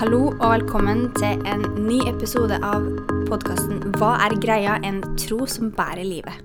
Hallo 0.00 0.30
og 0.30 0.46
velkommen 0.54 1.10
til 1.12 1.42
en 1.44 1.60
ny 1.84 1.98
episode 2.08 2.56
av 2.64 2.86
podkasten 3.26 3.82
Hva 3.98 4.14
er 4.24 4.32
greia? 4.40 4.78
En 4.80 5.02
tro 5.20 5.44
som 5.44 5.68
bærer 5.76 6.06
livet. 6.08 6.38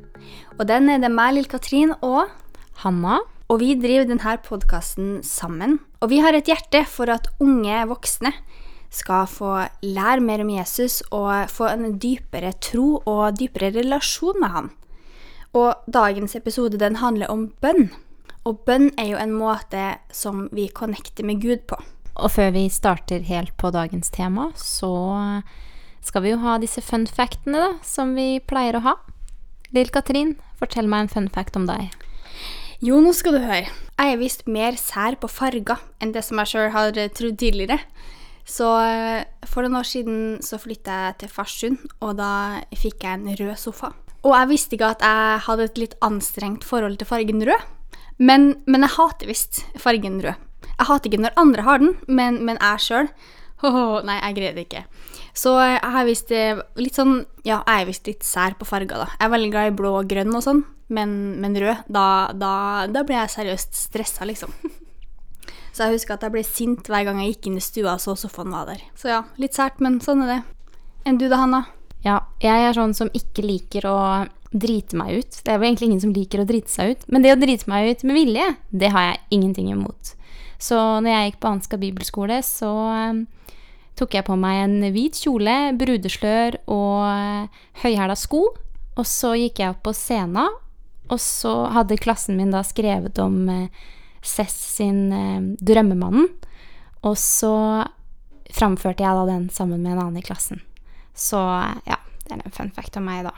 Og 0.57 0.65
den 0.67 0.91
er 0.91 0.99
det 0.99 1.07
meg, 1.13 1.37
Lill 1.37 1.47
Katrin 1.47 1.93
og 2.03 2.33
Hanna. 2.81 3.21
Og 3.47 3.61
vi 3.63 3.69
driver 3.79 4.09
denne 4.09 4.35
podkasten 4.43 5.23
sammen. 5.23 5.77
Og 6.03 6.11
vi 6.11 6.19
har 6.19 6.35
et 6.35 6.51
hjerte 6.51 6.83
for 6.83 7.07
at 7.15 7.31
unge 7.39 7.79
voksne 7.93 8.33
skal 8.91 9.23
få 9.31 9.53
lære 9.87 10.19
mer 10.19 10.43
om 10.43 10.51
Jesus 10.57 10.99
og 11.15 11.47
få 11.47 11.71
en 11.71 11.95
dypere 11.95 12.51
tro 12.59 12.97
og 13.07 13.39
dypere 13.39 13.71
relasjon 13.79 14.43
med 14.43 14.55
han. 14.59 14.71
Og 15.55 15.87
dagens 15.87 16.35
episode 16.35 16.83
den 16.83 16.99
handler 16.99 17.31
om 17.31 17.53
bønn. 17.63 17.87
Og 18.43 18.65
bønn 18.67 18.91
er 18.99 19.13
jo 19.15 19.23
en 19.23 19.39
måte 19.39 19.93
som 20.11 20.49
vi 20.51 20.67
connecter 20.67 21.23
med 21.23 21.39
Gud 21.39 21.69
på. 21.71 21.79
Og 22.15 22.31
før 22.31 22.53
vi 22.55 22.67
starter 22.71 23.25
helt 23.27 23.51
på 23.59 23.71
dagens 23.75 24.11
tema, 24.13 24.49
så 24.55 24.91
skal 26.05 26.23
vi 26.23 26.31
jo 26.31 26.39
ha 26.43 26.57
disse 26.61 26.83
fun 26.85 27.07
factene, 27.09 27.59
da, 27.59 27.71
som 27.83 28.13
vi 28.15 28.39
pleier 28.39 28.77
å 28.79 28.85
ha. 28.85 28.95
Lill 29.75 29.91
Katrin, 29.91 30.35
fortell 30.59 30.87
meg 30.87 31.05
en 31.05 31.13
fun 31.15 31.29
fact 31.33 31.57
om 31.59 31.65
deg. 31.67 31.89
Jo, 32.83 32.99
nå 33.01 33.11
skal 33.15 33.35
du 33.35 33.41
høre. 33.43 33.71
Jeg 33.95 34.13
er 34.13 34.19
visst 34.19 34.45
mer 34.51 34.77
sær 34.79 35.17
på 35.19 35.29
farger 35.31 35.81
enn 36.03 36.13
det 36.15 36.23
som 36.27 36.39
jeg 36.41 36.51
sjøl 36.51 36.71
har 36.75 36.95
trodd 37.15 37.37
tidligere. 37.41 37.79
Så 38.45 38.67
eh, 38.85 39.25
for 39.49 39.65
noen 39.65 39.79
år 39.79 39.87
siden 39.89 40.17
så 40.45 40.59
flytta 40.61 40.99
jeg 41.07 41.19
til 41.23 41.31
Farsund, 41.33 41.85
og 42.05 42.19
da 42.19 42.61
fikk 42.77 43.07
jeg 43.07 43.17
en 43.17 43.39
rød 43.39 43.55
sofa. 43.57 43.95
Og 44.25 44.35
jeg 44.35 44.51
visste 44.51 44.77
ikke 44.77 44.91
at 44.95 45.05
jeg 45.05 45.45
hadde 45.47 45.69
et 45.69 45.81
litt 45.81 45.95
anstrengt 46.05 46.65
forhold 46.65 46.99
til 47.01 47.09
fargen 47.09 47.41
rød, 47.45 47.71
men, 48.21 48.53
men 48.69 48.85
jeg 48.85 48.95
hater 48.99 49.31
visst 49.31 49.63
fargen 49.81 50.21
rød. 50.23 50.44
Jeg 50.75 50.87
hater 50.89 51.09
ikke 51.09 51.23
når 51.23 51.39
andre 51.39 51.65
har 51.65 51.81
den, 51.81 51.95
men, 52.07 52.43
men 52.45 52.61
jeg 52.61 52.85
sjøl 52.89 53.11
Nei, 53.65 54.19
jeg 54.19 54.35
greier 54.35 54.53
det 54.53 54.65
ikke. 54.67 54.81
Så 55.33 55.55
jeg 55.57 55.79
har 55.95 56.05
visst 56.05 56.31
eh, 56.35 56.59
litt 56.77 56.97
sånn 56.99 57.15
Ja, 57.47 57.61
jeg 57.63 57.85
er 57.85 57.87
visst 57.87 58.09
litt 58.09 58.25
sær 58.27 58.53
på 58.59 58.67
farger, 58.67 58.99
da. 58.99 59.07
Jeg 59.15 59.25
er 59.25 59.31
veldig 59.33 59.51
glad 59.53 59.69
i 59.71 59.75
blå 59.79 59.93
og 60.01 60.09
grønn 60.11 60.35
og 60.37 60.43
sånn, 60.45 60.61
men, 60.93 61.15
men 61.41 61.55
rød, 61.57 61.87
da, 61.89 62.07
da, 62.35 62.51
da 62.91 63.05
blir 63.07 63.17
jeg 63.23 63.33
seriøst 63.37 63.79
stressa, 63.87 64.27
liksom. 64.27 64.53
Så 65.75 65.87
jeg 65.87 65.97
husker 65.97 66.15
at 66.15 66.23
jeg 66.23 66.31
ble 66.31 66.43
sint 66.47 66.87
hver 66.87 67.03
gang 67.07 67.19
jeg 67.19 67.33
gikk 67.33 67.49
inn 67.49 67.57
i 67.59 67.63
stua 67.63 67.97
og 67.97 68.03
så 68.03 68.13
sofaen 68.19 68.53
var 68.53 68.69
der. 68.69 68.83
Så 68.95 69.09
ja, 69.11 69.23
litt 69.41 69.57
sært, 69.57 69.81
men 69.83 69.97
sånn 70.03 70.23
er 70.23 70.31
det. 70.31 70.39
Enn 71.09 71.19
du 71.19 71.25
da, 71.27 71.41
Hanna? 71.41 71.65
Ja, 72.05 72.21
jeg 72.39 72.69
er 72.69 72.77
sånn 72.77 72.93
som 72.95 73.09
ikke 73.17 73.43
liker 73.43 73.87
å 73.89 73.97
drite 74.55 74.95
meg 74.95 75.19
ut. 75.19 75.41
Det 75.43 75.51
er 75.51 75.59
vel 75.59 75.73
egentlig 75.73 75.89
ingen 75.89 76.03
som 76.05 76.13
liker 76.15 76.43
å 76.43 76.47
drite 76.47 76.71
seg 76.71 76.93
ut. 76.93 77.03
Men 77.11 77.25
det 77.25 77.33
å 77.33 77.39
drite 77.41 77.67
meg 77.67 77.91
ut 77.91 78.05
med 78.07 78.17
vilje, 78.21 78.45
det 78.71 78.93
har 78.95 79.09
jeg 79.09 79.19
ingenting 79.35 79.73
imot. 79.73 80.13
Så 80.61 80.77
når 81.03 81.11
jeg 81.11 81.31
gikk 81.31 81.39
på 81.43 81.51
Ansgar 81.51 81.81
bibelskole, 81.81 82.39
så 82.45 82.69
um, 83.11 83.25
tok 83.99 84.15
jeg 84.17 84.27
på 84.27 84.37
meg 84.39 84.61
en 84.63 84.77
hvit 84.95 85.17
kjole, 85.19 85.55
brudeslør 85.79 86.59
og 86.71 87.01
uh, 87.07 87.65
høyhæla 87.83 88.15
sko. 88.19 88.47
Og 88.95 89.09
så 89.09 89.33
gikk 89.39 89.59
jeg 89.61 89.73
opp 89.75 89.83
på 89.87 89.95
scenen, 89.95 90.55
og 91.11 91.19
så 91.21 91.67
hadde 91.75 91.99
klassen 92.01 92.39
min 92.39 92.53
da 92.53 92.63
skrevet 92.65 93.19
om 93.21 93.43
Cess 94.25 94.55
sin 94.77 95.11
uh, 95.11 95.41
'Drømmemannen'. 95.59 96.31
Og 97.05 97.17
så 97.21 97.85
framførte 98.55 99.03
jeg 99.03 99.17
da 99.17 99.25
den 99.29 99.49
sammen 99.53 99.83
med 99.83 99.93
en 99.93 100.01
annen 100.07 100.21
i 100.21 100.25
klassen. 100.25 100.63
Så 101.15 101.37
ja, 101.87 101.99
det 102.25 102.33
er 102.33 102.41
en 102.41 102.55
fun 102.55 102.71
fact 102.73 102.97
om 102.97 103.05
meg, 103.07 103.27
da. 103.27 103.33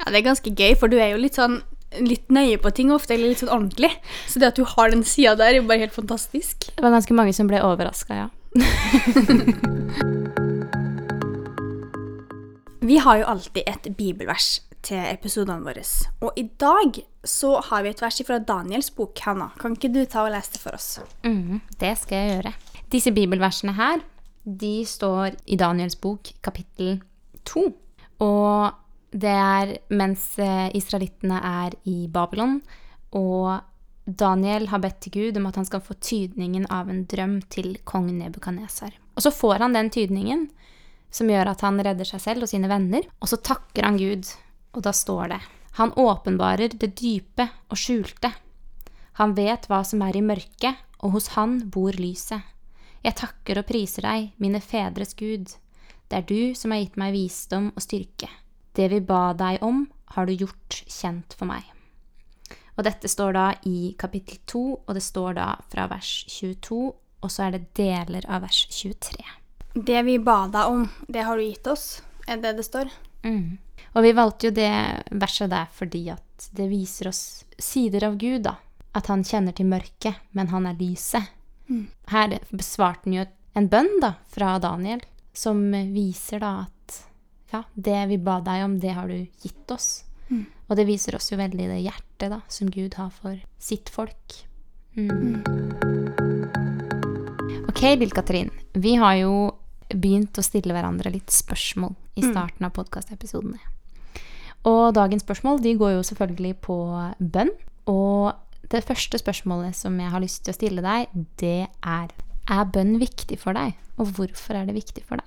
Ja, 0.00 0.10
det 0.10 0.20
er 0.20 0.28
ganske 0.28 0.52
gøy, 0.52 0.74
for 0.78 0.92
du 0.92 0.98
er 0.98 1.14
jo 1.14 1.20
litt 1.22 1.38
sånn 1.38 1.60
litt 2.04 2.30
nøye 2.32 2.58
på 2.62 2.70
ting 2.76 2.92
ofte, 2.94 3.14
eller 3.14 3.28
litt 3.32 3.42
sånn 3.42 3.52
ordentlig. 3.54 3.92
Så 4.28 4.38
det 4.42 4.50
at 4.52 4.58
du 4.58 4.64
har 4.68 4.90
den 4.92 5.04
sida 5.06 5.36
der, 5.38 5.54
er 5.54 5.60
jo 5.60 5.68
bare 5.68 5.84
helt 5.84 5.96
fantastisk. 5.96 6.56
Det 6.72 6.82
var 6.84 6.96
ganske 6.96 7.14
mange 7.16 7.32
som 7.36 7.46
ble 7.50 7.58
overraska, 7.64 8.12
ja. 8.24 8.28
Vi 12.86 12.96
har 13.02 13.16
jo 13.18 13.24
alltid 13.26 13.62
et 13.66 13.86
bibelvers 13.98 14.60
til 14.86 15.02
episodene 15.10 15.64
våre. 15.64 15.82
Og 16.22 16.36
i 16.38 16.44
dag 16.60 17.00
så 17.26 17.56
har 17.68 17.82
vi 17.82 17.90
et 17.90 18.02
vers 18.02 18.20
fra 18.28 18.38
Daniels 18.38 18.92
bok, 18.94 19.18
Hanna. 19.26 19.48
Kan 19.58 19.74
ikke 19.74 19.90
du 19.94 20.04
ta 20.06 20.22
og 20.26 20.32
lese 20.34 20.54
det 20.54 20.62
for 20.62 20.76
oss? 20.78 21.00
Mm, 21.26 21.60
det 21.80 21.96
skal 21.98 22.16
jeg 22.20 22.36
gjøre. 22.36 22.52
Disse 22.92 23.12
bibelversene 23.16 23.74
her, 23.74 24.04
de 24.46 24.84
står 24.86 25.34
i 25.50 25.58
Daniels 25.58 25.98
bok, 25.98 26.30
kapittel 26.46 27.00
to. 27.46 27.72
Og 28.22 28.70
det 29.16 29.32
er 29.32 29.72
mens 29.96 30.34
eh, 30.42 30.68
israelittene 30.76 31.38
er 31.40 31.76
i 31.88 32.04
Babylon, 32.12 32.60
og 33.16 33.62
Daniel 34.06 34.68
har 34.70 34.82
bedt 34.82 35.00
til 35.06 35.14
Gud 35.16 35.40
om 35.40 35.48
at 35.48 35.56
han 35.58 35.66
skal 35.66 35.82
få 35.82 35.96
tydningen 35.98 36.68
av 36.70 36.90
en 36.92 37.04
drøm 37.08 37.40
til 37.50 37.78
kong 37.88 38.10
Nebukaneser. 38.18 38.94
Og 39.16 39.24
så 39.24 39.32
får 39.34 39.64
han 39.64 39.74
den 39.74 39.90
tydningen, 39.90 40.46
som 41.10 41.30
gjør 41.30 41.50
at 41.54 41.64
han 41.64 41.80
redder 41.82 42.06
seg 42.06 42.22
selv 42.22 42.46
og 42.46 42.50
sine 42.52 42.70
venner. 42.70 43.06
Og 43.22 43.30
så 43.32 43.40
takker 43.40 43.88
han 43.88 43.98
Gud, 43.98 44.28
og 44.76 44.84
da 44.84 44.92
står 44.92 45.32
det 45.32 45.40
Han 45.80 45.92
åpenbarer 45.92 46.72
det 46.72 46.94
dype 46.96 47.48
og 47.68 47.76
skjulte. 47.76 48.30
Han 49.20 49.34
vet 49.36 49.66
hva 49.68 49.82
som 49.84 50.02
er 50.04 50.16
i 50.16 50.24
mørket, 50.24 50.76
og 51.04 51.16
hos 51.16 51.32
han 51.36 51.58
bor 51.72 51.92
lyset. 51.92 52.40
Jeg 53.04 53.16
takker 53.16 53.60
og 53.60 53.68
priser 53.68 54.06
deg, 54.06 54.32
mine 54.40 54.60
fedres 54.60 55.14
Gud. 55.14 55.52
Det 56.08 56.16
er 56.16 56.26
du 56.26 56.54
som 56.56 56.72
har 56.72 56.80
gitt 56.80 56.96
meg 57.00 57.12
visdom 57.16 57.70
og 57.74 57.84
styrke. 57.84 58.28
Det 58.76 58.90
vi 58.92 59.00
ba 59.00 59.30
deg 59.32 59.62
om, 59.64 59.86
har 60.12 60.26
du 60.28 60.34
gjort 60.36 60.82
kjent 60.84 61.32
for 61.38 61.48
meg. 61.48 61.64
Og 62.76 62.84
dette 62.84 63.08
står 63.08 63.32
da 63.32 63.46
i 63.64 63.94
kapittel 63.98 64.38
2, 64.44 64.64
og 64.84 64.92
det 64.92 65.02
står 65.04 65.38
da 65.38 65.46
fra 65.72 65.86
vers 65.88 66.10
22, 66.28 66.80
og 67.24 67.32
så 67.32 67.46
er 67.46 67.56
det 67.56 67.70
deler 67.78 68.26
av 68.28 68.44
vers 68.44 68.66
23. 68.68 69.24
Det 69.76 70.02
vi 70.04 70.18
ba 70.20 70.42
deg 70.52 70.72
om, 70.72 70.84
det 71.08 71.24
har 71.24 71.40
du 71.40 71.46
gitt 71.46 71.72
oss, 71.72 72.02
er 72.28 72.40
det 72.42 72.52
det 72.58 72.66
står? 72.68 72.92
Mm. 73.24 73.56
Og 73.96 74.04
vi 74.04 74.12
valgte 74.16 74.50
jo 74.50 74.56
det 74.56 74.72
verset 75.16 75.50
der 75.52 75.72
fordi 75.72 76.04
at 76.12 76.48
det 76.52 76.68
viser 76.68 77.08
oss 77.08 77.22
sider 77.56 78.04
av 78.10 78.20
Gud, 78.20 78.44
da. 78.44 78.58
At 78.96 79.08
han 79.12 79.24
kjenner 79.24 79.56
til 79.56 79.68
mørket, 79.68 80.20
men 80.36 80.52
han 80.52 80.68
er 80.68 80.76
lyset. 80.76 81.32
Mm. 81.68 81.86
Her 82.12 82.38
besvarte 82.52 83.08
han 83.08 83.16
jo 83.16 83.26
en 83.56 83.68
bønn 83.72 83.92
da, 84.04 84.14
fra 84.28 84.58
Daniel, 84.60 85.00
som 85.32 85.64
viser 85.92 86.44
da 86.44 86.52
at 86.66 86.75
ja, 87.52 87.62
det 87.74 88.08
vi 88.10 88.18
ba 88.18 88.40
deg 88.44 88.64
om, 88.64 88.78
det 88.82 88.94
har 88.96 89.08
du 89.08 89.26
gitt 89.42 89.70
oss. 89.70 90.04
Mm. 90.30 90.46
Og 90.68 90.76
det 90.76 90.86
viser 90.88 91.14
oss 91.14 91.30
jo 91.30 91.38
veldig 91.38 91.68
det 91.70 91.80
hjertet 91.84 92.30
da, 92.32 92.40
som 92.48 92.70
Gud 92.70 92.94
har 92.98 93.10
for 93.14 93.36
sitt 93.62 93.88
folk. 93.92 94.40
Mm. 94.96 95.42
Ok, 97.68 97.82
Lill 98.00 98.10
Katrin. 98.10 98.50
Vi 98.72 98.96
har 98.98 99.14
jo 99.20 99.34
begynt 99.92 100.38
å 100.40 100.44
stille 100.44 100.74
hverandre 100.74 101.12
litt 101.14 101.30
spørsmål 101.30 101.94
i 102.16 102.22
Mm. 102.24 102.32
starten 102.32 102.66
av 102.66 102.72
podkastepisodene. 102.72 103.60
Og 104.64 104.94
dagens 104.94 105.22
spørsmål 105.22 105.62
de 105.62 105.76
går 105.76 105.92
jo 105.94 106.02
selvfølgelig 106.02 106.54
på 106.60 106.76
bønn. 107.20 107.50
Og 107.86 108.34
det 108.68 108.84
første 108.84 109.18
spørsmålet 109.18 109.74
som 109.74 109.96
jeg 110.00 110.10
har 110.10 110.20
lyst 110.20 110.42
til 110.44 110.52
å 110.52 110.56
stille 110.58 110.82
deg, 110.82 111.08
det 111.38 111.68
er 111.82 112.08
Er 112.48 112.64
bønn 112.64 113.00
viktig 113.00 113.40
for 113.40 113.52
deg? 113.54 113.74
Og 113.98 114.06
hvorfor 114.06 114.54
er 114.54 114.66
det 114.66 114.74
viktig 114.76 115.02
for 115.04 115.16
deg? 115.16 115.26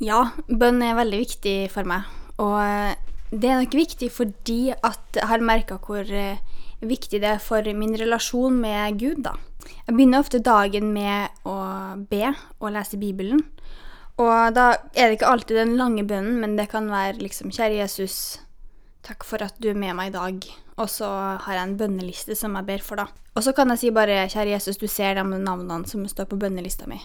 Ja, 0.00 0.30
bønn 0.48 0.80
er 0.80 0.96
veldig 0.96 1.18
viktig 1.20 1.54
for 1.72 1.84
meg. 1.88 2.08
Og 2.40 2.56
eh, 2.64 2.96
det 3.30 3.50
er 3.50 3.60
nok 3.60 3.76
viktig 3.76 4.08
fordi 4.14 4.72
at 4.72 5.18
jeg 5.18 5.28
har 5.28 5.44
merka 5.44 5.76
hvor 5.84 6.08
eh, 6.08 6.40
viktig 6.80 7.20
det 7.20 7.34
er 7.34 7.42
for 7.44 7.66
min 7.76 7.92
relasjon 8.00 8.56
med 8.62 8.96
Gud, 9.00 9.20
da. 9.26 9.36
Jeg 9.84 9.92
begynner 9.92 10.24
ofte 10.24 10.40
dagen 10.40 10.94
med 10.94 11.44
å 11.44 11.58
be 12.08 12.32
og 12.32 12.72
lese 12.72 12.96
Bibelen. 13.00 13.44
Og 14.20 14.56
da 14.56 14.72
er 14.96 15.08
det 15.10 15.18
ikke 15.18 15.28
alltid 15.34 15.60
den 15.60 15.76
lange 15.76 16.06
bønnen, 16.08 16.40
men 16.40 16.56
det 16.56 16.70
kan 16.72 16.88
være 16.92 17.20
liksom 17.20 17.52
Kjære 17.52 17.82
Jesus, 17.82 18.16
takk 19.04 19.24
for 19.24 19.44
at 19.44 19.60
du 19.60 19.70
er 19.70 19.78
med 19.78 19.96
meg 20.00 20.10
i 20.10 20.16
dag. 20.16 20.50
Og 20.80 20.88
så 20.88 21.08
har 21.44 21.56
jeg 21.58 21.66
en 21.66 21.78
bønneliste 21.80 22.36
som 22.36 22.56
jeg 22.56 22.68
ber 22.68 22.84
for, 22.84 23.00
da. 23.00 23.08
Og 23.36 23.44
så 23.44 23.52
kan 23.56 23.68
jeg 23.72 23.84
si 23.84 23.92
bare 23.92 24.24
Kjære 24.32 24.56
Jesus, 24.56 24.80
du 24.80 24.88
ser 24.88 25.20
de 25.20 25.24
navnene 25.28 25.84
som 25.88 26.08
står 26.08 26.32
på 26.32 26.40
bønnelista 26.40 26.88
mi. 26.88 27.00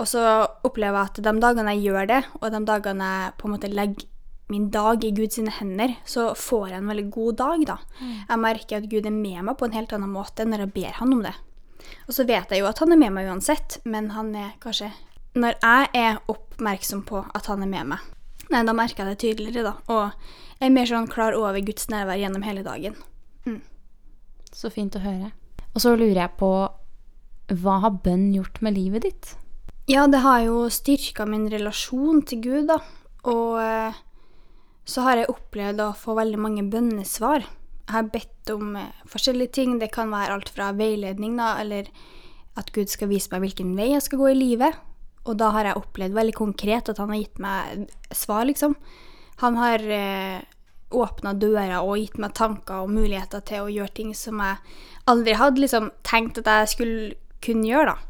Og 0.00 0.08
så 0.08 0.22
opplever 0.64 0.96
jeg 0.96 1.10
at 1.10 1.20
de 1.26 1.32
dagene 1.42 1.74
jeg 1.76 1.90
gjør 1.90 2.08
det, 2.08 2.22
og 2.40 2.46
de 2.54 2.60
dagene 2.68 3.10
jeg 3.10 3.34
på 3.40 3.48
en 3.48 3.54
måte 3.54 3.70
legger 3.72 4.08
min 4.50 4.70
dag 4.74 5.04
i 5.06 5.12
Guds 5.14 5.38
hender, 5.38 5.92
så 6.08 6.32
får 6.34 6.72
jeg 6.72 6.80
en 6.80 6.88
veldig 6.90 7.04
god 7.14 7.36
dag, 7.38 7.60
da. 7.68 7.76
Jeg 8.32 8.42
merker 8.42 8.80
at 8.80 8.88
Gud 8.90 9.06
er 9.06 9.14
med 9.14 9.44
meg 9.46 9.56
på 9.60 9.68
en 9.68 9.76
helt 9.76 9.92
annen 9.94 10.10
måte 10.10 10.42
når 10.48 10.64
jeg 10.64 10.72
ber 10.74 10.96
han 10.98 11.12
om 11.14 11.20
det. 11.22 11.36
Og 12.08 12.16
så 12.16 12.26
vet 12.26 12.50
jeg 12.50 12.62
jo 12.62 12.66
at 12.66 12.80
han 12.82 12.90
er 12.90 12.98
med 12.98 13.14
meg 13.14 13.28
uansett, 13.30 13.78
men 13.84 14.10
han 14.16 14.34
er 14.36 14.50
kanskje 14.60 14.90
Når 15.38 15.54
jeg 15.62 15.88
er 15.94 16.18
oppmerksom 16.26 17.04
på 17.06 17.22
at 17.22 17.46
han 17.46 17.62
er 17.62 17.70
med 17.70 17.92
meg, 17.92 18.08
nei, 18.50 18.64
da 18.66 18.74
merker 18.74 19.04
jeg 19.04 19.12
det 19.12 19.20
tydeligere, 19.22 19.62
da. 19.62 19.74
Og 19.86 20.58
jeg 20.58 20.66
er 20.66 20.74
mer 20.74 20.88
sånn 20.90 21.06
klar 21.06 21.36
over 21.38 21.60
Guds 21.62 21.86
nærvær 21.92 22.18
gjennom 22.18 22.42
hele 22.42 22.64
dagen. 22.66 22.96
Så 24.50 24.72
fint 24.74 24.96
å 24.98 25.04
høre. 25.04 25.30
Og 25.70 25.84
så 25.84 25.94
lurer 25.94 26.24
jeg 26.24 26.34
på 26.40 26.50
hva 27.62 27.76
har 27.84 28.00
bønn 28.02 28.32
gjort 28.34 28.58
med 28.62 28.74
livet 28.74 29.06
ditt? 29.06 29.36
Ja, 29.90 30.04
det 30.06 30.20
har 30.22 30.44
jo 30.44 30.58
styrka 30.70 31.24
min 31.26 31.48
relasjon 31.50 32.20
til 32.22 32.38
Gud, 32.44 32.68
da. 32.68 32.76
Og 33.26 33.56
eh, 33.58 33.96
så 34.86 35.02
har 35.02 35.18
jeg 35.18 35.30
opplevd 35.32 35.80
å 35.82 35.88
få 35.98 36.14
veldig 36.14 36.38
mange 36.38 36.62
bønnesvar. 36.70 37.42
Jeg 37.42 37.94
har 37.96 38.10
bedt 38.12 38.52
om 38.54 38.76
eh, 38.78 39.00
forskjellige 39.10 39.56
ting. 39.56 39.72
Det 39.80 39.88
kan 39.90 40.12
være 40.12 40.36
alt 40.36 40.52
fra 40.54 40.68
veiledning, 40.78 41.34
da, 41.40 41.56
eller 41.58 41.88
at 42.60 42.70
Gud 42.76 42.92
skal 42.92 43.10
vise 43.10 43.32
meg 43.32 43.42
hvilken 43.48 43.72
vei 43.74 43.88
jeg 43.96 44.04
skal 44.06 44.20
gå 44.20 44.28
i 44.30 44.36
livet. 44.38 44.78
Og 45.24 45.40
da 45.40 45.48
har 45.56 45.66
jeg 45.66 45.80
opplevd 45.80 46.14
veldig 46.20 46.36
konkret 46.38 46.92
at 46.92 47.00
han 47.02 47.10
har 47.10 47.22
gitt 47.24 47.42
meg 47.42 47.88
svar, 48.14 48.44
liksom. 48.46 48.76
Han 49.42 49.58
har 49.58 49.82
eh, 49.96 50.44
åpna 50.94 51.32
døra 51.34 51.80
og 51.82 51.98
gitt 51.98 52.20
meg 52.22 52.36
tanker 52.38 52.84
og 52.84 52.94
muligheter 52.94 53.42
til 53.42 53.66
å 53.66 53.74
gjøre 53.74 53.96
ting 53.98 54.14
som 54.14 54.38
jeg 54.44 54.62
aldri 55.10 55.34
hadde 55.40 55.64
liksom, 55.66 55.90
tenkt 56.06 56.38
at 56.44 56.52
jeg 56.52 56.72
skulle 56.76 57.10
kunne 57.42 57.66
gjøre, 57.66 57.96
da. 57.96 58.09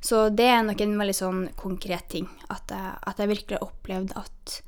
Så 0.00 0.28
det 0.32 0.48
er 0.48 0.62
nok 0.64 0.80
en 0.80 0.96
veldig 1.00 1.16
sånn 1.16 1.40
konkret 1.60 2.08
ting. 2.12 2.28
At 2.48 2.72
jeg, 2.72 2.94
at 3.06 3.20
jeg 3.20 3.30
virkelig 3.34 3.58
har 3.58 3.68
opplevd 3.68 4.14
at 4.16 4.60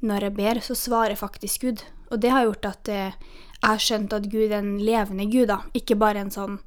når 0.00 0.26
jeg 0.26 0.36
ber, 0.38 0.60
så 0.64 0.74
svarer 0.78 1.18
faktisk 1.18 1.66
Gud. 1.66 1.84
Og 2.10 2.20
det 2.22 2.32
har 2.32 2.46
gjort 2.46 2.66
at 2.70 2.90
eh, 2.90 3.16
jeg 3.60 3.68
har 3.68 3.82
skjønt 3.84 4.16
at 4.16 4.28
Gud 4.32 4.48
er 4.48 4.58
en 4.58 4.78
levende 4.82 5.28
Gud, 5.30 5.50
da. 5.52 5.60
Ikke 5.76 5.98
bare 6.00 6.24
en 6.24 6.32
sånn 6.34 6.58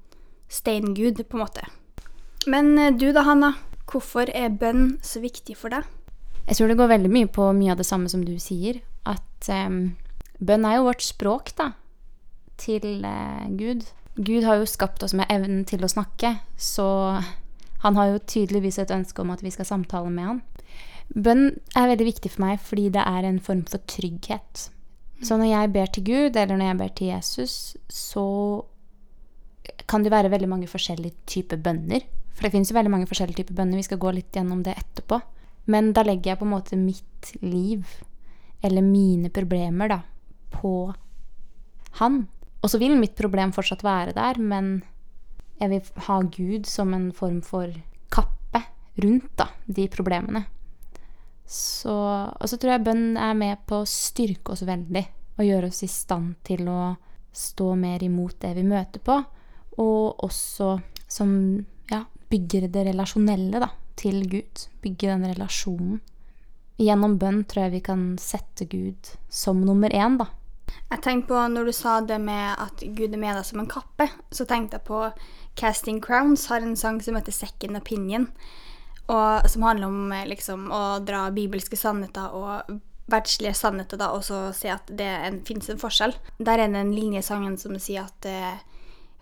steingud, 0.53 1.19
på 1.27 1.39
en 1.39 1.43
måte. 1.43 1.67
Men 2.47 2.77
eh, 2.77 2.93
du 2.95 3.09
da, 3.11 3.25
Hanna. 3.27 3.55
Hvorfor 3.89 4.29
er 4.31 4.53
bønn 4.55 4.95
så 5.05 5.19
viktig 5.21 5.57
for 5.59 5.73
deg? 5.73 5.89
Jeg 6.47 6.57
tror 6.57 6.71
det 6.71 6.77
går 6.79 6.91
veldig 6.91 7.11
mye 7.11 7.29
på 7.31 7.49
mye 7.55 7.73
av 7.73 7.81
det 7.81 7.87
samme 7.87 8.09
som 8.09 8.23
du 8.25 8.33
sier. 8.41 8.79
At 9.09 9.49
um, 9.51 9.95
bønn 10.39 10.65
er 10.65 10.77
jo 10.79 10.87
vårt 10.87 11.03
språk, 11.05 11.51
da. 11.59 11.73
Til 12.61 13.03
uh, 13.05 13.43
Gud. 13.59 13.85
Gud 14.15 14.47
har 14.47 14.61
jo 14.61 14.69
skapt 14.69 15.03
oss 15.05 15.15
med 15.17 15.29
evnen 15.33 15.63
til 15.69 15.83
å 15.83 15.91
snakke, 15.91 16.37
så 16.57 16.87
han 17.83 17.99
har 17.99 18.13
jo 18.13 18.23
tydeligvis 18.31 18.79
et 18.79 18.93
ønske 18.95 19.21
om 19.23 19.31
at 19.33 19.43
vi 19.43 19.51
skal 19.51 19.67
samtale 19.67 20.11
med 20.11 20.29
han. 20.29 20.41
Bønn 21.13 21.49
er 21.75 21.89
veldig 21.91 22.07
viktig 22.07 22.31
for 22.33 22.45
meg 22.45 22.61
fordi 22.63 22.87
det 22.95 23.03
er 23.03 23.27
en 23.27 23.41
form 23.43 23.65
for 23.69 23.83
trygghet. 23.91 24.69
Så 25.23 25.37
når 25.39 25.51
jeg 25.51 25.71
ber 25.75 25.91
til 25.91 26.05
Gud, 26.07 26.37
eller 26.39 26.57
når 26.57 26.69
jeg 26.69 26.79
ber 26.79 26.93
til 26.97 27.11
Jesus, 27.11 27.53
så 27.87 28.25
kan 29.87 30.03
det 30.03 30.11
være 30.11 30.31
veldig 30.31 30.49
mange 30.51 30.71
forskjellige 30.71 31.15
typer 31.29 31.59
bønner. 31.63 32.03
For 32.33 32.45
det 32.45 32.53
finnes 32.55 32.71
jo 32.71 32.77
veldig 32.77 32.91
mange 32.91 33.07
forskjellige 33.07 33.43
typer 33.43 33.59
bønner. 33.59 33.79
Vi 33.79 33.87
skal 33.87 34.01
gå 34.01 34.11
litt 34.15 34.35
gjennom 34.35 34.63
det 34.65 34.75
etterpå. 34.79 35.19
Men 35.71 35.93
da 35.95 36.03
legger 36.03 36.33
jeg 36.33 36.41
på 36.41 36.47
en 36.47 36.55
måte 36.55 36.79
mitt 36.79 37.31
liv, 37.43 37.87
eller 38.63 38.83
mine 38.83 39.31
problemer, 39.31 39.91
da, 39.91 40.01
på 40.55 40.73
han. 41.99 42.23
Og 42.63 42.71
så 42.71 42.79
vil 42.81 42.97
mitt 42.99 43.15
problem 43.19 43.53
fortsatt 43.55 43.83
være 43.85 44.15
der, 44.17 44.39
men 44.39 44.81
jeg 45.63 45.71
vil 45.71 46.05
ha 46.07 46.19
Gud 46.27 46.67
som 46.67 46.93
en 46.95 47.09
form 47.15 47.39
for 47.45 47.71
kappe 48.11 48.63
rundt 49.03 49.31
da, 49.39 49.47
de 49.65 49.87
problemene. 49.91 50.43
Så, 51.45 51.93
og 51.93 52.49
så 52.49 52.57
tror 52.57 52.75
jeg 52.75 52.85
bønn 52.87 53.05
er 53.19 53.35
med 53.37 53.63
på 53.67 53.81
å 53.81 53.89
styrke 53.89 54.55
oss 54.55 54.63
veldig 54.67 55.03
og 55.37 55.47
gjøre 55.47 55.69
oss 55.71 55.83
i 55.85 55.89
stand 55.91 56.35
til 56.45 56.67
å 56.69 56.93
stå 57.33 57.73
mer 57.79 58.03
imot 58.05 58.37
det 58.43 58.53
vi 58.59 58.65
møter 58.67 59.01
på, 59.01 59.15
og 59.81 60.23
også 60.23 60.75
som 61.09 61.31
ja, 61.89 62.03
bygger 62.29 62.67
det 62.73 62.85
relasjonelle 62.91 63.61
da, 63.63 63.71
til 63.97 64.21
Gud. 64.29 64.67
Bygge 64.83 65.09
den 65.09 65.25
relasjonen. 65.31 66.01
Gjennom 66.81 67.17
bønn 67.21 67.43
tror 67.49 67.67
jeg 67.67 67.75
vi 67.77 67.83
kan 67.85 68.05
sette 68.21 68.67
Gud 68.69 69.13
som 69.29 69.61
nummer 69.65 69.93
én, 69.93 70.17
da. 70.21 70.29
Jeg 70.91 71.01
tenkte 71.01 71.27
på, 71.27 71.39
Når 71.49 71.65
du 71.65 71.71
sa 71.71 72.01
det 72.01 72.19
med 72.21 72.55
at 72.59 72.83
Gud 72.95 73.13
er 73.13 73.21
med 73.21 73.35
deg 73.35 73.45
som 73.45 73.59
en 73.59 73.69
kappe, 73.69 74.09
så 74.31 74.45
tenkte 74.45 74.77
jeg 74.77 74.87
på 74.87 75.05
Casting 75.55 76.01
Crowns 76.01 76.47
har 76.47 76.61
en 76.61 76.75
sang 76.75 77.01
som 77.01 77.15
heter 77.15 77.31
Second 77.31 77.77
Opinion. 77.77 78.27
Og 79.11 79.49
som 79.49 79.65
handler 79.67 79.87
om 79.87 80.11
eh, 80.11 80.27
liksom, 80.29 80.69
å 80.71 80.99
dra 81.03 81.27
bibelske 81.35 81.77
sannheter 81.77 82.31
og 82.33 82.79
verdslige 83.11 83.55
sannheter 83.57 83.99
da, 83.99 84.13
og 84.15 84.23
så 84.23 84.45
si 84.55 84.69
at 84.71 84.87
det 84.87 85.09
en, 85.27 85.41
finnes 85.45 85.67
en 85.69 85.81
forskjell. 85.81 86.15
Der 86.39 86.61
er 86.61 86.71
det 86.71 86.79
en 86.79 86.95
linje 86.95 87.19
i 87.19 87.25
sangen 87.25 87.57
som 87.59 87.75
sier 87.81 88.07
at 88.07 88.27
eh, 88.29 88.61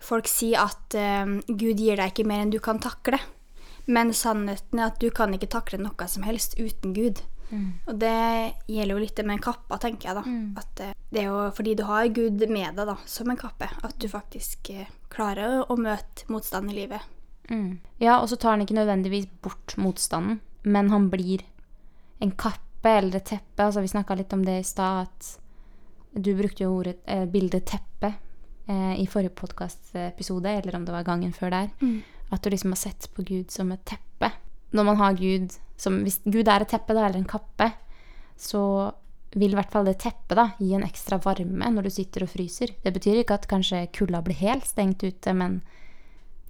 folk 0.02 0.30
sier 0.30 0.62
at 0.62 0.94
eh, 0.98 1.38
Gud 1.48 1.82
gir 1.82 1.98
deg 1.98 2.12
ikke 2.12 2.28
mer 2.28 2.44
enn 2.44 2.54
du 2.54 2.60
kan 2.62 2.82
takle. 2.82 3.18
Men 3.90 4.14
sannheten 4.14 4.78
er 4.78 4.92
at 4.92 5.00
du 5.02 5.10
kan 5.10 5.34
ikke 5.34 5.50
takle 5.50 5.80
noe 5.82 6.06
som 6.08 6.22
helst 6.26 6.54
uten 6.60 6.94
Gud. 6.94 7.24
Mm. 7.52 7.68
Og 7.86 7.98
det 8.00 8.18
gjelder 8.66 8.94
jo 8.94 9.02
litt 9.02 9.16
det 9.18 9.26
med 9.28 9.42
kappa, 9.44 9.78
tenker 9.80 10.08
jeg. 10.08 10.18
da. 10.18 10.24
Mm. 10.26 10.58
At 10.58 10.82
eh, 10.82 10.94
det 11.12 11.22
er 11.22 11.28
jo 11.28 11.40
fordi 11.56 11.74
du 11.78 11.84
har 11.88 12.08
Gud 12.16 12.44
med 12.48 12.78
deg 12.78 12.88
da, 12.88 12.96
som 13.06 13.30
en 13.30 13.40
kappe, 13.40 13.68
at 13.68 13.98
du 14.00 14.08
faktisk 14.10 14.72
eh, 14.72 14.88
klarer 15.12 15.60
å 15.68 15.76
møte 15.76 16.26
motstand 16.32 16.72
i 16.72 16.78
livet. 16.82 17.04
Mm. 17.50 17.80
Ja, 18.00 18.18
og 18.20 18.30
så 18.30 18.38
tar 18.40 18.56
han 18.56 18.64
ikke 18.64 18.78
nødvendigvis 18.78 19.28
bort 19.44 19.76
motstanden, 19.76 20.40
men 20.62 20.90
han 20.92 21.10
blir 21.12 21.44
en 22.22 22.32
kappe 22.38 22.96
eller 22.98 23.18
et 23.18 23.28
teppe. 23.28 23.64
Altså, 23.64 23.82
vi 23.84 23.92
snakka 23.92 24.16
litt 24.18 24.32
om 24.32 24.44
det 24.46 24.60
i 24.62 24.66
stad, 24.66 25.08
at 25.08 25.38
du 26.12 26.34
brukte 26.38 26.64
jo 26.64 26.76
ordet 26.78 26.98
eh, 27.08 27.26
bildet 27.28 27.66
teppe 27.68 28.14
eh, 28.66 28.94
i 29.00 29.06
forrige 29.10 29.36
podkastepisode, 29.36 30.48
eller 30.48 30.76
om 30.76 30.86
det 30.86 30.94
var 30.94 31.06
gangen 31.06 31.34
før 31.36 31.52
der. 31.54 31.70
Mm. 31.82 32.00
At 32.32 32.42
du 32.42 32.50
liksom 32.52 32.72
har 32.72 32.80
sett 32.80 33.10
på 33.12 33.24
Gud 33.28 33.52
som 33.52 33.72
et 33.74 33.84
teppe. 33.88 34.32
Når 34.72 34.88
man 34.88 34.96
har 34.96 35.18
Gud 35.18 35.58
som 35.80 36.02
Hvis 36.04 36.20
Gud 36.24 36.48
er 36.48 36.62
et 36.62 36.70
teppe, 36.70 36.94
da, 36.94 37.06
eller 37.06 37.18
en 37.18 37.28
kappe, 37.28 37.72
så 38.38 38.92
vil 39.32 39.54
i 39.54 39.56
hvert 39.56 39.72
fall 39.72 39.86
det 39.88 39.98
teppet 40.02 40.36
da, 40.36 40.50
gi 40.60 40.74
en 40.76 40.84
ekstra 40.84 41.18
varme 41.24 41.70
når 41.72 41.88
du 41.88 41.92
sitter 41.94 42.26
og 42.26 42.32
fryser. 42.32 42.74
Det 42.84 42.92
betyr 42.94 43.22
ikke 43.22 43.38
at 43.40 43.48
kanskje 43.50 43.86
kulda 43.96 44.20
blir 44.24 44.38
helt 44.42 44.66
stengt 44.68 45.02
ute, 45.02 45.32
men 45.36 45.60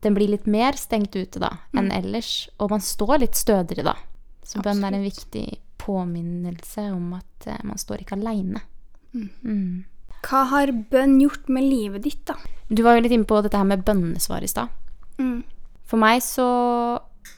den 0.02 0.16
blir 0.16 0.32
litt 0.32 0.48
mer 0.50 0.76
stengt 0.78 1.14
ute 1.14 1.42
da 1.42 1.54
enn 1.76 1.92
mm. 1.92 1.96
ellers. 2.00 2.32
Og 2.58 2.74
man 2.74 2.82
står 2.82 3.22
litt 3.22 3.38
stødigere 3.38 3.86
da. 3.92 3.96
Så 4.42 4.62
bønn 4.64 4.82
er 4.82 4.96
en 4.96 5.06
viktig 5.06 5.46
påminnelse 5.82 6.88
om 6.90 7.14
at 7.18 7.46
uh, 7.46 7.60
man 7.66 7.78
står 7.78 8.02
ikke 8.02 8.18
aleine. 8.18 8.64
Mm. 9.14 9.30
Mm. 9.46 10.18
Hva 10.26 10.44
har 10.50 10.74
bønn 10.90 11.16
gjort 11.22 11.48
med 11.50 11.66
livet 11.66 12.06
ditt, 12.06 12.24
da? 12.26 12.36
Du 12.68 12.82
var 12.86 12.96
jo 12.96 13.04
litt 13.04 13.14
inne 13.14 13.28
på 13.28 13.38
dette 13.44 13.58
her 13.58 13.68
med 13.68 13.84
bønnesvar 13.86 14.42
i 14.42 14.50
stad. 14.50 14.74
Mm. 15.22 15.42
For 15.86 16.02
meg 16.02 16.22
så 16.24 16.48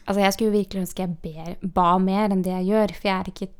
Altså, 0.04 0.20
jeg 0.22 0.36
skulle 0.36 0.54
virkelig 0.54 0.84
ønske 0.84 1.04
jeg 1.04 1.16
ber, 1.24 1.54
ba 1.76 1.94
mer 2.02 2.32
enn 2.32 2.44
det 2.44 2.52
jeg 2.52 2.70
gjør, 2.72 2.94
for 2.98 3.10
jeg 3.10 3.16
er 3.18 3.32
ikke 3.32 3.50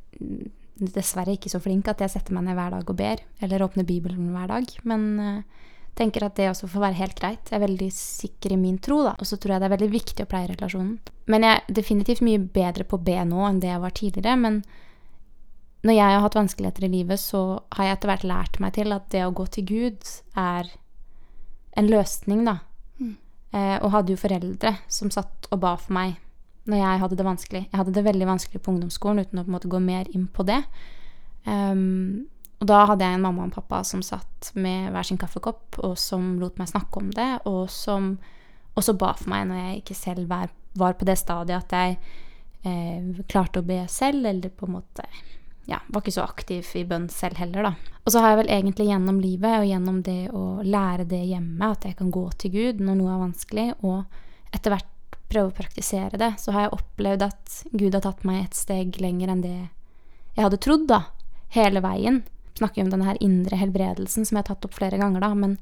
dessverre 0.94 1.36
ikke 1.36 1.52
så 1.52 1.60
flink 1.62 1.88
at 1.90 2.02
jeg 2.02 2.12
setter 2.12 2.34
meg 2.34 2.48
ned 2.48 2.58
hver 2.58 2.74
dag 2.74 2.90
og 2.90 2.98
ber, 2.98 3.22
eller 3.44 3.64
åpner 3.66 3.86
Bibelen 3.86 4.32
hver 4.34 4.50
dag. 4.50 4.72
Men 4.88 5.06
uh, 5.20 5.66
tenker 5.98 6.26
at 6.26 6.36
det 6.38 6.48
også 6.50 6.68
får 6.70 6.86
være 6.88 7.00
helt 7.00 7.18
greit. 7.20 7.50
Jeg 7.50 7.58
er 7.58 7.66
veldig 7.66 7.90
sikker 7.94 8.54
i 8.54 8.60
min 8.60 8.80
tro, 8.82 9.02
da. 9.06 9.14
Og 9.18 9.28
så 9.28 9.38
tror 9.38 9.54
jeg 9.54 9.62
det 9.62 9.68
er 9.68 9.76
veldig 9.76 9.90
viktig 9.92 10.26
å 10.26 10.30
pleie 10.30 10.50
relasjonen. 10.50 10.96
Men 11.30 11.46
jeg 11.46 11.60
er 11.60 11.76
definitivt 11.78 12.24
mye 12.26 12.42
bedre 12.42 12.86
på 12.88 12.98
å 12.98 13.04
be 13.06 13.16
nå 13.28 13.46
enn 13.48 13.62
det 13.62 13.70
jeg 13.70 13.84
var 13.84 13.94
tidligere. 14.00 14.36
Men 14.40 14.60
når 15.84 15.98
jeg 15.98 16.16
har 16.16 16.24
hatt 16.24 16.38
vanskeligheter 16.40 16.86
i 16.88 16.92
livet, 16.96 17.22
så 17.22 17.44
har 17.76 17.88
jeg 17.88 17.98
etter 17.98 18.12
hvert 18.12 18.28
lært 18.28 18.60
meg 18.64 18.74
til 18.76 18.96
at 18.96 19.10
det 19.14 19.22
å 19.26 19.34
gå 19.36 19.46
til 19.54 19.68
Gud 19.68 20.14
er 20.40 20.70
en 21.78 21.90
løsning, 21.90 22.44
da. 22.48 22.58
Eh, 23.54 23.76
og 23.78 23.92
hadde 23.94 24.14
jo 24.14 24.18
foreldre 24.18 24.74
som 24.90 25.12
satt 25.14 25.48
og 25.54 25.60
ba 25.62 25.76
for 25.78 25.94
meg 25.94 26.16
når 26.64 26.80
jeg 26.80 27.00
hadde 27.02 27.16
det 27.18 27.26
vanskelig. 27.26 27.62
Jeg 27.68 27.78
hadde 27.78 27.92
det 27.94 28.06
veldig 28.06 28.26
vanskelig 28.26 28.60
på 28.64 28.72
ungdomsskolen 28.72 29.20
uten 29.22 29.40
å 29.40 29.44
på 29.44 29.52
en 29.52 29.56
måte 29.58 29.70
gå 29.70 29.80
mer 29.84 30.08
inn 30.16 30.24
på 30.32 30.46
det. 30.48 30.62
Um, 31.44 32.24
og 32.62 32.70
da 32.70 32.78
hadde 32.88 33.04
jeg 33.04 33.18
en 33.18 33.24
mamma 33.26 33.42
og 33.42 33.50
en 33.50 33.54
pappa 33.54 33.82
som 33.84 34.00
satt 34.02 34.48
med 34.56 34.88
hver 34.94 35.04
sin 35.04 35.20
kaffekopp, 35.20 35.76
og 35.84 35.98
som 36.00 36.38
lot 36.40 36.56
meg 36.56 36.70
snakke 36.70 37.02
om 37.02 37.10
det, 37.12 37.28
og 37.50 37.68
som 37.70 38.14
også 38.74 38.96
ba 38.98 39.12
for 39.18 39.28
meg 39.34 39.44
når 39.50 39.60
jeg 39.60 39.82
ikke 39.82 39.98
selv 39.98 40.30
var, 40.32 40.48
var 40.74 40.96
på 40.96 41.06
det 41.06 41.18
stadiet 41.20 41.60
at 41.60 41.76
jeg 41.76 41.98
eh, 42.64 43.22
klarte 43.28 43.60
å 43.60 43.68
be 43.68 43.82
selv, 43.92 44.24
eller 44.32 44.54
på 44.56 44.66
en 44.66 44.78
måte 44.78 45.04
ja, 45.70 45.80
var 45.88 46.02
ikke 46.02 46.14
så 46.14 46.24
aktiv 46.26 46.68
i 46.76 46.84
bønn 46.88 47.06
selv 47.12 47.38
heller, 47.40 47.70
da. 47.70 48.00
Og 48.04 48.12
så 48.12 48.20
har 48.20 48.34
jeg 48.34 48.42
vel 48.42 48.50
egentlig 48.52 48.88
gjennom 48.90 49.20
livet 49.22 49.60
og 49.60 49.68
gjennom 49.68 50.00
det 50.04 50.18
å 50.36 50.44
lære 50.60 51.06
det 51.08 51.22
hjemme, 51.24 51.70
at 51.70 51.86
jeg 51.88 51.96
kan 52.00 52.10
gå 52.12 52.24
til 52.40 52.52
Gud 52.52 52.82
når 52.84 52.98
noe 52.98 53.14
er 53.14 53.22
vanskelig, 53.22 53.68
og 53.80 54.04
etter 54.54 54.74
hvert 54.74 54.90
prøve 55.30 55.50
å 55.50 55.56
praktisere 55.56 56.20
det, 56.20 56.34
så 56.40 56.52
har 56.54 56.66
jeg 56.66 56.76
opplevd 56.76 57.24
at 57.26 57.56
Gud 57.72 57.96
har 57.96 58.04
tatt 58.04 58.26
meg 58.28 58.42
et 58.42 58.58
steg 58.58 59.00
lenger 59.02 59.32
enn 59.32 59.44
det 59.44 59.56
jeg 60.34 60.42
hadde 60.42 60.60
trodd, 60.62 60.88
da. 60.90 61.04
Hele 61.54 61.80
veien. 61.84 62.24
Snakker 62.58 62.80
jo 62.80 62.86
om 62.88 62.92
denne 62.92 63.06
her 63.06 63.20
indre 63.22 63.58
helbredelsen 63.58 64.26
som 64.26 64.36
jeg 64.36 64.42
har 64.42 64.50
tatt 64.50 64.66
opp 64.66 64.76
flere 64.76 64.98
ganger, 65.00 65.22
da, 65.22 65.30
men 65.38 65.56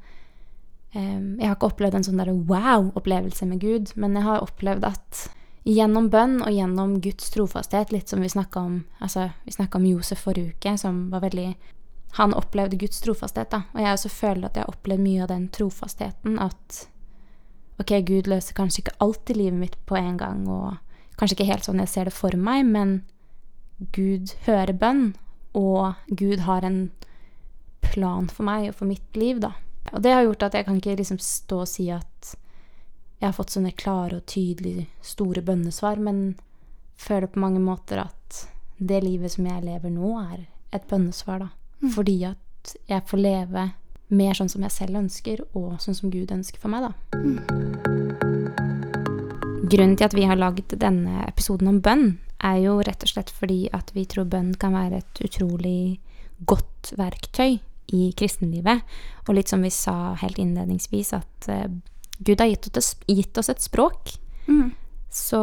um, 0.97 1.38
jeg 1.38 1.47
har 1.47 1.56
ikke 1.56 1.71
opplevd 1.71 1.99
en 1.99 2.06
sånn 2.09 2.21
derre 2.21 2.35
wow-opplevelse 2.49 3.49
med 3.49 3.62
Gud, 3.62 3.92
men 4.00 4.16
jeg 4.18 4.26
har 4.26 4.44
opplevd 4.44 4.88
at 4.88 5.26
gjennom 5.64 6.09
bønn 6.11 6.40
og 6.42 6.50
gjennom 6.50 6.97
Guds 7.02 7.31
trofasthet, 7.31 7.92
litt 7.95 8.11
som 8.11 8.23
vi 8.23 8.31
snakka 8.33 8.61
om 8.61 8.81
altså, 8.99 9.28
om 9.75 9.87
Josef 9.87 10.25
forrige 10.26 10.57
uke, 10.57 10.76
som 10.78 11.09
var 11.11 11.23
veldig 11.23 11.54
Han 12.12 12.35
opplevde 12.37 12.76
Guds 12.76 13.00
trofasthet, 13.00 13.49
da. 13.50 13.62
Og 13.73 13.81
jeg 13.81 13.92
også 13.92 14.09
føler 14.12 14.45
at 14.45 14.57
jeg 14.57 14.66
har 14.66 14.75
opplevd 14.75 15.00
mye 15.00 15.23
av 15.25 15.31
den 15.31 15.47
trofastheten. 15.49 16.35
At 16.38 16.83
ok, 17.81 17.95
Gud 18.04 18.28
løser 18.28 18.52
kanskje 18.52 18.83
ikke 18.83 18.99
alt 19.00 19.31
i 19.33 19.37
livet 19.38 19.57
mitt 19.59 19.78
på 19.88 19.97
en 19.97 20.19
gang, 20.21 20.42
og 20.45 20.76
kanskje 21.16 21.38
ikke 21.38 21.49
helt 21.49 21.64
sånn 21.64 21.81
jeg 21.81 21.88
ser 21.88 22.11
det 22.11 22.12
for 22.12 22.37
meg, 22.37 22.66
men 22.69 22.99
Gud 23.97 24.35
hører 24.45 24.76
bønn, 24.76 25.14
og 25.57 25.95
Gud 26.12 26.45
har 26.45 26.69
en 26.69 26.90
plan 27.81 28.28
for 28.28 28.45
meg 28.45 28.69
og 28.69 28.76
for 28.83 28.92
mitt 28.92 29.16
liv, 29.16 29.40
da. 29.40 29.54
Og 29.92 30.04
det 30.04 30.12
har 30.12 30.26
gjort 30.26 30.50
at 30.50 30.59
jeg 30.59 30.69
kan 30.69 30.76
ikke 30.78 30.99
liksom 31.00 31.21
stå 31.21 31.64
og 31.64 31.71
si 31.71 31.88
at 31.92 32.35
jeg 33.22 33.28
har 33.28 33.36
fått 33.36 33.52
sånne 33.54 33.70
klare 33.78 34.16
og 34.18 34.26
tydelige, 34.26 34.88
store 35.06 35.44
bønnesvar, 35.46 36.00
men 36.02 36.34
føler 36.98 37.30
på 37.30 37.38
mange 37.38 37.60
måter 37.62 38.00
at 38.02 38.40
det 38.82 38.98
livet 39.04 39.30
som 39.30 39.46
jeg 39.46 39.62
lever 39.62 39.92
nå, 39.94 40.16
er 40.18 40.40
et 40.74 40.88
bønnesvar, 40.90 41.44
da. 41.44 41.52
Mm. 41.84 41.92
Fordi 41.94 42.16
at 42.32 42.72
jeg 42.90 43.04
får 43.06 43.22
leve 43.22 43.68
mer 44.10 44.34
sånn 44.34 44.50
som 44.50 44.66
jeg 44.66 44.74
selv 44.74 44.98
ønsker, 45.04 45.44
og 45.54 45.78
sånn 45.84 45.94
som 45.94 46.10
Gud 46.10 46.34
ønsker 46.34 46.58
for 46.58 46.74
meg, 46.74 46.88
da. 46.88 46.92
Mm. 47.14 47.38
Grunnen 49.70 49.94
til 49.96 50.08
at 50.08 50.18
vi 50.18 50.26
har 50.26 50.42
lagd 50.42 50.74
denne 50.82 51.22
episoden 51.28 51.70
om 51.70 51.78
bønn, 51.84 52.18
er 52.42 52.58
jo 52.64 52.80
rett 52.82 53.06
og 53.06 53.12
slett 53.12 53.30
fordi 53.30 53.68
at 53.70 53.94
vi 53.94 54.02
tror 54.10 54.26
bønn 54.26 54.50
kan 54.58 54.74
være 54.74 54.98
et 54.98 55.22
utrolig 55.22 56.00
godt 56.42 56.90
verktøy 56.98 57.60
i 57.94 58.02
kristenlivet. 58.18 58.82
Og 59.28 59.38
litt 59.38 59.52
som 59.52 59.62
vi 59.62 59.70
sa 59.70 60.16
helt 60.18 60.42
innledningsvis, 60.42 61.14
at 61.14 61.50
uh, 61.54 61.70
Gud 62.22 62.40
har 62.40 62.50
gitt 62.50 62.76
oss, 62.78 62.94
gitt 63.06 63.38
oss 63.38 63.50
et 63.52 63.62
språk. 63.62 64.14
Mm. 64.46 64.70
Så 65.12 65.40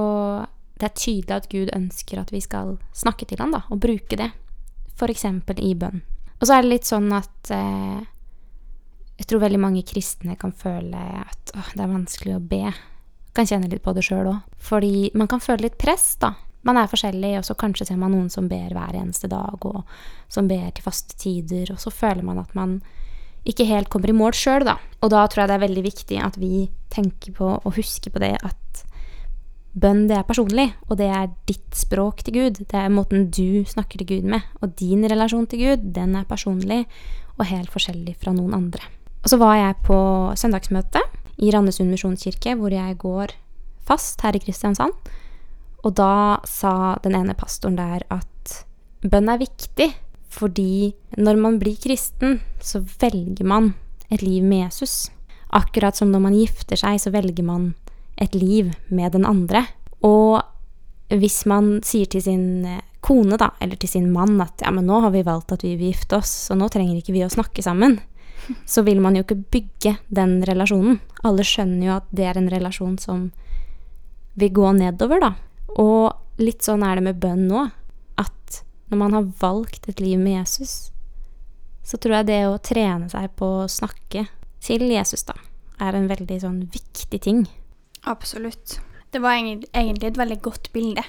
det 0.79 0.87
er 0.87 0.95
tydelig 0.95 1.35
at 1.35 1.49
Gud 1.51 1.73
ønsker 1.75 2.21
at 2.21 2.31
vi 2.33 2.41
skal 2.43 2.77
snakke 2.95 3.27
til 3.27 3.41
ham 3.41 3.51
da, 3.55 3.65
og 3.69 3.81
bruke 3.83 4.19
det. 4.19 4.31
F.eks. 4.95 5.25
i 5.59 5.73
bønn. 5.79 6.01
Og 6.39 6.47
så 6.47 6.55
er 6.55 6.63
det 6.63 6.71
litt 6.71 6.87
sånn 6.87 7.11
at 7.15 7.51
eh, 7.51 7.99
jeg 9.19 9.27
tror 9.27 9.43
veldig 9.43 9.59
mange 9.59 9.83
kristne 9.87 10.37
kan 10.39 10.53
føle 10.55 10.99
at 11.25 11.51
å, 11.51 11.63
det 11.75 11.83
er 11.83 11.91
vanskelig 11.91 12.37
å 12.37 12.43
be. 12.43 12.63
Kan 13.35 13.47
kjenne 13.47 13.69
litt 13.71 13.83
på 13.83 13.93
det 13.95 14.05
sjøl 14.07 14.31
òg. 14.31 14.45
Fordi 14.63 15.11
man 15.19 15.27
kan 15.31 15.43
føle 15.43 15.67
litt 15.67 15.79
press, 15.81 16.13
da. 16.21 16.33
Man 16.67 16.79
er 16.79 16.91
forskjellig, 16.91 17.33
og 17.39 17.47
så 17.47 17.55
kanskje 17.59 17.89
ser 17.89 17.99
man 17.99 18.11
noen 18.15 18.31
som 18.31 18.47
ber 18.51 18.71
hver 18.75 18.95
eneste 18.99 19.29
dag, 19.31 19.59
og 19.67 19.83
som 20.31 20.47
ber 20.47 20.71
til 20.75 20.83
faste 20.83 21.15
tider, 21.19 21.71
og 21.71 21.79
så 21.79 21.91
føler 21.91 22.23
man 22.25 22.39
at 22.41 22.55
man 22.55 22.79
ikke 23.49 23.67
helt 23.69 23.89
kommer 23.91 24.11
i 24.11 24.15
mål 24.15 24.35
sjøl, 24.37 24.65
da. 24.67 24.77
Og 25.01 25.11
da 25.13 25.25
tror 25.27 25.43
jeg 25.43 25.51
det 25.51 25.57
er 25.57 25.65
veldig 25.65 25.85
viktig 25.85 26.19
at 26.21 26.37
vi 26.39 26.67
tenker 26.93 27.35
på 27.37 27.51
og 27.57 27.75
husker 27.77 28.13
på 28.13 28.21
det 28.21 28.35
at 28.37 28.83
bønn, 29.79 30.07
det 30.09 30.17
er 30.17 30.27
personlig, 30.27 30.67
og 30.89 30.97
det 30.99 31.09
er 31.13 31.29
ditt 31.49 31.77
språk 31.77 32.23
til 32.25 32.39
Gud. 32.39 32.61
Det 32.69 32.77
er 32.77 32.91
måten 32.93 33.29
du 33.33 33.63
snakker 33.69 34.01
til 34.01 34.09
Gud 34.09 34.29
med, 34.33 34.45
og 34.61 34.73
din 34.79 35.05
relasjon 35.07 35.47
til 35.49 35.63
Gud, 35.63 35.89
den 35.95 36.17
er 36.19 36.27
personlig 36.29 36.83
og 37.37 37.47
helt 37.49 37.71
forskjellig 37.73 38.17
fra 38.19 38.33
noen 38.35 38.55
andre. 38.57 38.83
Og 39.23 39.31
så 39.31 39.39
var 39.39 39.57
jeg 39.59 39.79
på 39.87 39.99
søndagsmøte 40.39 41.01
i 41.43 41.51
Randesund 41.53 41.91
misjonskirke, 41.91 42.55
hvor 42.59 42.73
jeg 42.73 42.97
går 42.99 43.35
fast 43.87 44.21
her 44.25 44.35
i 44.35 44.41
Kristiansand. 44.43 44.95
Og 45.85 45.95
da 45.95 46.39
sa 46.47 46.97
den 47.03 47.15
ene 47.15 47.37
pastoren 47.37 47.79
der 47.79 48.03
at 48.11 48.55
bønn 49.05 49.31
er 49.31 49.39
viktig, 49.39 49.93
fordi 50.29 50.93
når 51.17 51.39
man 51.41 51.57
blir 51.61 51.79
kristen, 51.81 52.39
så 52.61 52.83
velger 53.01 53.45
man 53.45 53.73
et 54.09 54.21
liv 54.21 54.43
med 54.45 54.67
Jesus. 54.67 55.09
Akkurat 55.49 55.97
som 55.97 56.11
når 56.13 56.21
man 56.21 56.37
gifter 56.37 56.77
seg, 56.79 56.99
så 57.01 57.13
velger 57.13 57.45
man 57.45 57.73
et 58.21 58.35
liv 58.37 58.73
med 58.93 59.15
den 59.15 59.25
andre. 59.25 59.65
Og 60.05 60.41
hvis 61.09 61.41
man 61.49 61.79
sier 61.85 62.09
til 62.09 62.21
sin 62.21 62.45
kone, 63.01 63.39
da, 63.39 63.51
eller 63.63 63.79
til 63.79 63.89
sin 63.89 64.11
mann, 64.13 64.37
at 64.43 64.61
ja, 64.61 64.71
men 64.75 64.85
nå 64.89 64.99
har 65.05 65.13
vi 65.15 65.25
valgt 65.25 65.53
at 65.55 65.63
vi 65.65 65.75
vil 65.79 65.93
gifte 65.93 66.19
oss, 66.19 66.31
så 66.49 66.57
nå 66.57 66.69
trenger 66.69 66.99
ikke 66.99 67.15
vi 67.15 67.25
å 67.25 67.31
snakke 67.31 67.63
sammen, 67.65 67.97
så 68.73 68.83
vil 68.85 69.01
man 69.01 69.17
jo 69.17 69.25
ikke 69.25 69.41
bygge 69.55 69.95
den 70.13 70.39
relasjonen. 70.47 70.99
Alle 71.25 71.45
skjønner 71.47 71.87
jo 71.87 71.97
at 71.97 72.09
det 72.15 72.27
er 72.29 72.39
en 72.39 72.51
relasjon 72.51 72.97
som 73.01 73.29
vil 74.39 74.53
gå 74.55 74.73
nedover, 74.77 75.23
da. 75.23 75.33
Og 75.81 76.41
litt 76.41 76.63
sånn 76.65 76.83
er 76.85 76.99
det 76.99 77.07
med 77.09 77.21
bønn 77.21 77.47
nå. 77.49 77.65
Når 78.89 78.97
man 78.97 79.13
har 79.13 79.29
valgt 79.41 79.89
et 79.89 80.01
liv 80.01 80.19
med 80.19 80.39
Jesus, 80.39 80.91
så 81.85 81.97
tror 81.97 82.19
jeg 82.19 82.29
det 82.29 82.41
å 82.49 82.59
trene 82.61 83.09
seg 83.09 83.31
på 83.37 83.47
å 83.61 83.69
snakke 83.69 84.25
til 84.63 84.85
Jesus, 84.89 85.23
da, 85.25 85.37
er 85.81 85.95
en 85.95 86.09
veldig 86.09 86.39
sånn 86.41 86.59
viktig 86.73 87.21
ting. 87.23 87.45
Absolutt. 88.09 88.79
Det 89.09 89.21
var 89.23 89.39
egentlig 89.39 90.11
et 90.11 90.19
veldig 90.19 90.39
godt 90.45 90.71
bilde. 90.73 91.05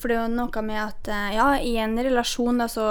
For 0.00 0.08
det 0.08 0.16
er 0.16 0.24
jo 0.24 0.38
noe 0.38 0.62
med 0.64 0.80
at 0.80 1.10
eh, 1.12 1.28
ja, 1.36 1.48
i 1.60 1.76
en 1.82 1.98
relasjon 2.00 2.62
da 2.62 2.66
så 2.72 2.86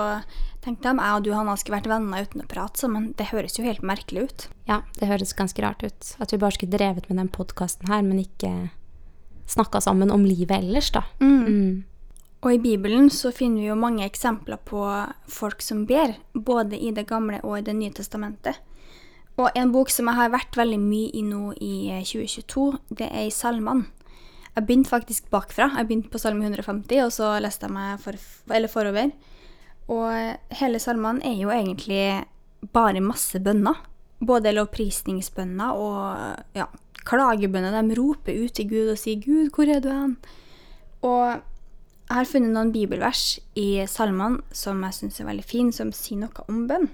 tenkte 0.61 0.91
de 0.91 1.01
jeg 1.01 1.17
og 1.17 1.25
du 1.25 1.31
Hanna 1.33 1.55
skulle 1.57 1.79
vært 1.79 1.89
venner 1.89 2.27
uten 2.27 2.43
å 2.43 2.49
prate 2.49 2.83
sammen. 2.83 3.11
Det 3.17 3.31
høres 3.31 3.57
jo 3.57 3.65
helt 3.65 3.81
merkelig 3.85 4.27
ut. 4.27 4.47
Ja, 4.69 4.83
det 4.99 5.09
høres 5.09 5.33
ganske 5.37 5.63
rart 5.65 5.81
ut. 5.83 6.11
At 6.21 6.33
vi 6.33 6.41
bare 6.41 6.55
skulle 6.55 6.75
drevet 6.75 7.09
med 7.09 7.17
den 7.21 7.31
podkasten 7.33 7.89
her, 7.89 8.03
men 8.05 8.21
ikke 8.21 8.69
snakka 9.49 9.81
sammen 9.81 10.13
om 10.13 10.27
livet 10.27 10.59
ellers, 10.59 10.91
da. 10.93 11.03
Mm. 11.23 11.39
Mm. 11.47 11.71
Og 12.39 12.53
i 12.55 12.61
Bibelen 12.63 13.09
så 13.11 13.33
finner 13.35 13.59
vi 13.59 13.67
jo 13.67 13.75
mange 13.75 14.05
eksempler 14.05 14.61
på 14.63 14.79
folk 15.27 15.61
som 15.61 15.83
ber, 15.85 16.15
både 16.33 16.79
i 16.79 16.91
Det 16.95 17.07
gamle 17.07 17.41
og 17.43 17.57
i 17.57 17.65
Det 17.67 17.75
nye 17.75 17.91
testamentet. 17.91 18.61
Og 19.39 19.51
en 19.55 19.71
bok 19.71 19.91
som 19.91 20.07
jeg 20.07 20.15
har 20.15 20.31
vært 20.31 20.55
veldig 20.55 20.79
mye 20.79 21.11
i 21.15 21.23
nå 21.23 21.53
i 21.63 21.73
2022, 22.03 22.79
det 22.99 23.07
er 23.07 23.27
i 23.27 23.31
Salmene. 23.31 23.87
Jeg 24.55 24.65
begynte 24.67 24.91
faktisk 24.91 25.29
bakfra. 25.31 25.69
Jeg 25.77 25.87
begynte 25.87 26.11
på 26.11 26.19
salme 26.19 26.43
150, 26.43 27.03
og 27.05 27.13
så 27.15 27.29
leste 27.39 27.67
jeg 27.67 27.75
meg 27.75 28.01
for, 28.03 28.17
forover. 28.73 29.13
Og 29.89 30.55
hele 30.59 30.81
salmene 30.83 31.23
er 31.23 31.37
jo 31.39 31.53
egentlig 31.53 32.25
bare 32.75 33.03
masse 33.03 33.39
bønner. 33.39 33.77
Både 34.19 34.51
lovprisningsbønner 34.51 35.79
og 35.79 36.57
ja, 36.57 36.65
klagebønner. 37.07 37.77
De 37.77 37.95
roper 38.01 38.41
ut 38.43 38.57
til 38.57 38.67
Gud 38.67 38.91
og 38.91 38.99
sier 38.99 39.21
'Gud, 39.23 39.53
hvor 39.55 39.69
er 39.71 39.79
du 39.79 39.89
hen?' 39.93 40.17
Og 41.07 41.39
jeg 42.09 42.17
har 42.17 42.25
funnet 42.25 42.55
noen 42.55 42.71
bibelvers 42.73 43.37
i 43.53 43.85
salmene 43.85 44.41
som 44.55 44.81
jeg 44.81 44.97
syns 44.97 45.19
er 45.21 45.27
veldig 45.29 45.45
fine, 45.45 45.73
som 45.75 45.91
sier 45.93 46.23
noe 46.23 46.45
om 46.49 46.63
bønn. 46.69 46.87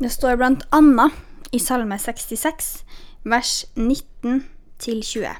Det 0.00 0.08
står 0.12 0.38
blant 0.40 0.64
annet 0.76 1.12
i 1.52 1.60
Salme 1.60 1.98
66, 2.00 2.70
vers 3.28 3.66
19 3.76 4.46
20. 4.80 5.36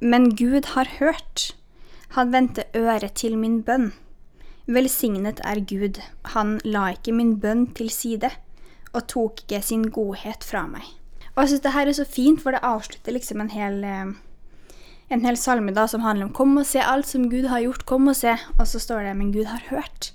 Men 0.00 0.28
Gud 0.34 0.74
har 0.74 0.90
hørt, 0.98 1.54
han 2.18 2.32
vendte 2.34 2.66
øret 2.74 3.14
til 3.18 3.38
min 3.38 3.62
bønn. 3.62 3.92
Velsignet 4.66 5.40
er 5.44 5.62
Gud, 5.62 6.00
han 6.34 6.58
la 6.64 6.88
ikke 6.94 7.14
min 7.14 7.36
bønn 7.40 7.68
til 7.74 7.90
side, 7.90 8.30
og 8.94 9.06
tok 9.10 9.44
ikke 9.44 9.62
sin 9.62 9.88
godhet 9.94 10.42
fra 10.46 10.66
meg. 10.66 10.86
Og 11.34 11.44
jeg 11.44 11.54
syns 11.54 11.64
det 11.64 11.74
her 11.74 11.90
er 11.90 11.98
så 11.98 12.06
fint, 12.06 12.42
for 12.42 12.54
det 12.54 12.62
avslutter 12.62 13.14
liksom 13.14 13.42
en 13.42 13.50
hel, 13.50 13.82
eh, 13.84 14.14
en 15.08 15.24
hel 15.24 15.36
salme 15.36 15.72
da, 15.74 15.86
som 15.88 16.00
handler 16.00 16.26
om 16.26 16.32
'Kom 16.32 16.58
og 16.58 16.66
se 16.66 16.80
alt 16.80 17.06
som 17.06 17.30
Gud 17.30 17.46
har 17.48 17.60
gjort, 17.60 17.86
kom 17.86 18.08
og 18.08 18.14
se'. 18.14 18.38
Og 18.58 18.66
så 18.66 18.78
står 18.78 19.02
det 19.02 19.16
'Men 19.16 19.32
Gud 19.32 19.44
har 19.44 19.62
hørt'. 19.70 20.12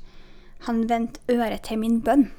Han 0.60 0.90
vendte 0.90 1.20
øret 1.30 1.62
til 1.62 1.80
min 1.80 2.02
bønn. 2.02 2.32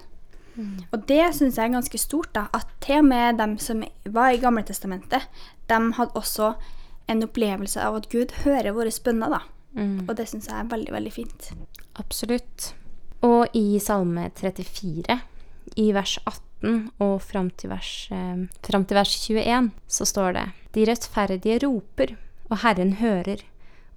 Mm. 0.56 0.84
Og 0.92 1.08
det 1.08 1.34
syns 1.34 1.56
jeg 1.56 1.64
er 1.64 1.72
ganske 1.72 1.98
stort, 1.98 2.34
da. 2.34 2.46
At 2.54 2.66
til 2.80 2.98
og 2.98 3.04
med 3.04 3.38
dem 3.38 3.58
som 3.58 3.84
var 4.04 4.30
i 4.30 4.36
Gamle 4.36 4.62
Testamentet, 4.62 5.22
de 5.68 5.92
hadde 5.92 6.12
også 6.14 6.54
en 7.08 7.22
opplevelse 7.22 7.80
av 7.80 7.96
at 7.96 8.08
Gud 8.08 8.32
hører 8.44 8.72
våre 8.72 8.90
bønner, 9.04 9.28
da. 9.28 9.38
Mm. 9.74 10.08
Og 10.08 10.16
det 10.16 10.28
syns 10.28 10.48
jeg 10.48 10.58
er 10.58 10.64
veldig, 10.64 10.92
veldig 10.92 11.12
fint. 11.12 11.52
Absolutt. 11.96 12.74
Og 13.22 13.46
i 13.54 13.78
Salme 13.78 14.30
34, 14.34 15.20
i 15.76 15.92
vers 15.92 16.18
18 16.26 16.50
18 16.60 16.90
og 17.00 17.20
fram 17.22 17.50
til, 17.50 17.70
vers, 17.70 18.08
eh, 18.12 18.46
fram 18.62 18.84
til 18.84 18.96
vers 18.96 19.14
21 19.28 19.70
så 19.88 20.04
står 20.04 20.32
det 20.32 20.46
De 20.72 20.84
rettferdige 20.86 21.66
roper, 21.66 22.16
og 22.50 22.60
Herren 22.64 22.96
hører, 23.00 23.42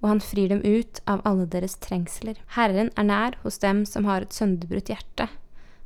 og 0.02 0.10
han 0.10 0.20
frir 0.22 0.50
dem 0.52 0.60
ut 0.64 1.00
av 1.10 1.22
alle 1.28 1.46
deres 1.50 1.76
trengsler. 1.82 2.38
Herren 2.56 2.90
er 2.96 3.08
nær 3.08 3.38
hos 3.42 3.58
dem 3.62 3.84
som 3.88 4.06
har 4.08 4.24
et 4.24 4.36
sønderbrutt 4.36 4.92
hjerte, 4.92 5.28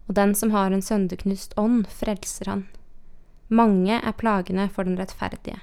og 0.09 0.17
den 0.19 0.35
som 0.35 0.53
har 0.55 0.73
en 0.73 0.85
sønderknust 0.85 1.55
ånd, 1.61 1.87
frelser 1.89 2.51
han. 2.51 2.67
Mange 3.49 3.97
er 3.97 4.17
plagene 4.19 4.69
for 4.73 4.85
den 4.85 4.99
rettferdige, 5.01 5.61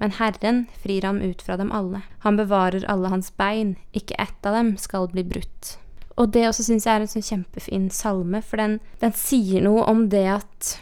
men 0.00 0.16
Herren 0.18 0.66
frir 0.82 1.06
ham 1.06 1.22
ut 1.22 1.44
fra 1.44 1.56
dem 1.60 1.72
alle. 1.72 2.02
Han 2.26 2.36
bevarer 2.40 2.84
alle 2.90 3.12
hans 3.12 3.30
bein, 3.38 3.76
ikke 3.96 4.18
ett 4.20 4.48
av 4.48 4.58
dem 4.58 4.74
skal 4.80 5.08
bli 5.12 5.24
brutt. 5.24 5.76
Og 6.20 6.32
det 6.34 6.44
også 6.48 6.66
syns 6.66 6.84
jeg 6.84 6.98
er 6.98 7.04
en 7.04 7.12
sånn 7.12 7.24
kjempefin 7.24 7.86
salme, 7.94 8.42
for 8.44 8.60
den, 8.60 8.80
den, 9.00 9.14
sier 9.16 9.64
noe 9.64 9.86
om 9.88 10.08
det 10.12 10.26
at 10.34 10.74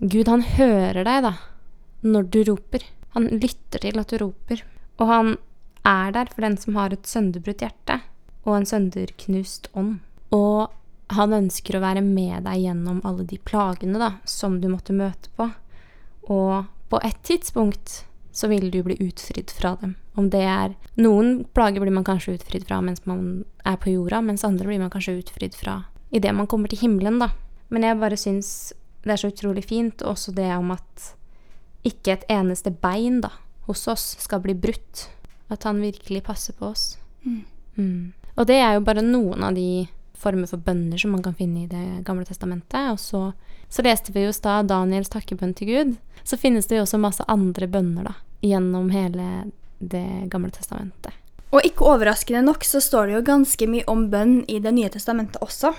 Gud, 0.00 0.26
han 0.28 0.42
hører 0.56 1.04
deg, 1.06 1.28
da, 1.28 1.36
når 2.04 2.32
du 2.32 2.40
roper. 2.50 2.82
Han 3.14 3.30
lytter 3.32 3.84
til 3.84 4.00
at 4.00 4.10
du 4.10 4.18
roper. 4.20 4.64
Og 4.96 5.10
han 5.10 5.36
er 5.86 6.12
der 6.14 6.30
for 6.32 6.46
den 6.46 6.56
som 6.58 6.78
har 6.78 6.94
et 6.94 7.06
sønderbrutt 7.06 7.62
hjerte 7.62 8.00
og 8.46 8.56
en 8.56 8.68
sønderknust 8.68 9.68
ånd. 9.74 9.98
Og 10.34 10.72
han 11.14 11.34
ønsker 11.36 11.76
å 11.76 11.84
være 11.84 12.02
med 12.02 12.46
deg 12.46 12.64
gjennom 12.64 13.02
alle 13.06 13.26
de 13.28 13.38
plagene 13.38 14.00
da, 14.00 14.16
som 14.26 14.60
du 14.60 14.68
måtte 14.72 14.96
møte 14.96 15.30
på. 15.38 15.50
Og 16.32 16.66
på 16.90 17.00
et 17.06 17.18
tidspunkt 17.26 18.02
så 18.36 18.50
vil 18.50 18.68
du 18.70 18.82
bli 18.84 18.98
utfridd 19.00 19.50
fra 19.54 19.76
dem. 19.80 19.94
Om 20.16 20.30
det 20.32 20.42
er 20.44 20.74
Noen 21.00 21.44
plager 21.56 21.82
blir 21.82 21.94
man 21.94 22.06
kanskje 22.06 22.36
utfridd 22.36 22.66
fra 22.68 22.80
mens 22.84 23.04
man 23.08 23.44
er 23.68 23.78
på 23.80 23.92
jorda, 23.92 24.22
mens 24.24 24.44
andre 24.48 24.68
blir 24.68 24.80
man 24.82 24.92
kanskje 24.92 25.18
utfridd 25.20 25.56
fra 25.56 25.82
idet 26.14 26.32
man 26.34 26.48
kommer 26.48 26.70
til 26.70 26.80
himmelen, 26.80 27.18
da. 27.20 27.30
Men 27.68 27.84
jeg 27.84 27.98
bare 28.00 28.18
syns 28.20 28.50
det 29.04 29.14
er 29.14 29.20
så 29.20 29.30
utrolig 29.30 29.64
fint, 29.66 30.02
og 30.02 30.14
også 30.14 30.34
det 30.34 30.48
om 30.54 30.72
at 30.74 31.10
ikke 31.86 32.16
et 32.16 32.24
eneste 32.32 32.72
bein 32.82 33.20
da, 33.22 33.30
hos 33.66 33.86
oss 33.88 34.14
skal 34.22 34.42
bli 34.44 34.54
brutt. 34.54 35.08
At 35.48 35.62
han 35.62 35.80
virkelig 35.80 36.24
passer 36.26 36.56
på 36.58 36.72
oss. 36.72 36.96
Mm. 37.22 37.44
Mm. 37.76 38.12
Og 38.34 38.46
det 38.48 38.56
er 38.60 38.74
jo 38.76 38.86
bare 38.86 39.04
noen 39.04 39.44
av 39.46 39.54
de 39.54 39.86
former 40.16 40.48
for 40.50 40.62
bønner 40.62 40.98
som 40.98 41.12
man 41.14 41.22
kan 41.22 41.36
finne 41.36 41.64
i 41.64 41.68
Det 41.70 42.02
gamle 42.06 42.24
testamentet. 42.24 42.90
Og 42.92 43.00
så, 43.00 43.32
så 43.68 43.84
leste 43.86 44.12
vi 44.12 44.24
jo 44.24 44.32
i 44.32 44.36
stad 44.36 44.70
Daniels 44.72 45.12
takkebønn 45.12 45.54
til 45.56 45.70
Gud. 45.70 45.94
Så 46.24 46.38
finnes 46.40 46.66
det 46.66 46.80
jo 46.80 46.86
også 46.86 47.00
masse 47.00 47.26
andre 47.30 47.68
bønner 47.70 48.10
da, 48.10 48.16
gjennom 48.42 48.90
hele 48.94 49.46
Det 49.78 50.28
gamle 50.32 50.50
testamentet. 50.50 51.12
Og 51.52 51.64
ikke 51.64 51.86
overraskende 51.86 52.42
nok 52.42 52.64
så 52.64 52.80
står 52.82 53.06
det 53.06 53.14
jo 53.14 53.26
ganske 53.28 53.66
mye 53.70 53.84
om 53.92 54.08
bønn 54.10 54.40
i 54.48 54.58
Det 54.60 54.72
nye 54.74 54.90
testamentet 54.92 55.40
også. 55.44 55.74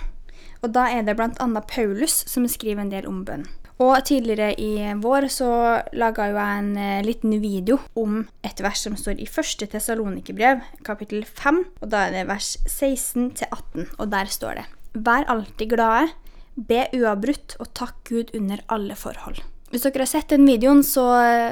Og 0.63 0.74
da 0.74 0.88
er 0.89 1.03
det 1.06 1.17
bl.a. 1.17 1.48
Paulus 1.70 2.24
som 2.29 2.48
skriver 2.50 2.86
en 2.86 2.94
del 2.94 3.08
om 3.10 3.24
bønn. 3.25 3.46
Og 3.77 3.93
tidligere 4.10 4.55
i 4.57 4.93
vår 4.98 5.27
så 5.29 5.50
laga 5.93 6.31
jo 6.31 6.38
jeg 6.39 6.62
en 6.63 6.69
eh, 6.81 7.03
liten 7.05 7.36
video 7.43 7.77
om 7.93 8.24
et 8.46 8.62
vers 8.65 8.81
som 8.88 8.96
står 8.98 9.19
i 9.22 9.27
første 9.29 9.67
Tessalonikerbrev, 9.69 10.63
kapittel 10.88 11.22
5. 11.27 11.60
Og 11.84 11.91
da 11.91 12.07
er 12.07 12.15
det 12.15 12.24
vers 12.31 12.55
16 12.65 13.36
til 13.38 13.51
18, 13.51 13.91
og 14.00 14.10
der 14.15 14.34
står 14.34 14.57
det 14.62 14.65
Vær 14.98 15.27
alltid 15.29 15.75
glade, 15.75 16.10
be 16.57 16.88
uavbrutt 16.98 17.53
og 17.62 17.69
takk 17.77 18.01
Gud 18.10 18.34
under 18.34 18.65
alle 18.74 18.98
forhold. 18.98 19.43
Hvis 19.69 19.84
dere 19.84 20.07
har 20.07 20.10
sett 20.10 20.31
den 20.31 20.48
videoen, 20.48 20.81
så, 20.81 21.05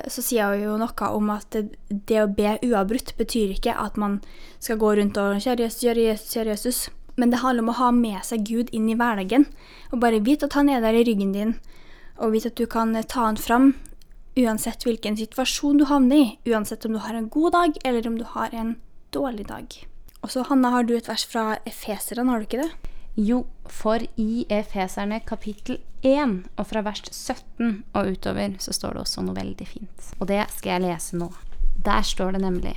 så 0.09 0.23
sier 0.23 0.55
jeg 0.55 0.65
jo 0.65 0.79
noe 0.81 1.09
om 1.13 1.29
at 1.33 1.45
det, 1.53 1.65
det 2.09 2.23
å 2.23 2.31
be 2.31 2.55
uavbrutt 2.65 3.13
betyr 3.19 3.53
ikke 3.53 3.75
at 3.77 3.99
man 4.01 4.17
skal 4.57 4.79
gå 4.81 4.95
rundt 4.97 5.19
og 5.21 5.37
Kjære 5.43 5.67
Jesus, 5.67 5.83
kjære 5.83 6.09
Jesus, 6.09 6.33
kjære 6.33 6.55
Jesus. 6.55 6.83
Men 7.21 7.29
det 7.29 7.43
handler 7.43 7.67
om 7.67 7.73
å 7.75 7.79
ha 7.83 7.93
med 7.93 8.25
seg 8.25 8.47
Gud 8.47 8.73
inn 8.73 8.89
i 8.89 8.97
hverdagen. 8.97 9.45
Og 9.93 10.01
bare 10.01 10.23
vite 10.25 10.49
at 10.49 10.57
han 10.57 10.71
er 10.71 10.81
der 10.81 10.97
i 10.97 11.05
ryggen 11.05 11.35
din, 11.35 11.57
og 12.17 12.31
vite 12.35 12.51
at 12.51 12.59
du 12.59 12.65
kan 12.69 12.95
ta 13.03 13.27
den 13.27 13.39
fram 13.41 13.73
uansett 14.35 14.83
hvilken 14.83 15.17
situasjon 15.17 15.79
du 15.79 15.85
havner 15.89 16.15
i. 16.15 16.51
Uansett 16.51 16.85
om 16.85 16.95
du 16.95 16.99
har 17.03 17.15
en 17.15 17.29
god 17.31 17.55
dag, 17.55 17.77
eller 17.83 18.07
om 18.07 18.17
du 18.19 18.25
har 18.27 18.53
en 18.53 18.75
dårlig 19.15 19.47
dag. 19.47 19.77
Og 20.21 20.31
så, 20.31 20.43
Hanna, 20.49 20.71
har 20.73 20.83
du 20.83 20.95
et 20.97 21.07
vers 21.07 21.25
fra 21.29 21.57
Efeseren, 21.65 22.29
har 22.29 22.41
du 22.41 22.47
ikke 22.47 22.63
det? 22.63 22.71
Jo, 23.15 23.45
for 23.71 24.03
i 24.19 24.45
Efeserne 24.51 25.21
kapittel 25.23 25.79
1 26.03 26.49
og 26.59 26.65
fra 26.67 26.81
vers 26.83 26.99
17 27.11 27.85
og 27.95 28.09
utover 28.11 28.57
så 28.59 28.73
står 28.75 28.97
det 28.97 29.03
også 29.05 29.23
noe 29.23 29.37
veldig 29.37 29.67
fint. 29.69 30.09
Og 30.19 30.27
det 30.27 30.41
skal 30.57 30.75
jeg 30.75 30.85
lese 30.89 31.19
nå. 31.21 31.29
Der 31.85 32.03
står 32.03 32.35
det 32.35 32.41
nemlig 32.41 32.75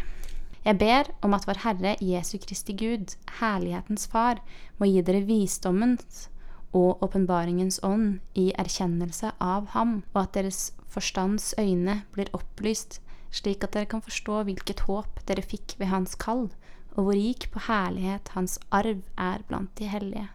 Jeg 0.65 0.79
ber 0.79 1.11
om 1.23 1.35
at 1.35 1.47
vår 1.49 1.63
Herre 1.65 1.97
Jesu 2.05 2.37
Kristi 2.39 2.75
Gud, 2.77 3.17
herlighetens 3.41 4.07
Far, 4.07 4.43
må 4.79 4.87
gi 4.87 5.03
dere 5.03 5.25
visdommens 5.27 6.29
og 6.77 7.03
åpenbaringens 7.05 7.81
ånd 7.83 8.19
i 8.35 8.51
erkjennelse 8.59 9.33
av 9.41 9.71
ham, 9.75 10.03
og 10.15 10.23
at 10.27 10.35
deres 10.37 10.73
forstands 10.89 11.55
øyne 11.59 12.03
blir 12.13 12.31
opplyst, 12.37 13.01
slik 13.31 13.65
at 13.65 13.75
dere 13.77 13.89
kan 13.89 14.05
forstå 14.05 14.43
hvilket 14.49 14.85
håp 14.89 15.21
dere 15.29 15.45
fikk 15.45 15.77
ved 15.81 15.93
hans 15.93 16.17
kall, 16.21 16.49
og 16.97 17.07
hvor 17.07 17.17
rik 17.17 17.49
på 17.53 17.63
herlighet 17.69 18.33
hans 18.35 18.59
arv 18.75 19.05
er 19.17 19.45
blant 19.49 19.73
de 19.79 19.89
hellige, 19.89 20.29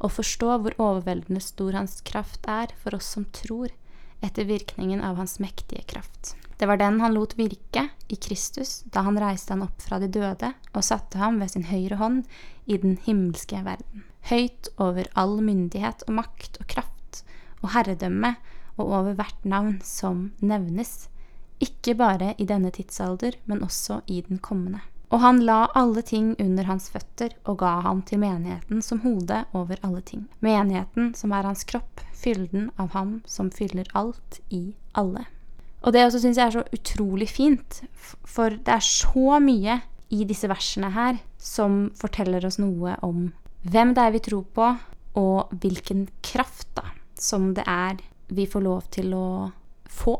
og 0.00 0.14
forstå 0.16 0.58
hvor 0.62 0.78
overveldende 0.78 1.42
stor 1.44 1.76
hans 1.76 2.00
kraft 2.06 2.46
er 2.48 2.72
for 2.80 2.96
oss 2.96 3.10
som 3.16 3.26
tror, 3.36 3.68
etter 4.20 4.44
virkningen 4.44 5.00
av 5.04 5.16
hans 5.16 5.38
mektige 5.40 5.84
kraft. 5.88 6.34
Det 6.60 6.68
var 6.68 6.76
den 6.76 6.98
han 7.00 7.14
lot 7.16 7.38
virke 7.38 7.86
i 8.12 8.18
Kristus 8.20 8.82
da 8.92 9.00
han 9.06 9.16
reiste 9.20 9.54
han 9.54 9.64
opp 9.64 9.80
fra 9.80 9.96
de 10.00 10.10
døde 10.12 10.52
og 10.74 10.84
satte 10.84 11.16
ham 11.16 11.38
ved 11.40 11.54
sin 11.54 11.64
høyre 11.70 11.96
hånd 11.96 12.26
i 12.68 12.76
den 12.82 12.98
himmelske 13.06 13.62
verden, 13.64 14.04
høyt 14.28 14.68
over 14.78 15.08
all 15.18 15.38
myndighet 15.40 16.04
og 16.08 16.18
makt 16.20 16.60
og 16.60 16.68
kraft 16.70 17.22
og 17.62 17.72
herredømme 17.74 18.34
og 18.80 18.86
over 18.86 19.16
hvert 19.18 19.44
navn 19.44 19.80
som 19.84 20.30
nevnes, 20.40 21.08
ikke 21.60 21.94
bare 21.98 22.34
i 22.40 22.46
denne 22.48 22.70
tidsalder, 22.72 23.36
men 23.44 23.62
også 23.62 24.00
i 24.08 24.22
den 24.24 24.38
kommende. 24.38 24.80
Og 25.10 25.20
han 25.20 25.40
la 25.42 25.64
alle 25.74 26.02
ting 26.06 26.32
under 26.38 26.68
hans 26.68 26.86
føtter 26.92 27.34
og 27.44 27.58
ga 27.60 27.80
ham 27.84 28.00
til 28.06 28.22
menigheten 28.22 28.80
som 28.82 29.02
hode 29.02 29.42
over 29.52 29.80
alle 29.82 30.00
ting. 30.06 30.28
Menigheten 30.40 31.12
som 31.18 31.34
er 31.34 31.48
hans 31.48 31.66
kropp, 31.66 32.00
fylden 32.14 32.70
av 32.78 32.94
ham 32.94 33.18
som 33.26 33.50
fyller 33.50 33.90
alt 33.98 34.38
i 34.54 34.70
alle. 34.94 35.26
Og 35.82 35.92
det 35.96 36.04
også 36.04 36.20
syns 36.22 36.38
jeg 36.38 36.46
er 36.46 36.56
så 36.58 36.64
utrolig 36.76 37.28
fint, 37.32 37.82
for 38.24 38.54
det 38.54 38.76
er 38.76 38.84
så 38.84 39.40
mye 39.42 39.80
i 40.14 40.24
disse 40.28 40.48
versene 40.50 40.92
her 40.94 41.18
som 41.40 41.88
forteller 41.98 42.44
oss 42.46 42.60
noe 42.60 42.94
om 43.06 43.30
hvem 43.62 43.94
det 43.94 44.04
er 44.04 44.14
vi 44.14 44.24
tror 44.24 44.44
på, 44.56 44.68
og 45.20 45.54
hvilken 45.60 46.06
kraft 46.22 46.68
da, 46.78 46.86
som 47.18 47.52
det 47.54 47.64
er 47.66 47.98
vi 48.30 48.46
får 48.46 48.62
lov 48.62 48.86
til 48.94 49.14
å 49.14 49.26
få 49.90 50.18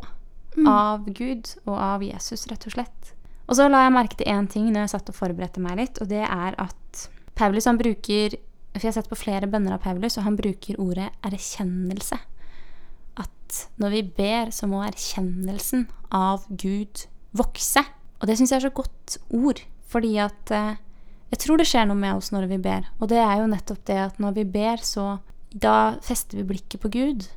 Mm. 0.57 0.67
av 0.67 1.05
Gud 1.07 1.47
og 1.67 1.77
av 1.79 2.03
Jesus, 2.03 2.47
rett 2.51 2.67
og 2.67 2.75
slett. 2.75 3.13
Og 3.47 3.57
så 3.59 3.69
la 3.71 3.85
jeg 3.85 3.95
merke 3.95 4.17
til 4.19 4.31
én 4.31 4.49
ting 4.51 4.69
når 4.71 4.87
jeg 4.87 4.93
satt 4.95 5.11
og 5.13 5.15
forberedte 5.15 5.63
meg 5.63 5.79
litt, 5.79 6.01
og 6.03 6.11
det 6.11 6.25
er 6.27 6.57
at 6.59 7.09
Paulus 7.39 7.69
han 7.71 7.79
bruker 7.79 8.37
For 8.71 8.85
jeg 8.87 8.93
har 8.93 9.03
sett 9.03 9.11
på 9.11 9.19
flere 9.19 9.49
bønner 9.51 9.73
av 9.75 9.81
Paulus, 9.83 10.15
og 10.17 10.23
han 10.23 10.37
bruker 10.39 10.77
ordet 10.79 11.09
erkjennelse. 11.27 12.21
At 13.19 13.57
når 13.83 13.91
vi 13.91 14.03
ber, 14.15 14.53
så 14.55 14.69
må 14.71 14.85
erkjennelsen 14.87 15.89
av 16.15 16.45
Gud 16.55 17.03
vokse. 17.35 17.83
Og 18.21 18.29
det 18.31 18.37
syns 18.39 18.53
jeg 18.53 18.61
er 18.61 18.69
så 18.69 18.71
godt 18.71 19.17
ord, 19.35 19.59
fordi 19.91 20.13
at 20.23 20.53
eh, 20.55 20.79
jeg 21.31 21.43
tror 21.45 21.61
det 21.61 21.69
skjer 21.71 21.87
noe 21.87 21.99
med 21.99 22.19
oss 22.19 22.33
når 22.35 22.49
vi 22.51 22.59
ber. 22.63 22.89
Og 22.99 23.11
det 23.13 23.21
er 23.23 23.39
jo 23.39 23.51
nettopp 23.51 23.85
det 23.87 23.99
at 24.09 24.19
når 24.23 24.35
vi 24.41 24.47
ber, 24.51 24.83
så 24.83 25.21
da 25.51 25.97
fester 26.03 26.41
vi 26.41 26.49
blikket 26.49 26.83
på 26.83 26.91
Gud. 26.93 27.29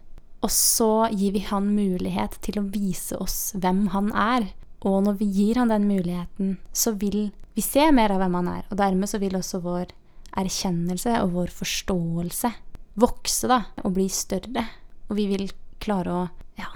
Og 0.43 0.51
så 0.51 1.07
gir 1.13 1.35
vi 1.35 1.43
han 1.47 1.69
mulighet 1.75 2.39
til 2.43 2.59
å 2.59 2.67
vise 2.73 3.17
oss 3.21 3.53
hvem 3.55 3.85
han 3.93 4.09
er. 4.11 4.49
Og 4.83 4.99
når 5.05 5.19
vi 5.21 5.29
gir 5.31 5.61
han 5.61 5.71
den 5.71 5.85
muligheten, 5.87 6.57
så 6.75 6.95
vil 6.99 7.29
vi 7.53 7.63
se 7.63 7.85
mer 7.95 8.11
av 8.11 8.23
hvem 8.23 8.39
han 8.41 8.49
er. 8.57 8.65
Og 8.69 8.79
dermed 8.81 9.09
så 9.09 9.21
vil 9.21 9.37
også 9.37 9.61
vår 9.63 9.93
erkjennelse 10.41 11.19
og 11.21 11.35
vår 11.37 11.53
forståelse 11.53 12.51
vokse 12.99 13.49
da, 13.49 13.59
og 13.85 13.95
bli 13.95 14.07
større. 14.11 14.65
Og 15.09 15.17
vi 15.17 15.27
vil 15.31 15.47
klare 15.83 16.17
å 16.17 16.23
ja, 16.59 16.69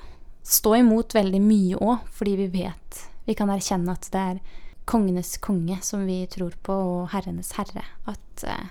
stå 0.46 0.78
imot 0.80 1.18
veldig 1.18 1.42
mye 1.44 1.82
òg, 1.82 2.08
fordi 2.14 2.38
vi 2.44 2.50
vet 2.62 3.04
Vi 3.28 3.36
kan 3.36 3.50
erkjenne 3.52 3.92
at 3.92 4.06
det 4.14 4.20
er 4.24 4.38
kongenes 4.88 5.36
konge 5.44 5.80
som 5.84 6.06
vi 6.08 6.22
tror 6.32 6.56
på, 6.64 6.74
og 6.74 7.10
herrenes 7.12 7.52
herre. 7.58 7.84
At 8.08 8.44
eh, 8.48 8.68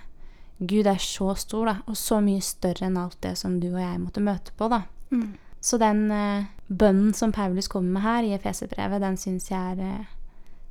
Gud 0.59 0.89
er 0.89 1.01
så 1.03 1.35
stor, 1.37 1.69
da, 1.69 1.75
og 1.87 1.99
så 2.01 2.23
mye 2.25 2.45
større 2.45 2.89
enn 2.89 2.97
alt 3.01 3.19
det 3.25 3.35
som 3.37 3.59
du 3.61 3.69
og 3.75 3.83
jeg 3.83 4.01
måtte 4.01 4.25
møte 4.25 4.55
på, 4.57 4.71
da. 4.73 4.87
Mm. 5.13 5.35
Så 5.61 5.79
den 5.83 6.07
eh, 6.15 6.49
bønnen 6.69 7.13
som 7.17 7.35
Paulus 7.37 7.69
kommer 7.69 7.99
med 7.99 8.07
her 8.07 8.29
i 8.29 8.35
Efeserbrevet, 8.37 9.03
den 9.03 9.19
syns 9.21 9.51
jeg 9.51 9.77
er 9.77 9.83
eh, 9.85 10.13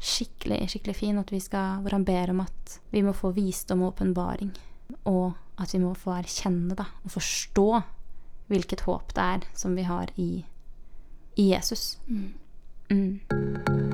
skikkelig, 0.01 0.63
skikkelig 0.73 0.97
fin. 0.97 1.19
At 1.21 1.33
vi 1.33 1.41
skal, 1.43 1.83
hvor 1.83 1.93
han 1.97 2.07
ber 2.07 2.33
om 2.33 2.41
at 2.45 2.79
vi 2.93 3.03
må 3.05 3.13
få 3.13 3.33
visdom 3.35 3.83
og 3.83 3.93
åpenbaring. 3.93 4.53
Og 5.11 5.35
at 5.61 5.73
vi 5.75 5.83
må 5.83 5.93
få 5.99 6.15
erkjenne 6.17 6.77
da, 6.77 6.89
og 7.03 7.13
forstå 7.15 7.69
hvilket 8.49 8.85
håp 8.85 9.13
det 9.17 9.29
er 9.37 9.49
som 9.57 9.77
vi 9.77 9.85
har 9.85 10.09
i, 10.21 10.31
i 11.41 11.51
Jesus. 11.53 11.97
Mm. 12.07 12.33
Mm. 12.89 13.84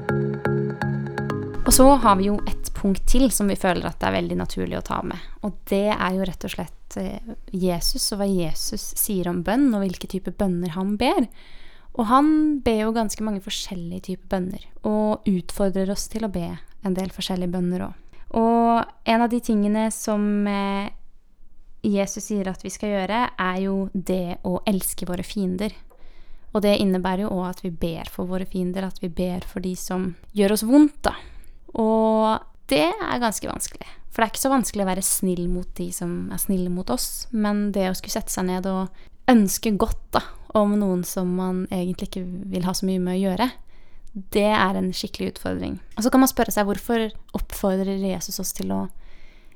Og 1.72 1.76
så 1.76 1.86
har 2.04 2.18
vi 2.20 2.26
jo 2.26 2.34
et 2.52 2.68
punkt 2.76 3.06
til 3.08 3.30
som 3.32 3.48
vi 3.48 3.56
føler 3.56 3.86
at 3.88 4.02
det 4.02 4.10
er 4.10 4.18
veldig 4.18 4.36
naturlig 4.42 4.76
å 4.76 4.84
ta 4.84 4.98
med. 5.08 5.16
Og 5.48 5.54
det 5.72 5.94
er 5.94 6.18
jo 6.18 6.26
rett 6.28 6.44
og 6.44 6.52
slett 6.52 6.98
eh, 7.00 7.30
Jesus 7.56 8.10
og 8.12 8.20
hva 8.20 8.28
Jesus 8.28 8.90
sier 9.00 9.30
om 9.32 9.40
bønn, 9.48 9.70
og 9.72 9.86
hvilke 9.86 10.10
typer 10.12 10.36
bønner 10.36 10.74
han 10.76 10.98
ber. 11.00 11.30
Og 11.96 12.10
han 12.12 12.34
ber 12.66 12.82
jo 12.82 12.92
ganske 13.00 13.24
mange 13.24 13.40
forskjellige 13.48 14.04
typer 14.10 14.34
bønner, 14.36 14.68
og 14.84 15.32
utfordrer 15.32 15.96
oss 15.96 16.10
til 16.12 16.28
å 16.28 16.32
be 16.36 16.44
en 16.84 17.00
del 17.00 17.16
forskjellige 17.16 17.56
bønner 17.56 17.88
òg. 17.88 18.20
Og 18.36 18.92
en 19.16 19.24
av 19.30 19.32
de 19.32 19.40
tingene 19.40 19.88
som 19.96 20.28
eh, 20.52 20.92
Jesus 21.88 22.28
sier 22.28 22.52
at 22.52 22.68
vi 22.68 22.76
skal 22.76 22.98
gjøre, 22.98 23.26
er 23.32 23.64
jo 23.64 23.86
det 23.96 24.42
å 24.44 24.58
elske 24.68 25.08
våre 25.08 25.24
fiender. 25.24 25.72
Og 26.52 26.68
det 26.68 26.82
innebærer 26.84 27.30
jo 27.30 27.36
òg 27.40 27.54
at 27.56 27.64
vi 27.64 27.72
ber 27.72 28.12
for 28.12 28.28
våre 28.28 28.44
fiender, 28.44 28.92
at 28.92 29.00
vi 29.00 29.08
ber 29.08 29.48
for 29.48 29.64
de 29.64 29.78
som 29.80 30.18
gjør 30.36 30.60
oss 30.60 30.68
vondt, 30.68 31.06
da. 31.08 31.22
Og 31.80 32.42
det 32.72 32.88
er 32.90 33.22
ganske 33.22 33.48
vanskelig. 33.48 33.88
For 34.12 34.20
det 34.20 34.26
er 34.26 34.34
ikke 34.34 34.44
så 34.44 34.52
vanskelig 34.52 34.84
å 34.84 34.90
være 34.90 35.08
snill 35.08 35.46
mot 35.52 35.68
de 35.78 35.88
som 35.96 36.14
er 36.34 36.42
snille 36.42 36.72
mot 36.74 36.90
oss, 36.92 37.28
men 37.32 37.70
det 37.76 37.88
å 37.88 37.96
skulle 37.96 38.18
sette 38.18 38.34
seg 38.34 38.50
ned 38.50 38.68
og 38.68 38.92
ønske 39.32 39.72
godt 39.80 40.02
da, 40.18 40.24
om 40.60 40.74
noen 40.76 41.06
som 41.08 41.30
man 41.38 41.64
egentlig 41.72 42.10
ikke 42.10 42.26
vil 42.52 42.66
ha 42.68 42.74
så 42.76 42.88
mye 42.90 43.00
med 43.00 43.16
å 43.16 43.22
gjøre, 43.22 43.48
det 44.36 44.50
er 44.52 44.76
en 44.76 44.90
skikkelig 44.92 45.38
utfordring. 45.38 45.78
Og 45.96 46.04
så 46.04 46.12
kan 46.12 46.24
man 46.24 46.32
spørre 46.32 46.52
seg 46.52 46.68
hvorfor 46.68 47.08
oppfordrer 47.38 48.04
Jesus 48.04 48.42
oss 48.44 48.52
til 48.58 48.74
å 48.76 48.82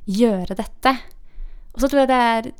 gjøre 0.08 0.56
dette? 0.56 0.96
Og 1.76 1.84
så 1.84 1.90
tror 1.92 2.06
jeg 2.06 2.12
det 2.14 2.22
er 2.30 2.52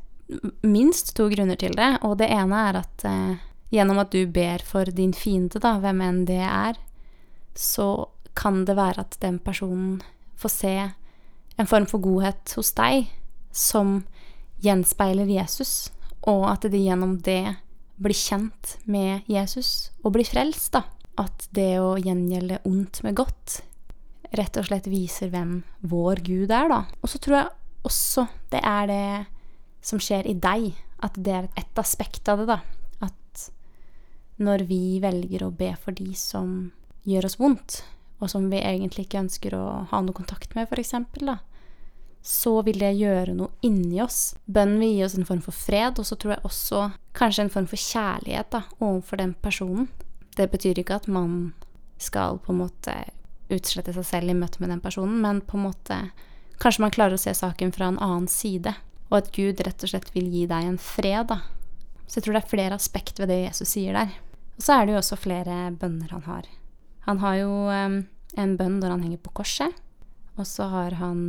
minst 0.66 1.14
to 1.16 1.30
grunner 1.32 1.56
til 1.56 1.72
det, 1.78 1.94
og 2.04 2.18
det 2.20 2.28
ene 2.34 2.60
er 2.68 2.80
at 2.82 3.06
eh, 3.08 3.38
gjennom 3.72 4.02
at 4.02 4.12
du 4.12 4.26
ber 4.28 4.60
for 4.66 4.90
din 4.92 5.14
fiende, 5.16 5.62
da, 5.62 5.78
hvem 5.80 6.02
enn 6.04 6.24
det 6.28 6.42
er, 6.44 6.76
så 7.56 7.88
kan 8.36 8.64
det 8.68 8.76
være 8.76 9.02
at 9.06 9.18
den 9.22 9.40
personen 9.42 10.00
får 10.36 10.52
se 10.52 10.74
en 11.56 11.68
form 11.68 11.86
for 11.88 12.04
godhet 12.04 12.52
hos 12.58 12.74
deg 12.76 13.08
som 13.56 14.02
gjenspeiler 14.64 15.28
Jesus, 15.30 15.90
og 16.28 16.44
at 16.50 16.66
de 16.68 16.80
gjennom 16.80 17.16
det 17.24 17.56
blir 17.96 18.16
kjent 18.16 18.76
med 18.84 19.24
Jesus 19.30 19.90
og 20.02 20.16
blir 20.16 20.28
frelst, 20.28 20.74
da. 20.76 20.84
At 21.16 21.48
det 21.56 21.78
å 21.80 21.94
gjengjelde 21.96 22.60
ondt 22.68 23.00
med 23.06 23.16
godt 23.16 23.60
rett 24.36 24.58
og 24.60 24.66
slett 24.68 24.88
viser 24.90 25.30
hvem 25.32 25.62
vår 25.88 26.20
Gud 26.26 26.52
er, 26.52 26.68
da. 26.68 26.82
Og 27.00 27.08
så 27.08 27.20
tror 27.22 27.38
jeg 27.38 27.88
også 27.88 28.26
det 28.52 28.60
er 28.60 28.90
det 28.90 29.08
som 29.86 30.02
skjer 30.02 30.28
i 30.28 30.36
deg, 30.36 30.72
at 31.04 31.16
det 31.16 31.34
er 31.38 31.48
et 31.56 31.80
aspekt 31.80 32.28
av 32.28 32.42
det, 32.42 32.48
da. 32.50 32.60
At 33.06 33.46
når 34.42 34.66
vi 34.68 34.98
velger 35.00 35.46
å 35.46 35.54
be 35.54 35.72
for 35.80 35.96
de 35.96 36.12
som 36.18 36.72
gjør 37.06 37.30
oss 37.30 37.38
vondt, 37.40 37.80
og 38.18 38.30
som 38.32 38.48
vi 38.50 38.62
egentlig 38.62 39.06
ikke 39.06 39.24
ønsker 39.24 39.56
å 39.58 39.66
ha 39.90 40.00
noe 40.02 40.16
kontakt 40.16 40.54
med, 40.56 40.70
f.eks., 40.70 40.94
da, 41.20 41.38
så 42.26 42.56
vil 42.66 42.80
det 42.82 42.96
gjøre 42.98 43.36
noe 43.38 43.52
inni 43.66 44.00
oss. 44.02 44.34
Bønnen 44.50 44.80
vil 44.82 44.96
gi 44.96 45.04
oss 45.06 45.14
en 45.18 45.28
form 45.28 45.42
for 45.44 45.54
fred, 45.54 46.00
og 46.00 46.08
så 46.08 46.16
tror 46.18 46.34
jeg 46.34 46.48
også 46.48 46.80
kanskje 47.16 47.46
en 47.46 47.52
form 47.54 47.68
for 47.70 47.78
kjærlighet 47.78 48.50
da, 48.54 48.62
overfor 48.80 49.20
den 49.22 49.36
personen. 49.44 49.86
Det 50.36 50.48
betyr 50.50 50.80
ikke 50.82 50.98
at 50.98 51.06
man 51.12 51.52
skal 52.02 52.40
på 52.42 52.52
en 52.52 52.64
måte 52.64 52.96
utslette 53.52 53.94
seg 53.94 54.08
selv 54.08 54.32
i 54.32 54.36
møte 54.36 54.58
med 54.58 54.72
den 54.74 54.82
personen, 54.82 55.20
men 55.22 55.44
på 55.44 55.58
en 55.58 55.68
måte 55.68 56.00
Kanskje 56.56 56.80
man 56.86 56.92
klarer 56.94 57.18
å 57.18 57.20
se 57.20 57.34
saken 57.36 57.68
fra 57.68 57.90
en 57.90 57.98
annen 58.00 58.30
side, 58.32 58.72
og 59.10 59.18
at 59.18 59.26
Gud 59.36 59.58
rett 59.60 59.82
og 59.84 59.90
slett 59.90 60.06
vil 60.14 60.30
gi 60.32 60.46
deg 60.48 60.64
en 60.64 60.78
fred, 60.80 61.28
da. 61.28 61.42
Så 62.06 62.16
jeg 62.16 62.24
tror 62.24 62.38
det 62.38 62.40
er 62.40 62.52
flere 62.54 62.78
aspekt 62.80 63.20
ved 63.20 63.28
det 63.28 63.42
Jesus 63.42 63.74
sier 63.74 63.92
der. 63.92 64.14
Og 64.56 64.64
så 64.64 64.78
er 64.78 64.86
det 64.86 64.94
jo 64.94 65.02
også 65.02 65.18
flere 65.20 65.58
bønner 65.76 66.14
han 66.16 66.24
har. 66.24 66.48
Han 67.06 67.20
har 67.22 67.36
jo 67.40 67.50
en 67.70 68.56
bønn 68.58 68.80
når 68.80 68.92
han 68.92 69.04
henger 69.06 69.22
på 69.22 69.34
korset, 69.40 69.74
og 70.36 70.46
så 70.48 70.66
har 70.68 70.98
han 70.98 71.20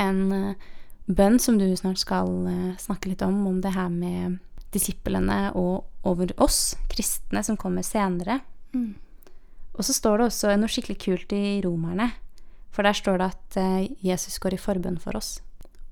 en 0.00 0.22
uh, 0.32 0.70
bønn 1.06 1.36
som 1.38 1.60
du 1.60 1.66
snart 1.78 2.00
skal 2.00 2.32
uh, 2.48 2.72
snakke 2.80 3.12
litt 3.12 3.22
om, 3.22 3.44
om 3.46 3.60
det 3.62 3.74
her 3.76 3.92
med 3.92 4.40
disiplene 4.72 5.52
og 5.58 6.08
over 6.08 6.32
oss, 6.42 6.74
kristne, 6.90 7.44
som 7.44 7.58
kommer 7.60 7.84
senere. 7.86 8.40
Mm. 8.72 8.94
Og 9.72 9.86
så 9.86 9.94
står 9.96 10.18
det 10.18 10.28
også 10.30 10.56
noe 10.58 10.72
skikkelig 10.72 10.98
kult 11.00 11.32
i 11.36 11.60
Romerne. 11.64 12.10
For 12.72 12.86
der 12.86 12.96
står 12.96 13.20
det 13.20 13.30
at 13.34 13.56
eh, 13.60 13.88
Jesus 14.04 14.38
går 14.40 14.56
i 14.56 14.60
forbønn 14.60 14.98
for 15.00 15.16
oss. 15.18 15.36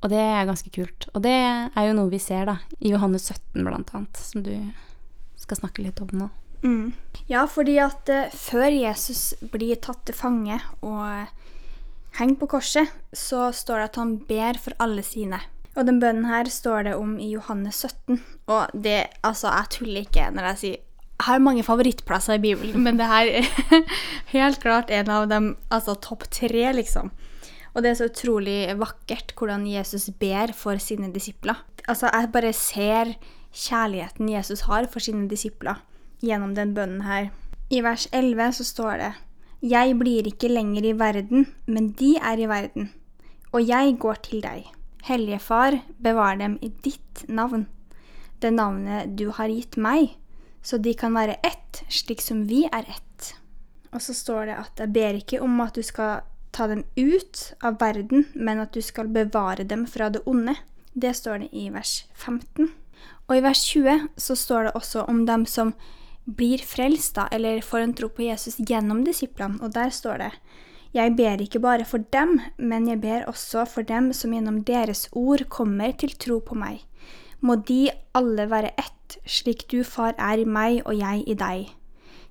Og 0.01 0.09
det 0.13 0.21
er 0.21 0.49
ganske 0.49 0.73
kult. 0.73 1.09
Og 1.13 1.23
det 1.25 1.37
er 1.37 1.87
jo 1.87 1.97
noe 1.97 2.13
vi 2.13 2.21
ser 2.23 2.49
da, 2.49 2.57
i 2.81 2.95
Johannes 2.95 3.29
17 3.29 3.67
blant 3.67 3.93
annet, 3.97 4.17
som 4.17 4.45
du 4.45 4.55
skal 5.41 5.61
snakke 5.61 5.85
litt 5.85 6.01
om 6.01 6.13
nå. 6.17 6.31
Mm. 6.63 6.93
Ja, 7.31 7.47
fordi 7.49 7.79
at 7.81 8.11
uh, 8.11 8.33
før 8.35 8.69
Jesus 8.73 9.33
blir 9.53 9.79
tatt 9.81 10.03
til 10.09 10.17
fange 10.17 10.59
og 10.83 11.01
uh, 11.01 11.57
hengt 12.19 12.41
på 12.41 12.51
korset, 12.51 12.91
så 13.17 13.49
står 13.55 13.81
det 13.81 13.89
at 13.91 13.99
han 14.03 14.15
ber 14.29 14.61
for 14.61 14.77
alle 14.83 15.05
sine. 15.07 15.41
Og 15.79 15.87
den 15.87 16.01
bønnen 16.03 16.27
her 16.29 16.51
står 16.51 16.89
det 16.89 16.95
om 16.99 17.17
i 17.23 17.31
Johannes 17.33 17.85
17. 17.87 18.21
Og 18.51 18.73
det, 18.75 19.05
altså, 19.23 19.53
jeg 19.55 19.75
tuller 19.77 20.07
ikke 20.07 20.31
når 20.35 20.53
jeg 20.53 20.63
sier 20.65 20.87
jeg 21.21 21.35
har 21.35 21.43
mange 21.45 21.61
favorittplasser 21.61 22.39
i 22.39 22.41
Bibelen, 22.41 22.81
men 22.81 22.97
det 22.97 23.05
her 23.05 23.29
er 23.29 23.83
helt 24.33 24.57
klart 24.63 24.89
en 24.89 25.11
av 25.13 25.27
dem, 25.29 25.51
altså 25.69 25.93
topp 26.01 26.25
tre, 26.33 26.63
liksom. 26.73 27.11
Og 27.75 27.85
det 27.85 27.91
er 27.91 27.99
så 27.99 28.09
utrolig 28.09 28.73
vakkert 28.81 29.35
hvordan 29.37 29.67
Jesus 29.69 30.09
ber 30.17 30.55
for 30.57 30.81
sine 30.81 31.11
disipler. 31.13 31.61
Altså, 31.85 32.09
jeg 32.09 32.33
bare 32.33 32.55
ser 32.57 33.13
kjærligheten 33.53 34.33
Jesus 34.33 34.65
har 34.65 34.89
for 34.89 35.05
sine 35.05 35.29
disipler 35.29 35.85
gjennom 36.23 36.55
den 36.55 36.75
bønnen 36.77 37.03
her. 37.07 37.31
I 37.71 37.83
vers 37.87 38.09
11 38.13 38.53
så 38.59 38.65
står 38.65 39.03
det 39.03 39.13
Jeg 39.73 39.99
blir 39.99 40.27
ikke 40.27 40.51
lenger 40.51 40.85
i 40.85 40.97
verden, 40.99 41.47
men 41.67 41.93
de 41.99 42.17
er 42.17 42.41
i 42.41 42.49
verden. 42.49 42.91
Og 43.53 43.67
jeg 43.67 43.99
går 43.99 44.23
til 44.27 44.43
deg. 44.43 44.65
Hellige 45.05 45.41
Far, 45.41 45.81
bevar 45.99 46.37
dem 46.37 46.59
i 46.63 46.73
ditt 46.85 47.25
navn, 47.29 47.67
det 48.41 48.53
navnet 48.53 49.17
du 49.17 49.31
har 49.37 49.49
gitt 49.49 49.77
meg 49.77 50.15
så 50.63 50.79
de 50.79 50.95
kan 50.95 51.15
være 51.17 51.39
ett, 51.47 51.83
slik 51.89 52.21
som 52.23 52.45
vi 52.49 52.65
er 52.69 52.85
ett. 52.89 53.33
Og 53.93 54.03
så 54.03 54.15
står 54.15 54.51
det 54.51 54.59
at 54.61 54.83
jeg 54.83 54.93
ber 54.95 55.19
ikke 55.19 55.41
om 55.43 55.61
at 55.65 55.75
du 55.75 55.83
skal 55.83 56.21
ta 56.53 56.67
dem 56.71 56.85
ut 56.99 57.41
av 57.65 57.79
verden, 57.81 58.27
men 58.35 58.61
at 58.61 58.75
du 58.75 58.83
skal 58.85 59.11
bevare 59.11 59.65
dem 59.65 59.87
fra 59.87 60.11
det 60.11 60.23
onde. 60.27 60.57
Det 60.93 61.15
står 61.17 61.45
det 61.45 61.51
i 61.53 61.69
vers 61.73 62.05
15. 62.15 62.71
Og 63.29 63.37
i 63.37 63.43
vers 63.43 63.63
20 63.71 64.09
så 64.19 64.37
står 64.37 64.69
det 64.69 64.77
også 64.77 65.07
om 65.09 65.25
dem 65.27 65.47
som 65.47 65.73
blir 66.37 66.63
frelst, 66.65 67.15
da, 67.19 67.29
eller 67.33 67.63
får 67.65 67.85
en 67.85 67.95
tro 67.97 68.11
på 68.15 68.27
Jesus 68.29 68.59
gjennom 68.59 69.05
disiplene, 69.07 69.61
og 69.63 69.75
der 69.75 69.95
står 69.95 70.25
det 70.25 70.35
jeg 70.91 71.15
ber 71.15 71.39
ikke 71.39 71.61
bare 71.63 71.85
for 71.87 72.03
dem, 72.11 72.41
men 72.59 72.89
jeg 72.89 72.99
ber 73.01 73.29
også 73.31 73.63
for 73.71 73.87
dem 73.87 74.09
som 74.17 74.33
gjennom 74.35 74.57
deres 74.67 75.07
ord 75.15 75.45
kommer 75.47 75.93
til 75.95 76.17
tro 76.19 76.41
på 76.43 76.57
meg. 76.59 76.81
Må 77.41 77.61
de 77.69 77.93
alle 78.15 78.49
være 78.51 78.73
ett 78.75 79.19
slik 79.23 79.69
du, 79.71 79.85
far, 79.87 80.17
er 80.19 80.43
i 80.43 80.49
meg 80.49 80.83
og 80.83 80.99
jeg 80.99 81.23
i 81.31 81.39
deg. 81.39 81.71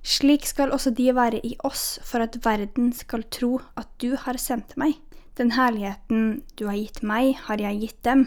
Slik 0.04 0.44
skal 0.48 0.72
også 0.76 0.92
de 0.96 1.08
være 1.16 1.40
i 1.44 1.54
oss, 1.64 1.98
for 2.04 2.20
at 2.20 2.36
verden 2.44 2.92
skal 2.92 3.24
tro 3.32 3.58
at 3.80 3.88
du 4.00 4.12
har 4.16 4.36
sendt 4.36 4.76
meg. 4.76 4.98
Den 5.40 5.56
herligheten 5.56 6.42
du 6.60 6.66
har 6.68 6.76
gitt 6.76 7.00
meg, 7.00 7.36
har 7.48 7.60
jeg 7.64 7.80
gitt 7.80 8.02
dem, 8.04 8.26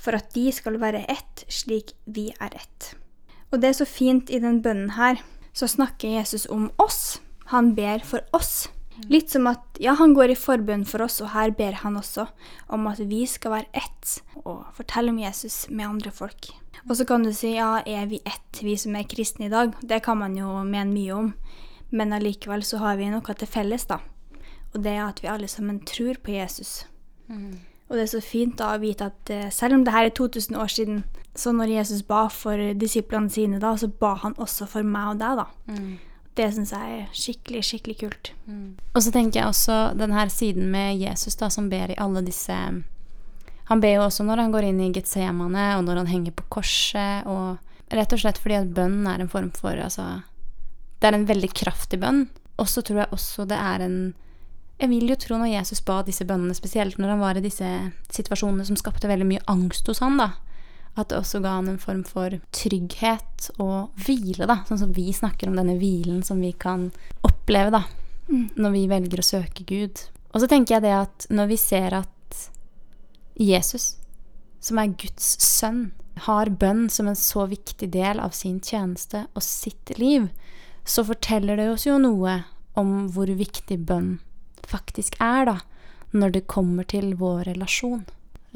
for 0.00 0.16
at 0.16 0.32
de 0.32 0.48
skal 0.52 0.80
være 0.80 1.04
ett, 1.12 1.44
slik 1.52 1.92
vi 2.08 2.30
er 2.40 2.56
ett. 2.56 2.94
Og 3.52 3.62
det 3.62 3.70
er 3.70 3.78
så 3.80 3.88
fint 3.88 4.30
i 4.30 4.40
den 4.42 4.62
bønnen 4.62 4.94
her, 4.96 5.20
så 5.56 5.68
snakker 5.70 6.18
Jesus 6.18 6.46
om 6.52 6.70
oss. 6.82 7.20
Han 7.52 7.74
ber 7.76 8.02
for 8.04 8.24
oss. 8.36 8.66
Litt 9.12 9.30
som 9.30 9.46
at 9.50 9.78
ja, 9.80 9.92
han 9.98 10.14
går 10.16 10.32
i 10.32 10.38
forbønn 10.38 10.86
for 10.88 11.04
oss, 11.04 11.18
og 11.20 11.34
her 11.34 11.52
ber 11.56 11.76
han 11.82 11.98
også 12.00 12.26
om 12.72 12.86
at 12.88 13.02
vi 13.04 13.22
skal 13.28 13.52
være 13.58 13.84
ett 13.84 14.16
og 14.42 14.64
fortelle 14.76 15.12
om 15.12 15.20
Jesus 15.20 15.66
med 15.68 15.88
andre 15.88 16.12
folk. 16.14 16.48
Og 16.86 16.96
så 16.96 17.06
kan 17.08 17.24
du 17.24 17.32
si 17.34 17.54
ja, 17.56 17.82
er 17.84 18.08
vi 18.08 18.22
ett, 18.24 18.62
vi 18.62 18.76
som 18.80 18.96
er 18.96 19.08
kristne 19.08 19.48
i 19.48 19.52
dag? 19.52 19.74
Det 19.82 20.02
kan 20.06 20.20
man 20.22 20.36
jo 20.38 20.48
mene 20.64 20.92
mye 20.92 21.16
om. 21.16 21.32
Men 21.90 22.14
allikevel 22.16 22.64
så 22.66 22.80
har 22.82 22.98
vi 22.98 23.10
noe 23.12 23.36
til 23.36 23.50
felles, 23.50 23.86
da. 23.90 24.00
Og 24.74 24.82
det 24.84 24.96
er 24.96 25.06
at 25.06 25.22
vi 25.22 25.30
alle 25.32 25.48
sammen 25.50 25.80
tror 25.86 26.18
på 26.22 26.34
Jesus. 26.34 26.84
Mm. 27.28 27.58
Og 27.88 27.96
det 27.96 28.06
er 28.06 28.12
så 28.16 28.22
fint 28.24 28.56
da 28.58 28.72
å 28.74 28.82
vite 28.82 29.10
at 29.12 29.32
uh, 29.32 29.46
selv 29.54 29.78
om 29.78 29.84
det 29.86 29.94
her 29.94 30.08
er 30.08 30.14
2000 30.16 30.58
år 30.58 30.72
siden, 30.72 31.04
så 31.36 31.52
når 31.52 31.76
Jesus 31.76 32.02
ba 32.06 32.26
for 32.32 32.60
disiplene 32.80 33.30
sine 33.32 33.60
da, 33.62 33.74
så 33.76 33.88
ba 33.88 34.14
han 34.22 34.36
også 34.40 34.68
for 34.70 34.86
meg 34.86 35.14
og 35.14 35.22
deg, 35.22 35.42
da. 35.42 35.46
Mm. 35.72 35.94
Det 36.36 36.50
syns 36.52 36.72
jeg 36.74 36.96
er 36.98 37.14
skikkelig, 37.16 37.62
skikkelig 37.64 37.96
kult. 38.00 38.32
Mm. 38.44 38.74
Og 38.92 39.04
så 39.04 39.12
tenker 39.12 39.40
jeg 39.40 39.52
også 39.52 39.78
den 39.96 40.12
her 40.16 40.32
siden 40.32 40.68
med 40.72 40.98
Jesus 41.00 41.38
da, 41.40 41.48
som 41.52 41.70
ber 41.72 41.92
i 41.92 41.98
alle 42.00 42.24
disse 42.26 42.56
han 43.66 43.82
ber 43.82 43.96
jo 43.96 44.04
også 44.04 44.22
når 44.22 44.44
han 44.44 44.52
går 44.54 44.68
inn 44.68 44.82
i 44.84 44.92
Getsemane, 44.94 45.64
og 45.74 45.86
når 45.86 46.02
han 46.02 46.10
henger 46.10 46.34
på 46.38 46.44
korset, 46.58 47.26
og 47.26 47.58
rett 47.90 48.12
og 48.14 48.22
slett 48.22 48.38
fordi 48.38 48.60
at 48.60 48.74
bønn 48.74 49.00
er 49.10 49.22
en 49.22 49.30
form 49.30 49.50
for 49.54 49.74
Altså, 49.74 50.22
det 51.00 51.08
er 51.08 51.18
en 51.18 51.26
veldig 51.26 51.50
kraftig 51.50 51.98
bønn. 52.02 52.28
Og 52.62 52.70
så 52.70 52.82
tror 52.86 53.02
jeg 53.02 53.12
også 53.12 53.44
det 53.50 53.58
er 53.58 53.82
en 53.84 53.98
Jeg 54.80 54.90
vil 54.90 55.08
jo 55.08 55.16
tro 55.16 55.38
når 55.40 55.54
Jesus 55.54 55.80
ba 55.80 56.02
disse 56.04 56.24
bønnene, 56.28 56.54
spesielt 56.54 56.98
når 57.00 57.14
han 57.14 57.20
var 57.20 57.38
i 57.38 57.42
disse 57.44 57.66
situasjonene 58.12 58.64
som 58.68 58.76
skapte 58.76 59.08
veldig 59.08 59.26
mye 59.26 59.44
angst 59.48 59.88
hos 59.88 60.02
han, 60.04 60.18
da, 60.20 60.34
at 60.96 61.10
det 61.10 61.18
også 61.18 61.42
ga 61.44 61.58
han 61.58 61.68
en 61.68 61.80
form 61.80 62.02
for 62.08 62.38
trygghet 62.56 63.50
og 63.60 63.92
hvile, 64.06 64.48
da. 64.48 64.62
Sånn 64.68 64.80
som 64.80 64.94
vi 64.96 65.10
snakker 65.12 65.50
om 65.50 65.58
denne 65.58 65.76
hvilen 65.80 66.22
som 66.24 66.40
vi 66.40 66.54
kan 66.56 66.88
oppleve, 67.26 67.74
da, 67.76 67.82
mm. 68.30 68.46
når 68.56 68.74
vi 68.74 68.86
velger 68.90 69.22
å 69.22 69.26
søke 69.26 69.66
Gud. 69.68 70.00
Og 70.32 70.42
så 70.42 70.48
tenker 70.50 70.76
jeg 70.76 70.86
det 70.86 70.96
at 70.96 71.28
når 71.32 71.52
vi 71.52 71.60
ser 71.60 71.98
at 72.00 72.42
Jesus, 73.36 73.96
som 74.64 74.80
er 74.80 74.96
Guds 74.96 75.36
sønn, 75.44 75.90
har 76.24 76.48
bønn 76.48 76.86
som 76.88 77.10
en 77.10 77.18
så 77.18 77.44
viktig 77.50 77.90
del 77.92 78.20
av 78.24 78.32
sin 78.32 78.56
tjeneste 78.64 79.26
og 79.36 79.44
sitt 79.44 79.92
liv, 80.00 80.30
så 80.86 81.04
forteller 81.04 81.58
det 81.60 81.68
oss 81.74 81.84
jo 81.84 81.98
noe 82.00 82.38
om 82.78 83.10
hvor 83.12 83.28
viktig 83.28 83.78
bønn 83.88 84.16
faktisk 84.66 85.18
er, 85.20 85.44
da, 85.48 85.56
når 86.16 86.38
det 86.38 86.48
kommer 86.50 86.88
til 86.88 87.12
vår 87.20 87.44
relasjon 87.50 88.04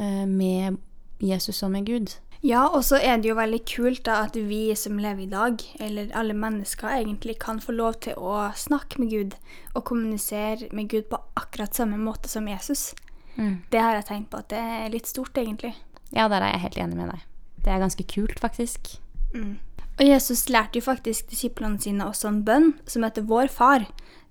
eh, 0.01 0.25
med 0.25 0.81
Jesus 1.21 1.63
og 1.67 1.75
med 1.75 1.89
Gud. 1.89 2.17
Ja, 2.41 2.63
og 2.73 2.85
så 2.89 2.97
er 2.97 3.19
det 3.21 3.29
jo 3.29 3.37
veldig 3.37 3.61
kult 3.69 4.05
da 4.09 4.23
at 4.25 4.37
vi 4.37 4.71
som 4.79 4.97
lever 5.01 5.27
i 5.27 5.31
dag, 5.31 5.61
eller 5.81 6.09
alle 6.17 6.37
mennesker 6.37 6.89
egentlig, 6.89 7.37
kan 7.43 7.61
få 7.61 7.75
lov 7.77 7.99
til 8.07 8.17
å 8.17 8.49
snakke 8.57 9.03
med 9.03 9.13
Gud 9.13 9.37
og 9.75 9.85
kommunisere 9.91 10.71
med 10.73 10.89
Gud 10.89 11.11
på 11.11 11.21
akkurat 11.37 11.77
samme 11.77 12.01
måte 12.01 12.33
som 12.33 12.49
Jesus. 12.49 12.95
Mm. 13.37 13.61
Det 13.69 13.83
har 13.83 13.99
jeg 13.99 14.09
tenkt 14.09 14.31
på 14.33 14.41
at 14.41 14.49
det 14.53 14.61
er 14.61 14.95
litt 14.95 15.11
stort, 15.11 15.37
egentlig. 15.37 15.75
Ja, 16.17 16.31
der 16.33 16.41
er 16.41 16.55
jeg 16.55 16.65
helt 16.65 16.81
enig 16.87 16.97
med 17.03 17.13
deg. 17.13 17.27
Det 17.61 17.75
er 17.75 17.85
ganske 17.85 18.07
kult, 18.09 18.41
faktisk. 18.41 18.95
Mm. 19.35 19.59
Og 20.01 20.07
Jesus 20.09 20.47
lærte 20.49 20.81
jo 20.81 20.87
faktisk 20.87 21.29
disiplene 21.29 21.81
sine 21.81 22.09
også 22.09 22.31
en 22.31 22.41
bønn 22.47 22.73
som 22.89 23.05
heter 23.05 23.27
Vår 23.29 23.53
Far. 23.53 23.85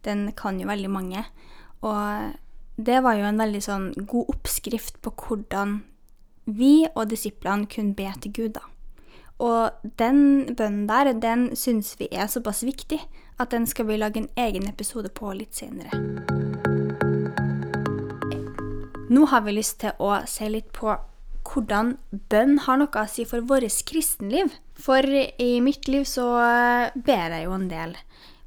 Den 0.07 0.31
kan 0.33 0.57
jo 0.57 0.65
veldig 0.65 0.89
mange. 0.89 1.27
Og 1.85 2.33
det 2.81 3.03
var 3.05 3.19
jo 3.19 3.29
en 3.29 3.37
veldig 3.37 3.61
sånn 3.61 3.87
god 4.01 4.33
oppskrift 4.33 4.97
på 5.05 5.13
hvordan 5.13 5.83
vi 6.57 6.87
og 6.93 7.09
disiplene 7.11 7.69
kunne 7.69 7.95
be 7.97 8.09
til 8.21 8.33
Gud, 8.33 8.53
da. 8.57 8.65
Og 9.39 9.71
den 9.99 10.55
bønnen 10.55 10.87
der, 10.89 11.13
den 11.15 11.49
syns 11.55 11.93
vi 11.99 12.09
er 12.11 12.27
såpass 12.27 12.63
viktig 12.67 12.99
at 13.39 13.53
den 13.53 13.67
skal 13.67 13.87
vi 13.87 13.97
lage 13.97 14.19
en 14.19 14.31
egen 14.35 14.67
episode 14.67 15.09
på 15.15 15.31
litt 15.37 15.55
senere. 15.55 15.95
Nå 19.09 19.25
har 19.31 19.45
vi 19.45 19.55
lyst 19.55 19.79
til 19.81 19.95
å 19.97 20.19
se 20.29 20.49
litt 20.51 20.73
på 20.75 20.91
hvordan 21.49 21.95
bønn 22.29 22.59
har 22.65 22.77
noe 22.77 23.01
å 23.01 23.09
si 23.09 23.23
for 23.25 23.45
vårt 23.47 23.79
kristenliv. 23.89 24.51
For 24.79 25.01
i 25.01 25.53
mitt 25.63 25.87
liv 25.89 26.05
så 26.07 26.27
ber 26.93 27.33
jeg 27.33 27.47
jo 27.47 27.55
en 27.55 27.69
del 27.71 27.95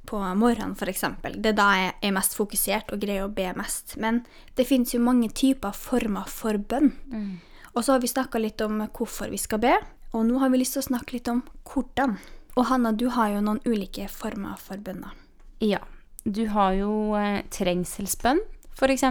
på 0.07 0.21
morgenen, 0.37 0.77
f.eks. 0.77 1.07
Det 1.41 1.55
er 1.55 1.57
da 1.57 1.69
jeg 1.79 1.95
er 2.05 2.15
mest 2.15 2.37
fokusert 2.37 2.93
og 2.93 3.01
greier 3.03 3.27
å 3.27 3.33
be 3.33 3.49
mest. 3.57 3.97
Men 3.97 4.23
det 4.59 4.69
fins 4.69 4.93
jo 4.95 5.01
mange 5.03 5.33
typer 5.33 5.75
former 5.75 6.29
for 6.29 6.61
bønn. 6.61 6.93
Mm. 7.09 7.33
Og 7.73 7.85
så 7.85 7.95
har 7.95 8.03
vi 8.03 8.11
snakka 8.11 8.41
litt 8.41 8.61
om 8.65 8.83
hvorfor 8.93 9.33
vi 9.33 9.41
skal 9.41 9.63
be, 9.63 9.73
og 10.13 10.27
nå 10.29 10.39
har 10.43 10.53
vi 10.53 10.61
lyst 10.61 10.77
til 10.77 10.83
å 10.83 10.91
snakke 10.91 11.17
litt 11.17 11.31
om 11.33 11.41
hvordan. 11.69 12.19
Og 12.53 12.69
Hanna, 12.69 12.93
du 12.93 13.07
har 13.15 13.33
jo 13.33 13.41
noen 13.45 13.63
ulike 13.65 14.09
former 14.13 14.61
for 14.61 14.81
bønner. 14.85 15.17
Ja. 15.65 15.81
Du 16.23 16.45
har 16.53 16.77
jo 16.77 17.17
eh, 17.19 17.41
trengselsbønn, 17.51 18.39
f.eks 18.77 19.03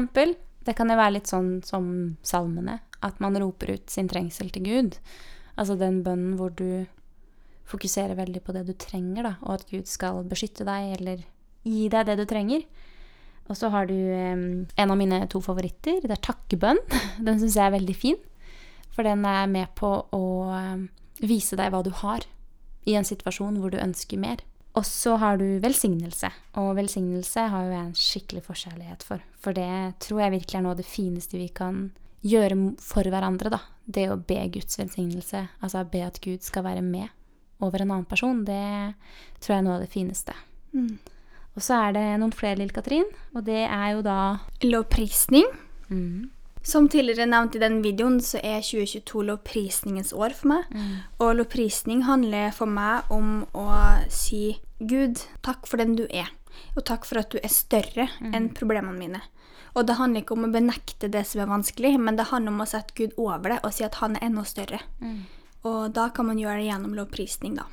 Det 0.64 0.76
kan 0.78 0.88
jo 0.88 0.96
være 0.96 1.18
litt 1.18 1.28
sånn 1.28 1.58
som 1.66 2.16
salmene, 2.24 2.78
at 3.02 3.20
man 3.20 3.36
roper 3.36 3.74
ut 3.76 3.90
sin 3.92 4.08
trengsel 4.08 4.54
til 4.54 4.64
Gud. 4.64 4.96
Altså 5.58 5.76
den 5.76 6.04
bønnen 6.06 6.38
hvor 6.40 6.54
du 6.56 6.86
fokuserer 7.68 8.16
veldig 8.16 8.44
på 8.46 8.56
det 8.56 8.64
du 8.70 8.74
trenger, 8.80 9.26
da, 9.26 9.34
og 9.42 9.58
at 9.58 9.68
Gud 9.72 9.90
skal 9.90 10.24
beskytte 10.30 10.68
deg 10.68 10.96
eller 11.00 11.26
gi 11.68 11.90
deg 11.92 12.08
det 12.08 12.18
du 12.22 12.26
trenger. 12.30 12.64
Og 13.50 13.58
så 13.60 13.72
har 13.74 13.90
du 13.90 13.98
eh, 13.98 14.48
en 14.78 14.94
av 14.94 15.00
mine 15.00 15.26
to 15.34 15.42
favoritter. 15.44 16.00
Det 16.06 16.14
er 16.16 16.28
takkebønn. 16.30 16.80
Den 17.26 17.42
syns 17.42 17.58
jeg 17.58 17.66
er 17.66 17.76
veldig 17.76 17.98
fin. 17.98 18.20
For 18.96 19.08
den 19.08 19.26
er 19.28 19.50
med 19.52 19.72
på 19.80 19.90
å 20.12 20.24
eh, 20.56 20.86
vise 21.24 21.58
deg 21.60 21.72
hva 21.74 21.84
du 21.86 21.92
har 22.02 22.26
i 22.90 22.96
en 22.98 23.08
situasjon 23.08 23.60
hvor 23.62 23.74
du 23.74 23.80
ønsker 23.82 24.20
mer. 24.22 24.42
Og 24.78 24.86
så 24.88 25.18
har 25.20 25.40
du 25.40 25.60
velsignelse. 25.64 26.30
Og 26.60 26.76
velsignelse 26.78 27.48
har 27.52 27.66
jo 27.66 27.74
jeg 27.74 27.88
en 27.90 27.98
skikkelig 27.98 28.44
forkjærlighet 28.46 29.04
for. 29.04 29.24
For 29.44 29.56
det 29.56 29.98
tror 30.04 30.24
jeg 30.24 30.36
virkelig 30.38 30.60
er 30.60 30.64
noe 30.66 30.76
av 30.78 30.80
det 30.80 30.88
fineste 30.88 31.40
vi 31.40 31.50
kan 31.52 31.90
gjøre 32.24 32.58
for 32.80 33.08
hverandre, 33.12 33.52
da. 33.52 33.60
Det 33.86 34.06
å 34.12 34.20
be 34.20 34.40
Guds 34.54 34.80
velsignelse, 34.80 35.44
altså 35.60 35.84
be 35.92 36.06
at 36.06 36.22
Gud 36.24 36.46
skal 36.46 36.64
være 36.68 36.84
med 36.86 37.10
over 37.62 37.84
en 37.84 37.92
annen 37.92 38.10
person, 38.10 38.46
det 38.46 38.94
tror 39.42 39.54
jeg 39.54 39.60
er 39.60 39.66
noe 39.66 39.78
av 39.78 39.84
det 39.84 39.92
fineste. 39.92 40.36
Mm. 40.74 40.96
Og 41.58 41.66
så 41.66 41.78
er 41.90 41.98
det 41.98 42.06
noen 42.22 42.34
flere, 42.34 42.62
Lill 42.62 42.72
Katrin, 42.74 43.10
og 43.36 43.44
det 43.46 43.66
er 43.66 43.88
jo 43.96 44.06
da 44.06 44.20
Lovprisning. 44.64 45.50
mm, 45.90 46.30
Som 46.64 46.88
tidligere 46.90 47.26
nevnt 47.26 47.56
i 47.56 47.60
den 47.60 47.80
videoen, 47.82 48.20
så 48.22 48.38
er 48.44 48.62
2022 48.62 49.24
lovprisningens 49.32 50.14
år 50.14 50.36
for 50.38 50.48
meg. 50.54 50.66
mm, 50.70 50.96
Og 51.20 51.36
lovprisning 51.40 52.04
handler 52.06 52.52
for 52.54 52.68
meg 52.70 53.10
om 53.10 53.46
å 53.54 53.68
si 54.10 54.60
Gud, 54.80 55.22
takk 55.42 55.66
for 55.68 55.78
den 55.78 55.96
du 55.96 56.06
er. 56.10 56.30
Og 56.76 56.84
takk 56.86 57.06
for 57.06 57.18
at 57.20 57.30
du 57.32 57.40
er 57.44 57.50
større 57.50 58.10
enn 58.34 58.50
problemene 58.54 58.98
mine. 58.98 59.22
Og 59.76 59.86
det 59.88 59.96
handler 59.96 60.22
ikke 60.22 60.36
om 60.36 60.46
å 60.46 60.52
benekte 60.52 61.10
det 61.10 61.26
som 61.26 61.42
er 61.42 61.48
vanskelig, 61.48 61.98
men 62.00 62.16
det 62.18 62.28
handler 62.30 62.52
om 62.52 62.62
å 62.62 62.68
sette 62.68 62.94
Gud 62.94 63.14
over 63.18 63.50
det 63.50 63.60
og 63.64 63.74
si 63.74 63.84
at 63.84 63.96
han 63.96 64.16
er 64.18 64.26
enda 64.28 64.44
større. 64.44 64.80
mm, 65.02 65.22
Og 65.64 65.94
da 65.94 66.10
kan 66.10 66.26
man 66.26 66.38
gjøre 66.38 66.58
det 66.58 66.70
gjennom 66.72 66.96
lovprisning, 66.98 67.56
da. 67.56 67.64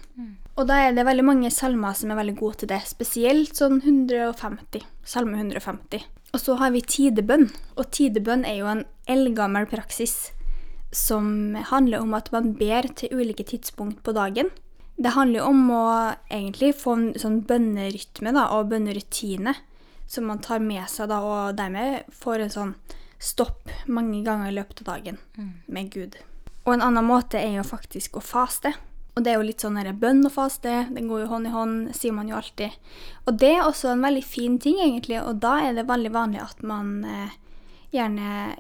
Og 0.57 0.67
da 0.67 0.75
er 0.75 0.93
det 0.93 1.07
veldig 1.07 1.25
mange 1.25 1.51
salmer 1.51 1.95
som 1.95 2.11
er 2.11 2.17
veldig 2.17 2.37
gode 2.37 2.59
til 2.59 2.69
det, 2.69 2.83
spesielt 2.87 3.55
sånn 3.57 3.81
150. 3.83 4.83
Salme 5.05 5.39
150. 5.39 6.05
Og 6.35 6.41
så 6.43 6.57
har 6.61 6.73
vi 6.75 6.85
tidebønn. 6.85 7.49
Og 7.79 7.91
tidebønn 7.95 8.45
er 8.45 8.61
jo 8.61 8.71
en 8.71 8.85
eldgammel 9.09 9.69
praksis 9.71 10.31
som 10.95 11.57
handler 11.69 12.01
om 12.01 12.15
at 12.17 12.31
man 12.33 12.55
ber 12.57 12.89
til 12.97 13.13
ulike 13.13 13.45
tidspunkt 13.45 14.03
på 14.05 14.15
dagen. 14.17 14.51
Det 14.99 15.15
handler 15.15 15.47
om 15.47 15.69
å 15.71 15.87
egentlig 16.27 16.73
få 16.81 16.95
en 16.97 17.09
sånn 17.21 17.43
bønnerytme 17.47 18.33
da, 18.35 18.49
og 18.57 18.71
bønnerutine 18.73 19.55
som 20.09 20.27
man 20.27 20.41
tar 20.43 20.63
med 20.65 20.89
seg, 20.91 21.11
da, 21.13 21.21
og 21.21 21.59
dermed 21.59 22.09
får 22.17 22.45
en 22.45 22.55
sånn 22.55 22.73
stopp 23.21 23.69
mange 23.87 24.23
ganger 24.27 24.51
i 24.51 24.57
løpet 24.57 24.83
av 24.83 24.95
dagen 24.95 25.21
med 25.67 25.93
Gud. 25.93 26.17
Og 26.65 26.75
en 26.75 26.85
annen 26.85 27.07
måte 27.07 27.39
er 27.41 27.59
jo 27.59 27.67
faktisk 27.67 28.19
å 28.19 28.25
faste. 28.25 28.73
Og 29.19 29.25
det 29.27 29.33
er 29.33 29.41
jo 29.41 29.49
litt 29.49 29.65
sånn 29.65 29.81
bønn 29.99 30.23
og 30.29 30.31
faste. 30.31 30.85
Den 30.95 31.09
går 31.11 31.25
jo 31.25 31.31
hånd 31.33 31.49
i 31.49 31.51
hånd, 31.51 31.91
sier 31.99 32.15
man 32.15 32.29
jo 32.31 32.37
alltid. 32.39 32.77
Og 33.27 33.35
det 33.43 33.51
er 33.57 33.67
også 33.67 33.91
en 33.91 34.05
veldig 34.07 34.23
fin 34.23 34.61
ting, 34.63 34.79
egentlig. 34.79 35.19
Og 35.19 35.41
da 35.43 35.57
er 35.67 35.75
det 35.75 35.89
veldig 35.89 36.13
vanlig 36.15 36.45
at 36.45 36.63
man 36.63 37.03
eh, 37.03 37.35
gjerne 37.91 38.55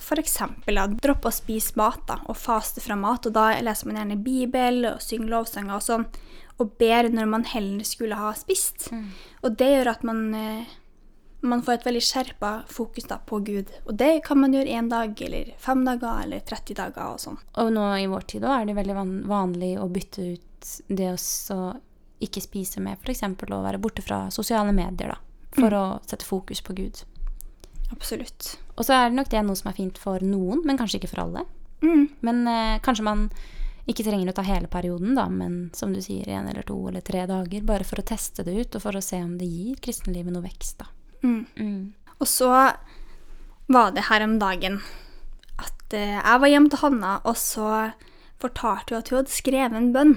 f.eks. 0.00 0.38
dropper 0.64 1.28
å 1.28 1.34
spise 1.34 1.76
mat 1.76 2.00
da, 2.08 2.16
og 2.24 2.40
faste 2.40 2.80
fra 2.80 2.96
mat. 2.96 3.28
Og 3.28 3.36
da 3.36 3.50
leser 3.60 3.90
man 3.90 4.00
gjerne 4.00 4.22
Bibel 4.24 4.86
og 4.94 5.04
synger 5.04 5.34
lovsanger 5.36 5.76
og 5.76 5.84
sånn. 5.84 6.08
Og 6.56 6.72
ber 6.80 7.10
når 7.12 7.28
man 7.28 7.44
heller 7.52 7.84
skulle 7.84 8.16
ha 8.16 8.32
spist. 8.38 8.88
Og 9.44 9.60
det 9.60 9.74
gjør 9.74 9.92
at 9.92 10.08
man 10.08 10.24
eh, 10.38 10.72
man 11.42 11.62
får 11.62 11.74
et 11.74 11.86
veldig 11.86 12.02
skjerpa 12.06 12.50
fokus 12.70 13.08
da 13.10 13.18
på 13.26 13.40
Gud. 13.44 13.70
Og 13.86 13.96
det 13.98 14.22
kan 14.26 14.38
man 14.38 14.54
gjøre 14.54 14.74
én 14.78 14.90
dag, 14.90 15.14
eller 15.26 15.52
fem 15.58 15.84
dager, 15.86 16.22
eller 16.24 16.42
30 16.46 16.78
dager 16.78 17.14
og 17.14 17.22
sånn. 17.22 17.38
Og 17.58 17.72
nå 17.74 17.86
i 17.98 18.08
vår 18.10 18.26
tid 18.34 18.46
er 18.46 18.66
det 18.68 18.76
veldig 18.78 18.98
van 18.98 19.14
vanlig 19.30 19.72
å 19.80 19.88
bytte 19.92 20.26
ut 20.34 20.74
det 20.88 21.08
å 21.14 21.62
ikke 22.22 22.44
spise 22.44 22.82
med 22.82 23.00
f.eks. 23.02 23.24
å 23.26 23.62
være 23.64 23.80
borte 23.82 24.04
fra 24.06 24.28
sosiale 24.30 24.74
medier, 24.74 25.16
da. 25.16 25.18
For 25.58 25.74
å 25.74 25.86
sette 26.06 26.24
fokus 26.24 26.62
på 26.64 26.76
Gud. 26.78 27.02
Absolutt. 27.92 28.54
Og 28.78 28.86
så 28.86 28.94
er 28.96 29.10
det 29.10 29.18
nok 29.18 29.32
det 29.32 29.42
noe 29.44 29.58
som 29.58 29.68
er 29.72 29.76
fint 29.76 29.98
for 30.00 30.22
noen, 30.24 30.62
men 30.64 30.78
kanskje 30.78 31.02
ikke 31.02 31.10
for 31.12 31.26
alle. 31.26 31.42
Mm. 31.82 32.06
Men 32.24 32.46
eh, 32.48 32.78
kanskje 32.84 33.04
man 33.04 33.26
ikke 33.90 34.06
trenger 34.06 34.30
å 34.30 34.36
ta 34.36 34.44
hele 34.46 34.70
perioden, 34.70 35.16
da, 35.18 35.26
men 35.28 35.66
som 35.76 35.92
du 35.92 35.98
sier, 36.00 36.30
én 36.30 36.48
eller 36.48 36.64
to 36.66 36.78
eller 36.88 37.02
tre 37.04 37.26
dager. 37.26 37.66
Bare 37.66 37.84
for 37.84 38.00
å 38.00 38.06
teste 38.06 38.46
det 38.46 38.54
ut, 38.54 38.78
og 38.78 38.84
for 38.86 38.96
å 38.96 39.04
se 39.04 39.18
om 39.20 39.34
det 39.40 39.50
gir 39.50 39.82
kristenlivet 39.82 40.32
noe 40.32 40.46
vekst, 40.46 40.78
da. 40.80 40.88
Mm. 41.22 41.46
Mm. 41.56 41.92
Og 42.18 42.28
så 42.28 42.50
var 43.72 43.94
det 43.94 44.08
her 44.08 44.24
om 44.24 44.38
dagen 44.42 44.80
at 45.62 45.96
eh, 45.96 46.18
jeg 46.18 46.40
var 46.42 46.50
hjemme 46.50 46.70
til 46.72 46.82
Hanna, 46.82 47.18
og 47.24 47.36
så 47.38 47.92
fortalte 48.42 48.94
hun 48.94 49.02
at 49.02 49.10
hun 49.10 49.20
hadde 49.20 49.34
skrevet 49.34 49.78
en 49.78 49.92
bønn. 49.94 50.16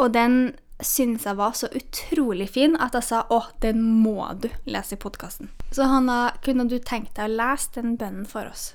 Og 0.00 0.12
den 0.14 0.36
syntes 0.82 1.26
jeg 1.26 1.38
var 1.38 1.54
så 1.54 1.68
utrolig 1.78 2.48
fin 2.50 2.74
at 2.80 2.96
jeg 2.96 3.06
sa 3.06 3.22
å, 3.30 3.42
den 3.62 3.82
må 4.02 4.26
du 4.42 4.48
lese 4.66 4.96
i 4.96 5.02
podkasten. 5.02 5.50
Så 5.74 5.86
Hanna, 5.90 6.32
kunne 6.44 6.66
du 6.70 6.78
tenkt 6.78 7.14
deg 7.18 7.30
å 7.30 7.36
lese 7.36 7.76
den 7.76 7.96
bønnen 8.00 8.26
for 8.28 8.48
oss? 8.50 8.72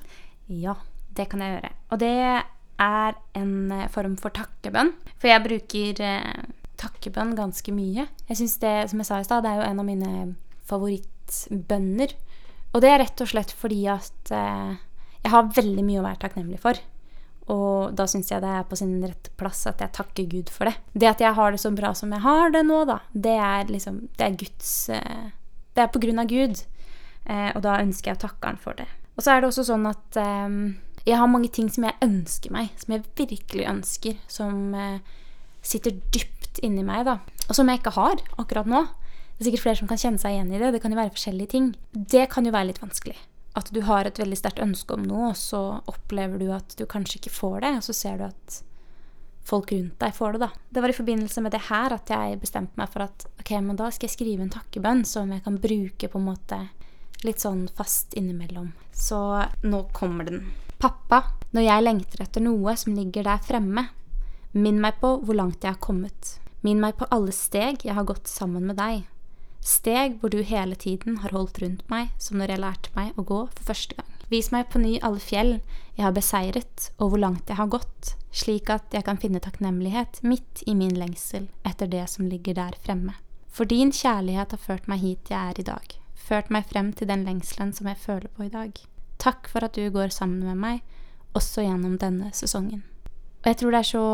Ja, 0.47 0.77
det 1.17 1.27
kan 1.31 1.43
jeg 1.43 1.57
gjøre. 1.57 1.73
Og 1.91 2.01
det 2.03 2.13
er 2.77 3.17
en 3.38 3.71
eh, 3.73 3.89
form 3.91 4.15
for 4.21 4.36
takkebønn. 4.36 4.93
For 5.17 5.31
jeg 5.31 5.45
bruker 5.45 6.03
eh, 6.05 6.47
takkebønn 6.79 7.36
ganske 7.38 7.73
mye. 7.75 8.07
Jeg 8.29 8.39
synes 8.39 8.57
det, 8.63 8.75
som 8.91 9.01
jeg 9.01 9.10
sa 9.10 9.21
i 9.21 9.27
stad, 9.27 9.43
det 9.43 9.53
er 9.53 9.62
jo 9.62 9.69
en 9.71 9.83
av 9.83 9.88
mine 9.88 10.12
favorittbønner. 11.27 12.13
Og 12.73 12.83
det 12.83 12.91
er 12.91 13.01
rett 13.01 13.21
og 13.23 13.29
slett 13.31 13.53
fordi 13.55 13.87
at 13.89 14.31
eh, 14.31 14.77
jeg 15.23 15.31
har 15.31 15.51
veldig 15.55 15.83
mye 15.83 16.01
å 16.01 16.05
være 16.05 16.21
takknemlig 16.21 16.59
for. 16.61 16.79
Og 17.47 17.95
da 17.95 18.05
syns 18.07 18.29
jeg 18.31 18.43
det 18.43 18.49
er 18.51 18.65
på 18.67 18.75
sin 18.75 18.99
rette 19.03 19.31
plass 19.39 19.65
at 19.69 19.79
jeg 19.79 19.95
takker 19.95 20.27
Gud 20.27 20.49
for 20.51 20.67
det. 20.67 20.75
Det 20.93 21.07
at 21.07 21.21
jeg 21.23 21.33
har 21.33 21.51
det 21.51 21.61
så 21.61 21.71
bra 21.71 21.93
som 21.95 22.11
jeg 22.11 22.23
har 22.25 22.51
det 22.51 22.65
nå, 22.67 22.83
da, 22.85 22.99
det 23.13 23.37
er 23.39 23.71
liksom 23.71 24.09
Det 24.17 24.25
er 24.25 24.35
Guds 24.41 24.89
eh, 24.89 25.29
Det 25.73 25.85
er 25.85 25.93
på 25.93 26.01
grunn 26.03 26.19
av 26.19 26.27
Gud. 26.27 26.63
Eh, 27.25 27.51
og 27.55 27.61
da 27.63 27.79
ønsker 27.81 28.11
jeg 28.11 28.19
å 28.19 28.25
takke 28.27 28.51
Han 28.51 28.59
for 28.61 28.77
det. 28.77 28.89
Og 29.15 29.23
så 29.23 29.33
er 29.33 29.41
det 29.41 29.49
også 29.49 29.63
sånn 29.65 29.87
at 29.89 30.17
jeg 31.07 31.17
har 31.17 31.29
mange 31.31 31.49
ting 31.49 31.71
som 31.73 31.87
jeg 31.87 31.97
ønsker 32.05 32.51
meg, 32.53 32.67
som 32.77 32.93
jeg 32.93 33.07
virkelig 33.17 33.63
ønsker, 33.65 34.19
som 34.29 34.75
sitter 35.65 35.95
dypt 36.13 36.59
inni 36.61 36.83
meg, 36.85 37.07
da. 37.07 37.15
Og 37.47 37.57
som 37.57 37.71
jeg 37.71 37.81
ikke 37.81 37.95
har 37.95 38.21
akkurat 38.37 38.69
nå. 38.69 38.83
Det 39.38 39.43
er 39.43 39.52
sikkert 39.52 39.65
flere 39.67 39.78
som 39.78 39.89
kan 39.89 40.00
kjenne 40.02 40.21
seg 40.21 40.34
igjen 40.34 40.54
i 40.54 40.60
det. 40.62 40.71
Det 40.73 40.82
kan 40.82 40.93
jo 40.93 40.97
være 40.97 41.13
forskjellige 41.13 41.52
ting. 41.54 41.73
Det 41.93 42.23
kan 42.34 42.47
jo 42.47 42.54
være 42.56 42.71
litt 42.71 42.82
vanskelig. 42.82 43.17
At 43.58 43.69
du 43.73 43.84
har 43.86 44.06
et 44.10 44.17
veldig 44.17 44.38
sterkt 44.38 44.62
ønske 44.62 44.95
om 44.97 45.04
noe, 45.06 45.32
og 45.32 45.38
så 45.38 45.62
opplever 45.89 46.41
du 46.41 46.50
at 46.54 46.73
du 46.78 46.88
kanskje 46.89 47.19
ikke 47.21 47.34
får 47.34 47.60
det, 47.65 47.76
og 47.78 47.86
så 47.86 47.93
ser 47.93 48.17
du 48.17 48.26
at 48.30 48.62
folk 49.47 49.71
rundt 49.71 49.95
deg 50.02 50.15
får 50.17 50.36
det, 50.36 50.41
da. 50.43 50.50
Det 50.73 50.84
var 50.84 50.91
i 50.91 50.97
forbindelse 50.97 51.43
med 51.45 51.54
det 51.56 51.63
her 51.69 51.93
at 51.95 52.10
jeg 52.12 52.39
bestemte 52.41 52.82
meg 52.82 52.89
for 52.91 53.06
at 53.06 53.28
ok, 53.39 53.54
men 53.63 53.78
da 53.80 53.91
skal 53.93 54.10
jeg 54.10 54.17
skrive 54.17 54.43
en 54.43 54.54
takkebønn 54.54 55.06
som 55.08 55.32
jeg 55.32 55.45
kan 55.45 55.60
bruke 55.63 56.10
på 56.12 56.19
en 56.19 56.28
måte 56.28 56.60
litt 57.26 57.41
sånn 57.41 57.65
fast 57.78 58.17
innimellom. 58.17 58.71
Så 58.93 59.19
nå 59.65 59.84
kommer 59.95 60.28
den. 60.28 60.50
Pappa, 60.82 61.23
når 61.56 61.65
jeg 61.65 61.86
lengter 61.86 62.26
etter 62.26 62.43
noe 62.43 62.76
som 62.78 62.97
ligger 62.97 63.26
der 63.26 63.41
fremme, 63.41 63.88
minn 64.58 64.82
meg 64.82 65.00
på 65.02 65.15
hvor 65.23 65.38
langt 65.38 65.63
jeg 65.63 65.73
har 65.73 65.82
kommet. 65.82 66.38
Minn 66.65 66.82
meg 66.82 66.97
på 67.00 67.08
alle 67.13 67.34
steg 67.34 67.86
jeg 67.86 67.95
har 67.97 68.06
gått 68.06 68.30
sammen 68.30 68.67
med 68.69 68.78
deg. 68.78 69.06
Steg 69.67 70.21
hvor 70.21 70.32
du 70.32 70.39
hele 70.47 70.77
tiden 70.80 71.17
har 71.19 71.34
holdt 71.36 71.60
rundt 71.60 71.84
meg 71.91 72.13
som 72.23 72.39
når 72.39 72.53
jeg 72.53 72.63
lærte 72.63 72.93
meg 72.95 73.17
å 73.19 73.25
gå 73.27 73.39
for 73.51 73.67
første 73.67 73.97
gang. 73.97 74.13
Vis 74.32 74.47
meg 74.51 74.69
på 74.71 74.80
ny 74.80 74.93
alle 75.03 75.19
fjell 75.23 75.53
jeg 75.97 76.03
har 76.06 76.15
beseiret, 76.15 76.89
og 76.99 77.12
hvor 77.12 77.21
langt 77.21 77.49
jeg 77.51 77.60
har 77.60 77.69
gått, 77.71 78.13
slik 78.32 78.71
at 78.71 78.95
jeg 78.95 79.03
kan 79.08 79.19
finne 79.19 79.41
takknemlighet 79.43 80.21
midt 80.23 80.63
i 80.67 80.75
min 80.75 80.95
lengsel 80.95 81.47
etter 81.67 81.89
det 81.91 82.06
som 82.12 82.27
ligger 82.32 82.56
der 82.60 82.75
fremme. 82.84 83.15
For 83.47 83.67
din 83.67 83.91
kjærlighet 83.95 84.56
har 84.56 84.62
ført 84.62 84.88
meg 84.91 85.01
hit 85.03 85.32
jeg 85.34 85.51
er 85.51 85.60
i 85.60 85.67
dag, 85.67 85.95
ført 86.15 86.51
meg 86.53 86.67
frem 86.69 86.93
til 86.95 87.10
den 87.12 87.25
lengselen 87.27 87.73
som 87.75 87.89
jeg 87.91 87.99
føler 88.03 88.32
på 88.36 88.47
i 88.47 88.53
dag. 88.53 88.71
Takk 89.19 89.47
for 89.51 89.67
at 89.67 89.75
du 89.75 89.88
går 89.91 90.13
sammen 90.13 90.43
med 90.47 90.60
meg, 90.63 90.84
også 91.36 91.65
gjennom 91.65 91.97
denne 91.99 92.32
sesongen. 92.36 92.84
Og 93.43 93.51
jeg 93.51 93.60
tror 93.62 93.73
det 93.73 93.84
er 93.84 93.91
så 93.91 94.08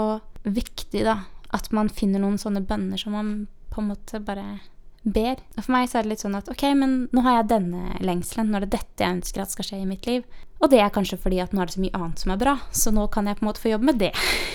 viktig, 0.46 1.04
da, 1.06 1.18
at 1.54 1.70
man 1.76 1.92
finner 1.94 2.24
noen 2.24 2.40
sånne 2.42 2.64
bønner 2.66 3.02
som 3.02 3.18
man 3.18 3.34
på 3.74 3.82
en 3.82 3.90
måte 3.92 4.22
bare 4.24 4.62
ber. 5.04 5.42
Og 5.58 5.66
for 5.66 5.76
meg 5.76 5.90
så 5.90 6.00
er 6.00 6.06
det 6.06 6.14
litt 6.14 6.24
sånn 6.24 6.38
at 6.40 6.50
ok, 6.52 6.64
men 6.80 6.96
nå 7.16 7.24
har 7.26 7.40
jeg 7.40 7.50
denne 7.52 7.98
lengselen, 8.04 8.52
nå 8.52 8.60
er 8.60 8.66
det 8.66 8.78
dette 8.78 9.04
jeg 9.04 9.20
ønsker 9.20 9.44
at 9.44 9.54
skal 9.54 9.68
skje 9.68 9.82
i 9.84 9.90
mitt 9.90 10.08
liv. 10.10 10.24
Og 10.64 10.72
det 10.72 10.80
er 10.80 10.94
kanskje 10.96 11.20
fordi 11.20 11.42
at 11.44 11.54
nå 11.54 11.62
er 11.62 11.70
det 11.70 11.76
så 11.76 11.84
mye 11.84 12.00
annet 12.00 12.24
som 12.24 12.34
er 12.34 12.40
bra, 12.40 12.56
så 12.72 12.94
nå 12.96 13.10
kan 13.12 13.28
jeg 13.28 13.40
på 13.40 13.46
en 13.46 13.50
måte 13.52 13.64
få 13.64 13.74
jobbe 13.74 13.90
med 13.92 14.00
det. 14.00 14.14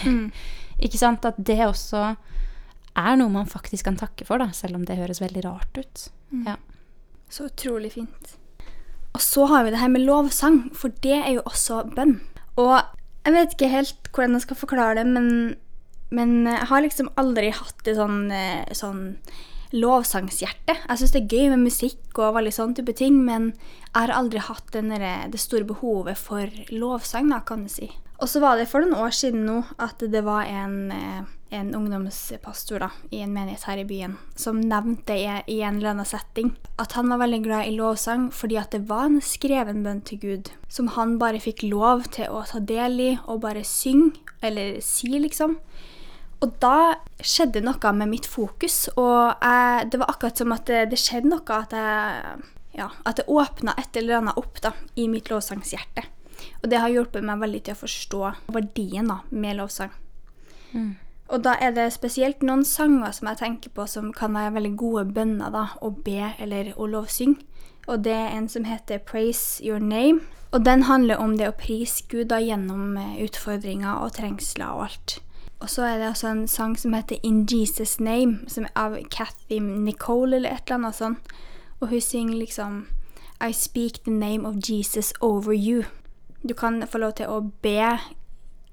Mm. 0.08 0.26
Ikke 0.86 1.00
sant? 1.00 1.26
At 1.28 1.38
det 1.38 1.60
også 1.66 2.02
er 2.98 3.18
noe 3.20 3.32
man 3.32 3.50
faktisk 3.50 3.86
kan 3.86 3.98
takke 4.00 4.26
for, 4.26 4.40
da, 4.40 4.50
selv 4.56 4.78
om 4.78 4.86
det 4.88 4.98
høres 4.98 5.20
veldig 5.22 5.44
rart 5.44 5.78
ut. 5.78 6.08
Ja. 6.46 6.56
Så 7.30 7.50
utrolig 7.50 7.92
fint. 7.94 8.34
Og 9.16 9.22
så 9.24 9.46
har 9.50 9.64
vi 9.64 9.72
det 9.74 9.82
her 9.82 9.92
med 9.92 10.06
lovsang, 10.06 10.68
for 10.76 10.94
det 11.04 11.16
er 11.18 11.32
jo 11.36 11.44
også 11.48 11.82
bønn. 11.94 12.18
Og 12.58 12.74
jeg 13.26 13.34
vet 13.34 13.54
ikke 13.54 13.70
helt 13.72 14.10
hvordan 14.14 14.38
jeg 14.38 14.46
skal 14.46 14.58
forklare 14.62 14.98
det, 15.00 15.06
men, 15.12 15.28
men 16.14 16.34
jeg 16.48 16.68
har 16.70 16.84
liksom 16.84 17.12
aldri 17.20 17.50
hatt 17.54 17.84
det 17.86 17.96
sånn, 17.98 18.20
eh, 18.32 18.64
sånn 18.76 19.02
lovsangshjerte. 19.74 20.76
Jeg 20.76 21.00
syns 21.00 21.14
det 21.14 21.22
er 21.24 21.32
gøy 21.36 21.54
med 21.54 21.66
musikk 21.66 22.20
og 22.20 22.36
veldig 22.38 22.54
sånn 22.54 22.74
type 22.78 22.94
ting, 22.96 23.20
men 23.24 23.52
jeg 23.88 23.96
har 23.96 24.14
aldri 24.16 24.42
hatt 24.44 24.70
denne, 24.74 24.98
det 25.32 25.40
store 25.40 25.68
behovet 25.68 26.20
for 26.20 26.60
lovsang, 26.72 27.32
da, 27.32 27.42
kan 27.44 27.66
du 27.66 27.72
si. 27.72 27.90
Og 28.18 28.26
så 28.26 28.40
var 28.42 28.58
det 28.58 28.66
for 28.66 28.82
noen 28.82 28.98
år 28.98 29.12
siden 29.14 29.44
nå 29.46 29.60
at 29.78 30.00
det 30.10 30.24
var 30.26 30.48
en, 30.50 30.90
eh, 30.90 31.20
en 31.54 31.68
ungdomspastor 31.74 32.82
da, 32.82 32.88
i 33.14 33.20
en 33.22 33.30
menighet 33.32 33.68
her 33.68 33.78
i 33.78 33.86
byen 33.86 34.16
som 34.34 34.58
nevnte 34.58 35.14
i, 35.14 35.60
en 35.62 35.78
annen 35.78 36.06
setting 36.06 36.50
at 36.82 36.96
han 36.98 37.12
var 37.12 37.22
veldig 37.22 37.40
glad 37.46 37.68
i 37.68 37.76
lovsang 37.76 38.26
fordi 38.34 38.58
at 38.58 38.74
det 38.74 38.88
var 38.90 39.06
en 39.06 39.22
skreven 39.22 39.84
bønn 39.86 40.02
til 40.02 40.18
Gud 40.24 40.50
som 40.68 40.90
han 40.98 41.14
bare 41.22 41.40
fikk 41.40 41.62
lov 41.68 42.10
til 42.18 42.26
å 42.26 42.42
ta 42.50 42.58
del 42.58 42.98
i 43.00 43.12
og 43.24 43.44
bare 43.46 43.62
synge, 43.62 44.18
eller 44.42 44.82
si, 44.82 45.14
liksom. 45.14 45.54
Og 46.44 46.52
da 46.62 46.98
skjedde 47.18 47.64
noe 47.66 47.92
med 47.98 48.12
mitt 48.12 48.28
fokus, 48.30 48.86
og 48.94 49.42
jeg, 49.42 49.88
det 49.90 49.98
var 49.98 50.12
akkurat 50.12 50.38
som 50.38 50.54
at 50.54 50.68
det, 50.70 50.84
det 50.92 51.00
skjedde 51.00 51.32
noe 51.32 51.56
at 51.56 51.74
jeg 51.74 52.46
ja, 52.78 52.92
at 53.02 53.18
det 53.18 53.26
åpna 53.26 53.74
et 53.78 53.96
eller 53.96 54.20
annet 54.20 54.38
opp 54.38 54.60
da, 54.62 54.72
i 54.94 55.08
mitt 55.10 55.30
lovsangshjerte. 55.32 56.04
Og 56.62 56.70
det 56.70 56.78
har 56.78 56.92
hjulpet 56.92 57.24
meg 57.26 57.40
veldig 57.42 57.64
til 57.66 57.74
å 57.74 57.80
forstå 57.80 58.22
verdien 58.54 59.10
da, 59.10 59.18
med 59.30 59.58
lovsang. 59.58 59.90
Og 61.28 61.42
da 61.44 61.56
er 61.60 61.74
det 61.76 61.90
spesielt 61.92 62.44
noen 62.46 62.64
sanger 62.64 63.12
som 63.12 63.28
jeg 63.28 63.40
tenker 63.42 63.74
på 63.74 63.84
som 63.90 64.12
kan 64.16 64.36
være 64.36 64.54
veldig 64.54 64.74
gode 64.80 65.04
bønner 65.16 65.52
da, 65.52 65.66
å 65.82 65.90
be 65.90 66.32
eller 66.38 66.72
å 66.76 66.86
lovsynge. 66.88 67.42
Og 67.88 68.04
det 68.04 68.14
er 68.14 68.34
en 68.36 68.48
som 68.52 68.66
heter 68.68 69.00
Praise 69.00 69.64
Your 69.64 69.80
Name. 69.80 70.20
Og 70.52 70.64
den 70.64 70.84
handler 70.88 71.20
om 71.20 71.36
det 71.36 71.48
å 71.48 71.56
prise 71.56 72.04
Gud 72.08 72.28
da 72.30 72.38
gjennom 72.40 72.96
eh, 73.00 73.16
utfordringer 73.24 74.04
og 74.04 74.14
trengsler 74.16 74.76
og 74.76 74.86
alt. 74.86 75.18
Og 75.60 75.70
så 75.70 75.82
er 75.82 75.98
det 75.98 76.08
også 76.08 76.28
en 76.28 76.48
sang 76.48 76.76
som 76.78 76.94
heter 76.94 77.18
In 77.22 77.46
Jesus 77.50 78.00
Name, 78.00 78.38
som 78.46 78.64
er 78.64 78.74
av 78.76 78.96
Cathy 79.10 79.58
Nicole 79.58 80.36
eller 80.36 80.54
et 80.54 80.62
eller 80.66 80.78
annet 80.78 80.94
sånt. 80.94 81.32
Og 81.80 81.88
hun 81.88 82.00
synger 82.00 82.38
liksom 82.38 82.86
I 83.40 83.52
speak 83.52 84.04
the 84.04 84.10
name 84.10 84.46
of 84.48 84.54
Jesus 84.68 85.12
over 85.20 85.52
you. 85.52 85.84
Du 86.48 86.54
kan 86.54 86.82
få 86.86 86.98
lov 86.98 87.12
til 87.18 87.26
å 87.26 87.40
be 87.62 87.98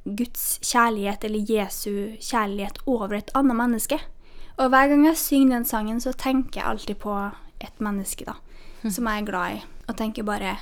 Guds 0.06 0.60
kjærlighet 0.62 1.24
eller 1.26 1.50
Jesu 1.50 2.18
kjærlighet 2.22 2.80
over 2.86 3.18
et 3.18 3.32
annet 3.34 3.58
menneske. 3.58 4.00
Og 4.58 4.70
hver 4.70 4.88
gang 4.88 5.06
jeg 5.06 5.18
synger 5.18 5.56
den 5.56 5.66
sangen, 5.66 6.00
så 6.02 6.14
tenker 6.14 6.62
jeg 6.62 6.70
alltid 6.70 6.96
på 7.02 7.16
et 7.60 7.82
menneske 7.82 8.26
da, 8.26 8.38
som 8.84 9.08
jeg 9.10 9.22
er 9.22 9.28
glad 9.28 9.58
i. 9.58 9.62
Og 9.90 9.98
tenker 9.98 10.24
bare 10.24 10.58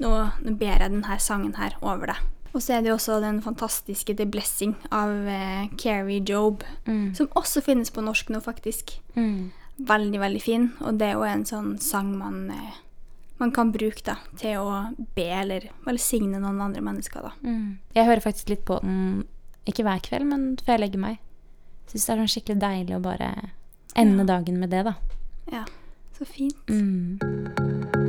nå, 0.00 0.10
nå 0.40 0.56
ber 0.56 0.72
jeg 0.72 0.88
denne 0.88 1.18
sangen 1.20 1.54
her 1.60 1.76
over 1.80 2.14
deg. 2.14 2.39
Og 2.52 2.62
så 2.62 2.74
er 2.74 2.82
det 2.82 2.90
jo 2.90 2.96
også 2.96 3.20
den 3.22 3.38
fantastiske 3.44 4.16
The 4.18 4.26
Blessing 4.26 4.74
av 4.90 5.12
eh, 5.30 5.68
Carrie 5.78 6.22
Job, 6.26 6.64
som 7.14 7.28
også 7.38 7.62
finnes 7.62 7.92
på 7.94 8.02
norsk 8.02 8.32
nå, 8.34 8.40
faktisk. 8.42 8.96
Veldig, 9.86 10.20
veldig 10.20 10.42
fin. 10.42 10.70
Og 10.84 10.98
det 11.00 11.08
er 11.08 11.16
jo 11.16 11.24
en 11.24 11.44
sånn 11.48 11.74
sang 11.80 12.12
man, 12.18 12.50
eh, 12.52 12.80
man 13.40 13.52
kan 13.56 13.72
bruke 13.72 14.04
da, 14.04 14.18
til 14.40 14.60
å 14.60 14.80
be 15.16 15.28
eller 15.40 15.70
velsigne 15.86 16.40
noen 16.42 16.60
andre 16.60 16.82
mennesker. 16.84 17.30
da. 17.30 17.32
Mm. 17.46 17.78
Jeg 17.96 18.08
hører 18.10 18.26
faktisk 18.26 18.52
litt 18.52 18.66
på 18.68 18.80
den, 18.84 19.24
ikke 19.70 19.86
hver 19.86 20.02
kveld, 20.04 20.28
men 20.32 20.50
før 20.60 20.76
jeg 20.76 20.84
legger 20.84 21.06
meg. 21.06 21.22
Syns 21.90 22.06
det 22.06 22.12
er 22.12 22.20
sånn 22.22 22.34
skikkelig 22.34 22.60
deilig 22.62 22.98
å 22.98 23.04
bare 23.04 23.30
ende 23.98 24.26
dagen 24.28 24.60
med 24.60 24.70
det, 24.70 24.84
da. 24.86 24.94
Ja, 25.50 25.64
så 26.18 26.28
fint. 26.28 26.68
Mm. 26.68 27.99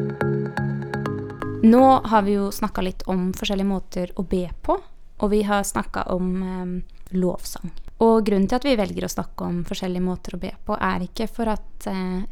Nå 1.63 1.83
har 2.09 2.25
vi 2.25 2.35
jo 2.37 2.49
snakka 2.51 2.81
litt 2.81 3.05
om 3.11 3.29
forskjellige 3.37 3.69
måter 3.69 4.11
å 4.17 4.25
be 4.25 4.47
på, 4.65 4.77
og 5.21 5.29
vi 5.29 5.43
har 5.45 5.63
snakka 5.67 6.07
om 6.13 6.29
eh, 6.41 6.71
lovsang. 7.17 7.69
Og 8.01 8.25
grunnen 8.25 8.47
til 8.49 8.57
at 8.57 8.65
vi 8.65 8.77
velger 8.79 9.05
å 9.05 9.11
snakke 9.11 9.45
om 9.45 9.61
forskjellige 9.67 10.05
måter 10.05 10.35
å 10.35 10.41
be 10.41 10.55
på, 10.65 10.77
er 10.77 11.05
ikke 11.05 11.27
for 11.29 11.51
at 11.53 11.87
eh, 11.91 12.23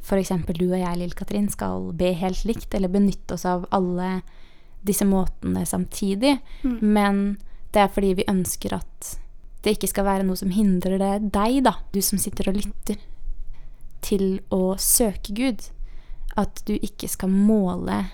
f.eks. 0.00 0.32
du 0.56 0.66
og 0.70 0.78
jeg, 0.78 0.96
Lill 0.96 1.14
Katrin, 1.16 1.50
skal 1.52 1.90
be 1.98 2.14
helt 2.16 2.44
likt 2.48 2.74
eller 2.74 2.92
benytte 2.92 3.36
oss 3.36 3.44
av 3.48 3.66
alle 3.76 4.22
disse 4.80 5.04
måtene 5.04 5.66
samtidig, 5.66 6.38
men 6.62 7.38
det 7.74 7.82
er 7.82 7.90
fordi 7.92 8.14
vi 8.20 8.28
ønsker 8.30 8.76
at 8.76 9.16
det 9.64 9.74
ikke 9.74 9.90
skal 9.90 10.06
være 10.06 10.24
noe 10.24 10.38
som 10.38 10.52
hindrer 10.54 11.00
det 11.02 11.32
deg, 11.34 11.58
da, 11.66 11.74
du 11.92 11.98
som 12.04 12.20
sitter 12.20 12.48
og 12.52 12.60
lytter, 12.60 13.00
til 14.06 14.38
å 14.54 14.78
søke 14.80 15.34
Gud. 15.34 15.66
At 16.38 16.62
du 16.68 16.76
ikke 16.76 17.10
skal 17.10 17.32
måle 17.34 18.04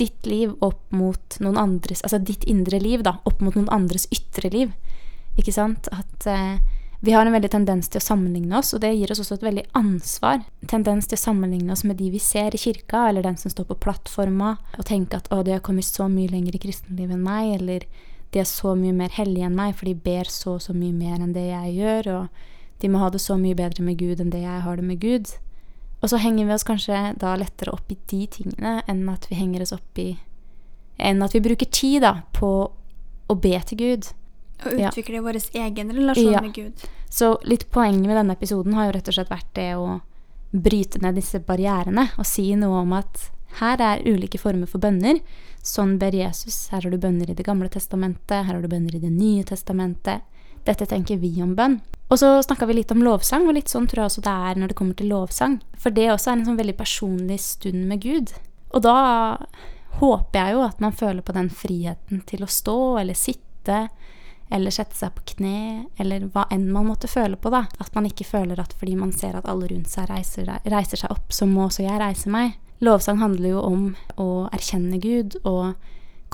ditt 0.00 0.26
liv 0.26 0.54
opp 0.64 0.82
mot 0.90 1.36
noen 1.38 1.58
andres 1.60 2.02
Altså 2.02 2.18
ditt 2.18 2.44
indre 2.50 2.80
liv, 2.82 3.04
da, 3.06 3.18
opp 3.24 3.42
mot 3.44 3.54
noen 3.54 3.70
andres 3.72 4.08
ytre 4.14 4.50
liv. 4.50 4.72
Ikke 5.38 5.54
sant? 5.54 5.88
At 5.94 6.26
eh, 6.30 6.58
vi 7.04 7.12
har 7.12 7.26
en 7.26 7.34
veldig 7.34 7.50
tendens 7.52 7.90
til 7.92 8.00
å 8.00 8.04
sammenligne 8.04 8.56
oss, 8.56 8.72
og 8.72 8.80
det 8.80 8.94
gir 8.94 9.10
oss 9.12 9.20
også 9.20 9.36
et 9.36 9.42
veldig 9.44 9.64
ansvar. 9.76 10.40
Tendens 10.70 11.10
til 11.10 11.18
å 11.18 11.20
sammenligne 11.20 11.74
oss 11.74 11.84
med 11.84 11.98
de 12.00 12.08
vi 12.14 12.22
ser 12.22 12.56
i 12.56 12.60
kirka, 12.60 13.02
eller 13.10 13.26
den 13.26 13.36
som 13.36 13.52
står 13.52 13.66
på 13.68 13.76
plattforma, 13.84 14.54
og 14.78 14.86
tenke 14.88 15.20
at 15.20 15.28
å, 15.34 15.42
de 15.44 15.52
har 15.52 15.62
kommet 15.64 15.84
så 15.84 16.08
mye 16.08 16.32
lenger 16.32 16.56
i 16.56 16.62
kristenlivet 16.62 17.18
enn 17.18 17.26
meg, 17.26 17.50
eller 17.58 17.84
de 18.32 18.40
er 18.40 18.48
så 18.48 18.72
mye 18.78 18.94
mer 18.96 19.12
hellige 19.14 19.50
enn 19.50 19.58
meg, 19.58 19.76
for 19.76 19.90
de 19.90 19.94
ber 20.06 20.30
så 20.32 20.56
og 20.56 20.64
så 20.64 20.72
mye 20.72 20.96
mer 20.96 21.20
enn 21.20 21.36
det 21.36 21.44
jeg 21.50 21.76
gjør, 21.76 22.10
og 22.14 22.80
de 22.80 22.90
må 22.90 23.04
ha 23.04 23.10
det 23.12 23.20
så 23.22 23.36
mye 23.38 23.58
bedre 23.58 23.84
med 23.84 24.00
Gud 24.00 24.22
enn 24.24 24.32
det 24.32 24.40
jeg 24.46 24.64
har 24.64 24.80
det 24.80 24.88
med 24.88 25.02
Gud. 25.04 25.36
Og 26.04 26.10
så 26.12 26.18
henger 26.20 26.44
vi 26.44 26.52
oss 26.52 26.66
kanskje 26.68 26.98
da 27.16 27.30
lettere 27.40 27.72
opp 27.72 27.88
i 27.88 27.96
de 28.10 28.26
tingene 28.28 28.74
enn 28.90 29.06
at 29.08 29.24
vi 29.30 29.38
henger 29.40 29.64
oss 29.64 29.72
opp 29.76 30.00
i 30.02 30.10
Enn 31.00 31.24
at 31.26 31.32
vi 31.34 31.40
bruker 31.42 31.66
tid 31.74 32.04
da 32.04 32.12
på 32.36 32.48
å 33.26 33.34
be 33.40 33.56
til 33.66 33.78
Gud. 33.80 34.12
Og 34.64 34.78
Ja. 34.78 34.90
utvikle 34.92 35.18
vår 35.24 35.40
egen 35.58 35.90
relasjon 35.90 36.32
Ja. 36.32 36.40
med 36.40 36.52
Gud. 36.54 36.72
Så 37.10 37.38
litt 37.42 37.68
poenget 37.72 38.06
med 38.06 38.16
denne 38.16 38.36
episoden 38.36 38.74
har 38.74 38.86
jo 38.86 38.92
rett 38.92 39.08
og 39.08 39.14
slett 39.14 39.28
vært 39.32 39.52
det 39.54 39.74
å 39.74 40.00
bryte 40.54 41.00
ned 41.02 41.16
disse 41.16 41.40
barrierene 41.40 42.10
og 42.16 42.24
si 42.26 42.54
noe 42.54 42.82
om 42.82 42.92
at 42.92 43.30
her 43.58 43.80
er 43.80 44.04
ulike 44.06 44.38
former 44.38 44.66
for 44.68 44.78
bønner. 44.78 45.20
Sånn 45.62 45.98
ber 45.98 46.12
Jesus. 46.12 46.68
Her 46.68 46.82
har 46.82 46.90
du 46.90 46.98
bønner 46.98 47.30
i 47.30 47.34
Det 47.34 47.44
gamle 47.46 47.68
testamentet, 47.68 48.44
her 48.44 48.54
har 48.54 48.62
du 48.62 48.68
bønner 48.68 48.94
i 48.94 49.00
Det 49.00 49.10
nye 49.10 49.42
testamentet. 49.42 50.22
Dette 50.64 50.86
tenker 50.88 51.20
vi 51.20 51.34
om 51.44 51.52
bønn. 51.56 51.78
Og 52.12 52.20
så 52.20 52.30
snakka 52.44 52.66
vi 52.68 52.78
litt 52.78 52.92
om 52.92 53.02
lovsang, 53.04 53.46
og 53.48 53.56
litt 53.56 53.72
sånn 53.72 53.86
tror 53.88 54.04
jeg 54.04 54.12
også 54.12 54.24
det 54.24 54.34
er 54.48 54.58
når 54.60 54.72
det 54.72 54.78
kommer 54.78 54.96
til 54.98 55.10
lovsang. 55.12 55.58
For 55.80 55.94
det 55.94 56.10
også 56.12 56.30
er 56.30 56.38
en 56.38 56.48
sånn 56.48 56.60
veldig 56.60 56.76
personlig 56.78 57.38
stund 57.42 57.86
med 57.88 58.04
Gud. 58.04 58.32
Og 58.74 58.84
da 58.84 58.96
håper 60.00 60.40
jeg 60.40 60.56
jo 60.56 60.64
at 60.66 60.82
man 60.82 60.96
føler 60.96 61.24
på 61.24 61.34
den 61.36 61.48
friheten 61.52 62.24
til 62.28 62.44
å 62.44 62.50
stå 62.50 62.78
eller 63.02 63.16
sitte 63.18 63.86
eller 64.52 64.74
sette 64.74 64.96
seg 64.98 65.14
på 65.16 65.24
kne, 65.34 65.86
eller 65.98 66.26
hva 66.30 66.44
enn 66.52 66.66
man 66.70 66.86
måtte 66.86 67.08
føle 67.08 67.38
på, 67.40 67.50
da. 67.50 67.64
At 67.80 67.94
man 67.96 68.06
ikke 68.06 68.26
føler 68.28 68.60
at 68.60 68.74
fordi 68.76 68.94
man 68.98 69.14
ser 69.16 69.38
at 69.38 69.48
alle 69.50 69.70
rundt 69.70 69.90
seg 69.90 70.10
reiser, 70.10 70.50
reiser 70.70 71.00
seg 71.00 71.14
opp, 71.14 71.32
så 71.32 71.48
må 71.48 71.64
også 71.66 71.86
jeg 71.86 72.00
reise 72.02 72.30
meg. 72.30 72.58
Lovsang 72.84 73.22
handler 73.22 73.54
jo 73.54 73.64
om 73.64 73.86
å 74.20 74.28
erkjenne 74.52 75.00
Gud 75.02 75.38
og 75.42 75.72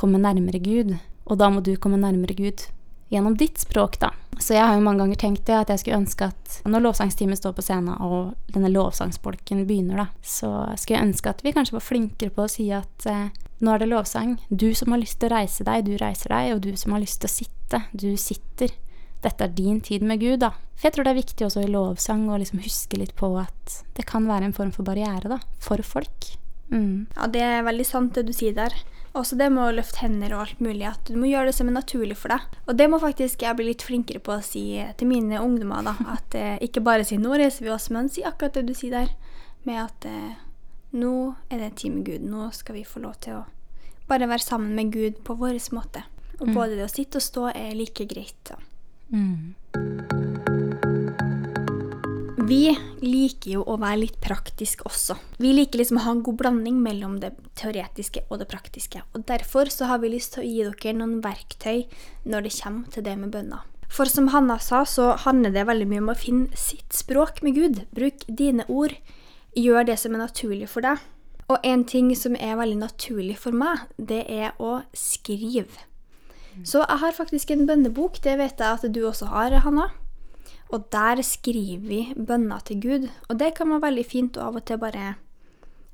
komme 0.00 0.20
nærmere 0.20 0.60
Gud, 0.60 0.96
og 1.30 1.38
da 1.40 1.48
må 1.54 1.62
du 1.64 1.76
komme 1.78 2.00
nærmere 2.02 2.34
Gud 2.36 2.66
gjennom 3.10 3.36
ditt 3.36 3.58
språk, 3.58 3.98
da. 4.00 4.12
Så 4.40 4.54
jeg 4.54 4.64
har 4.64 4.78
jo 4.78 4.84
mange 4.84 5.02
ganger 5.02 5.18
tenkt 5.20 5.44
det, 5.50 5.56
at 5.58 5.70
jeg 5.72 5.82
skulle 5.82 5.98
ønske 6.00 6.30
at 6.30 6.60
når 6.64 6.84
lovsangstimen 6.86 7.36
står 7.36 7.52
på 7.56 7.64
scenen, 7.66 7.98
og 8.00 8.54
denne 8.54 8.70
lovsangspolken 8.72 9.66
begynner, 9.68 10.04
da, 10.04 10.06
så 10.24 10.50
skulle 10.80 10.96
jeg 10.96 11.08
ønske 11.10 11.34
at 11.34 11.42
vi 11.44 11.52
kanskje 11.56 11.76
var 11.76 11.84
flinkere 11.84 12.32
på 12.34 12.46
å 12.46 12.52
si 12.52 12.70
at 12.72 13.08
eh, 13.10 13.26
nå 13.60 13.74
er 13.74 13.82
det 13.82 13.90
lovsang. 13.90 14.38
Du 14.48 14.70
som 14.78 14.94
har 14.94 15.02
lyst 15.02 15.18
til 15.20 15.28
å 15.28 15.34
reise 15.36 15.66
deg, 15.66 15.84
du 15.84 15.98
reiser 16.00 16.32
deg, 16.32 16.54
og 16.54 16.62
du 16.64 16.72
som 16.80 16.96
har 16.96 17.04
lyst 17.04 17.20
til 17.20 17.28
å 17.28 17.34
sitte, 17.34 17.82
du 17.92 18.08
sitter. 18.20 18.72
Dette 19.20 19.44
er 19.44 19.52
din 19.52 19.82
tid 19.84 20.06
med 20.06 20.22
Gud, 20.22 20.38
da. 20.40 20.54
For 20.78 20.88
jeg 20.88 20.96
tror 20.96 21.04
det 21.04 21.12
er 21.12 21.20
viktig 21.20 21.44
også 21.44 21.66
i 21.66 21.68
lovsang 21.68 22.24
å 22.32 22.38
liksom 22.40 22.62
huske 22.64 22.96
litt 22.96 23.12
på 23.18 23.34
at 23.36 23.82
det 23.98 24.06
kan 24.08 24.24
være 24.30 24.48
en 24.48 24.56
form 24.56 24.72
for 24.72 24.86
barriere, 24.86 25.28
da, 25.28 25.42
for 25.60 25.84
folk. 25.84 26.30
Mm. 26.70 27.06
Ja, 27.16 27.26
det 27.26 27.42
er 27.44 27.66
veldig 27.66 27.86
sant 27.86 28.16
det 28.16 28.26
du 28.28 28.34
sier 28.36 28.54
der. 28.56 28.74
Også 29.18 29.34
det 29.34 29.48
med 29.50 29.64
å 29.64 29.72
løfte 29.74 30.04
hender 30.04 30.36
og 30.36 30.44
alt 30.44 30.60
mulig, 30.62 30.84
at 30.86 31.08
du 31.08 31.16
må 31.18 31.26
gjøre 31.26 31.50
det 31.50 31.56
som 31.56 31.70
er 31.70 31.74
naturlig 31.74 32.14
for 32.20 32.30
deg. 32.30 32.44
Og 32.70 32.76
det 32.78 32.86
må 32.92 33.00
faktisk 33.02 33.42
jeg 33.42 33.58
bli 33.58 33.66
litt 33.72 33.82
flinkere 33.82 34.22
på 34.22 34.36
å 34.36 34.44
si 34.44 34.64
til 35.00 35.10
mine 35.10 35.40
ungdommer, 35.42 35.82
da. 35.88 35.96
At 36.16 36.36
eh, 36.38 36.60
ikke 36.62 36.84
bare 36.86 37.06
si 37.06 37.18
'nå 37.18 37.34
reiser 37.34 37.66
vi 37.66 37.74
oss', 37.74 37.90
men 37.90 38.08
si 38.08 38.22
akkurat 38.22 38.54
det 38.54 38.68
du 38.70 38.74
sier 38.74 38.94
der. 38.94 39.10
Med 39.66 39.82
at 39.82 40.06
eh, 40.08 40.38
nå 40.96 41.34
er 41.50 41.58
det 41.58 41.74
tid 41.82 41.92
med 41.92 42.06
Gud. 42.06 42.22
Nå 42.24 42.50
skal 42.56 42.78
vi 42.78 42.86
få 42.86 43.02
lov 43.02 43.18
til 43.20 43.42
å 43.42 43.44
bare 44.08 44.30
være 44.30 44.46
sammen 44.46 44.74
med 44.74 44.94
Gud 44.94 45.20
på 45.26 45.36
vår 45.36 45.58
måte. 45.74 46.06
Og 46.40 46.54
både 46.54 46.78
det 46.78 46.86
å 46.86 46.88
sitte 46.88 47.20
og 47.20 47.26
stå 47.26 47.50
er 47.52 47.76
like 47.76 48.06
greit. 48.08 48.54
Mm. 49.12 49.54
Vi 52.50 52.72
liker 52.98 53.52
jo 53.52 53.60
å 53.62 53.76
være 53.78 54.00
litt 54.00 54.16
praktisk 54.18 54.80
også. 54.88 55.14
Vi 55.38 55.52
liker 55.54 55.78
liksom 55.78 56.00
å 56.00 56.02
ha 56.02 56.14
en 56.16 56.22
god 56.26 56.40
blanding 56.40 56.80
mellom 56.82 57.20
det 57.22 57.30
teoretiske 57.60 58.24
og 58.26 58.40
det 58.40 58.48
praktiske. 58.50 59.04
Og 59.14 59.22
Derfor 59.28 59.70
så 59.70 59.86
har 59.86 60.00
vi 60.02 60.10
lyst 60.10 60.34
til 60.34 60.42
å 60.42 60.48
gi 60.48 60.64
dere 60.66 60.96
noen 60.98 61.20
verktøy 61.22 61.84
når 62.26 62.48
det 62.48 62.54
kommer 62.56 62.90
til 62.90 63.06
det 63.06 63.14
med 63.20 63.30
bønner. 63.36 63.62
For 63.90 64.10
som 64.10 64.32
Hanna 64.34 64.58
sa, 64.58 64.82
så 64.82 65.12
handler 65.22 65.54
det 65.54 65.66
veldig 65.68 65.86
mye 65.92 66.02
om 66.02 66.10
å 66.10 66.18
finne 66.18 66.58
sitt 66.58 66.90
språk 66.94 67.38
med 67.46 67.54
Gud. 67.54 67.84
Bruk 67.94 68.26
dine 68.26 68.66
ord. 68.66 68.98
Gjør 69.54 69.86
det 69.86 70.00
som 70.02 70.18
er 70.18 70.24
naturlig 70.24 70.72
for 70.74 70.82
deg. 70.82 70.98
Og 71.50 71.62
en 71.66 71.86
ting 71.86 72.10
som 72.18 72.34
er 72.34 72.58
veldig 72.58 72.82
naturlig 72.82 73.38
for 73.38 73.54
meg, 73.54 73.86
det 73.94 74.24
er 74.26 74.58
å 74.58 74.80
skrive. 74.94 75.86
Så 76.66 76.82
jeg 76.82 77.02
har 77.02 77.14
faktisk 77.14 77.50
en 77.54 77.66
bønnebok. 77.66 78.18
Det 78.22 78.38
vet 78.42 78.58
jeg 78.58 78.78
at 78.78 78.90
du 78.90 79.04
også 79.06 79.30
har, 79.30 79.54
Hanna. 79.62 79.92
Og 80.70 80.86
der 80.94 81.22
skriver 81.26 81.82
vi 81.82 82.00
bønner 82.14 82.62
til 82.66 82.80
Gud. 82.82 83.08
Og 83.28 83.38
det 83.40 83.54
kan 83.58 83.70
være 83.72 83.88
veldig 83.88 84.06
fint 84.06 84.38
å 84.38 84.48
av 84.48 84.60
og 84.60 84.66
til 84.68 84.80
bare 84.82 85.16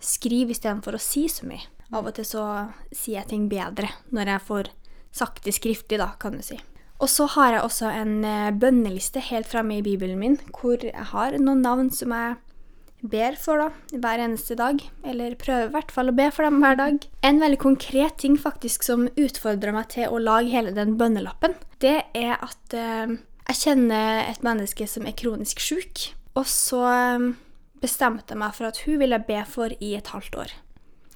skrive 0.03 0.53
istedenfor 0.53 0.97
å 0.97 1.03
si 1.03 1.27
så 1.33 1.49
mye. 1.49 1.65
Av 1.95 2.05
og 2.05 2.17
til 2.17 2.27
så 2.29 2.47
sier 2.91 3.23
jeg 3.23 3.31
ting 3.33 3.47
bedre 3.49 3.89
når 4.15 4.35
jeg 4.35 4.47
får 4.49 4.73
sagt 5.17 5.47
det 5.47 5.55
skriftlig, 5.57 6.01
da, 6.03 6.11
kan 6.21 6.37
du 6.37 6.45
si. 6.45 6.59
Og 7.01 7.09
så 7.13 7.27
har 7.37 7.55
jeg 7.55 7.65
også 7.65 7.93
en 7.93 8.19
eh, 8.25 8.57
bønneliste 8.57 9.21
helt 9.29 9.49
framme 9.49 9.79
i 9.79 9.85
Bibelen 9.85 10.21
min, 10.21 10.37
hvor 10.57 10.81
jeg 10.81 11.09
har 11.13 11.37
noen 11.41 11.63
navn 11.65 11.91
som 11.93 12.13
jeg 12.13 12.37
ber 13.07 13.37
for 13.41 13.61
da, 13.61 13.69
hver 14.01 14.23
eneste 14.25 14.57
dag. 14.59 14.81
Eller 15.05 15.37
prøver 15.41 15.69
i 15.69 15.75
hvert 15.75 15.93
fall 15.93 16.13
å 16.13 16.17
be 16.17 16.29
for 16.33 16.49
dem 16.49 16.61
hver 16.65 16.79
dag. 16.81 17.05
En 17.25 17.41
veldig 17.43 17.61
konkret 17.63 18.17
ting 18.23 18.37
faktisk 18.41 18.87
som 18.87 19.07
utfordrer 19.13 19.77
meg 19.77 19.91
til 19.93 20.13
å 20.13 20.21
lage 20.21 20.53
hele 20.53 20.73
den 20.77 20.97
bønnelappen, 21.01 21.57
det 21.85 21.99
er 22.17 22.37
at 22.41 22.77
eh, 22.77 23.17
jeg 23.47 23.61
kjenner 23.63 24.25
et 24.27 24.45
menneske 24.47 24.87
som 24.91 25.07
er 25.07 25.17
kronisk 25.19 25.61
syk. 25.63 26.11
Og 26.37 26.47
så 26.51 26.83
eh, 26.91 27.27
bestemte 27.83 28.35
jeg 28.35 28.43
meg 28.43 28.55
for 28.57 28.69
at 28.69 28.81
hun 28.85 29.01
ville 29.03 29.21
be 29.27 29.41
for 29.49 29.73
i 29.79 29.95
et 29.99 30.11
halvt 30.13 30.41
år. 30.43 30.55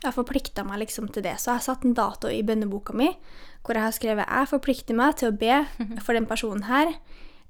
Jeg 0.01 0.16
forplikta 0.16 0.64
meg 0.64 0.81
liksom 0.85 1.11
til 1.12 1.26
det. 1.26 1.37
Så 1.41 1.51
jeg 1.51 1.59
har 1.59 1.66
satt 1.66 1.85
en 1.85 1.97
dato 1.97 2.31
i 2.33 2.45
bønneboka 2.47 2.97
mi 2.97 3.12
hvor 3.61 3.76
jeg 3.76 3.85
har 3.85 3.93
skrevet 3.93 4.24
jeg 4.31 4.49
forplikter 4.49 4.97
meg 4.97 5.18
til 5.20 5.28
å 5.28 5.37
be 5.37 5.59
for 6.05 6.16
den 6.16 6.28
personen 6.31 6.64
her 6.70 6.95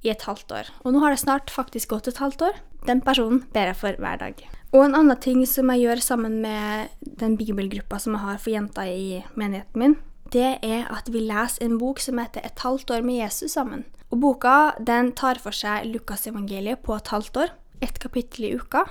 i 0.01 0.11
et 0.11 0.24
halvt 0.26 0.57
år. 0.57 0.72
Og 0.83 0.95
nå 0.95 1.05
har 1.05 1.14
det 1.14 1.22
snart 1.22 1.53
faktisk 1.53 1.93
gått 1.93 2.09
et 2.11 2.22
halvt 2.22 2.49
år. 2.49 2.59
Den 2.89 3.03
personen 3.05 3.45
ber 3.53 3.70
jeg 3.70 3.78
for 3.78 4.01
hver 4.01 4.18
dag. 4.22 4.41
Og 4.72 4.85
en 4.87 4.97
annen 4.97 5.18
ting 5.20 5.43
som 5.47 5.70
jeg 5.74 5.85
gjør 5.85 6.03
sammen 6.03 6.39
med 6.43 6.95
den 7.20 7.37
bibelgruppa 7.39 7.99
som 8.01 8.16
jeg 8.16 8.24
har 8.24 8.41
for 8.41 8.55
jenter 8.55 8.89
i 8.89 9.20
menigheten 9.39 9.83
min, 9.83 9.97
det 10.33 10.59
er 10.62 10.87
at 10.93 11.11
vi 11.12 11.22
leser 11.24 11.64
en 11.64 11.78
bok 11.81 12.01
som 12.03 12.18
heter 12.20 12.45
Et 12.45 12.62
halvt 12.64 12.91
år 12.91 13.03
med 13.03 13.20
Jesus 13.20 13.53
sammen. 13.53 13.85
Og 14.11 14.20
boka 14.20 14.72
den 14.78 15.12
tar 15.12 15.39
for 15.39 15.55
seg 15.55 15.87
Lukasevangeliet 15.91 16.83
på 16.83 16.97
et 16.97 17.12
halvt 17.12 17.37
år. 17.37 17.53
Ett 17.81 17.99
kapittel 17.99 18.45
i 18.45 18.55
uka. 18.59 18.85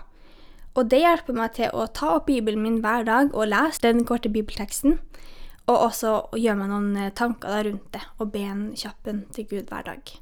Og 0.77 0.87
det 0.89 1.01
hjelper 1.01 1.35
meg 1.35 1.55
til 1.57 1.73
å 1.75 1.87
ta 1.91 2.15
opp 2.17 2.29
Bibelen 2.29 2.63
min 2.63 2.79
hver 2.83 3.03
dag 3.07 3.33
og 3.33 3.49
lese 3.51 3.83
den 3.83 4.05
korte 4.07 4.31
bibelteksten. 4.31 4.99
Og 5.69 5.75
også 5.89 6.13
gjøre 6.39 6.59
meg 6.61 6.71
noen 6.71 6.93
eh, 6.97 7.11
tanker 7.13 7.51
da 7.51 7.63
rundt 7.65 7.91
det, 7.93 8.01
og 8.17 8.31
be 8.33 8.41
en 8.47 8.63
kjapp 8.77 9.09
en 9.11 9.25
til 9.35 9.45
Gud 9.49 9.69
hver 9.69 9.85
dag. 9.85 10.13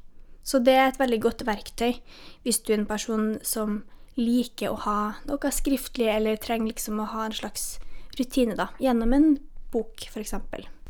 Så 0.44 0.60
det 0.64 0.74
er 0.74 0.88
et 0.88 1.00
veldig 1.00 1.20
godt 1.24 1.44
verktøy 1.48 2.00
hvis 2.44 2.60
du 2.64 2.72
er 2.72 2.80
en 2.80 2.88
person 2.88 3.36
som 3.44 3.82
liker 4.18 4.72
å 4.72 4.80
ha 4.84 4.98
noe 5.28 5.52
skriftlig, 5.54 6.08
eller 6.10 6.40
trenger 6.40 6.72
liksom 6.72 7.00
å 7.00 7.08
ha 7.12 7.28
en 7.28 7.36
slags 7.36 7.78
rutine 8.18 8.56
da, 8.58 8.70
gjennom 8.82 9.14
en 9.14 9.28
bok, 9.72 10.08
f.eks. 10.10 10.34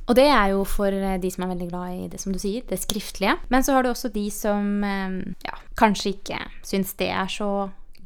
Og 0.09 0.17
det 0.17 0.29
er 0.33 0.55
jo 0.55 0.63
for 0.69 0.93
eh, 0.95 1.19
de 1.21 1.31
som 1.33 1.45
er 1.45 1.53
veldig 1.53 1.69
glad 1.69 1.97
i 1.97 2.07
det 2.13 2.21
som 2.23 2.33
du 2.33 2.41
sier, 2.41 2.65
det 2.69 2.81
skriftlige. 2.81 3.37
Men 3.53 3.65
så 3.65 3.77
har 3.77 3.85
du 3.85 3.91
også 3.93 4.11
de 4.15 4.25
som 4.33 4.85
eh, 4.85 5.19
ja, 5.45 5.59
kanskje 5.79 6.15
ikke 6.17 6.41
syns 6.67 6.95
det 7.01 7.11
er 7.13 7.29
så 7.33 7.51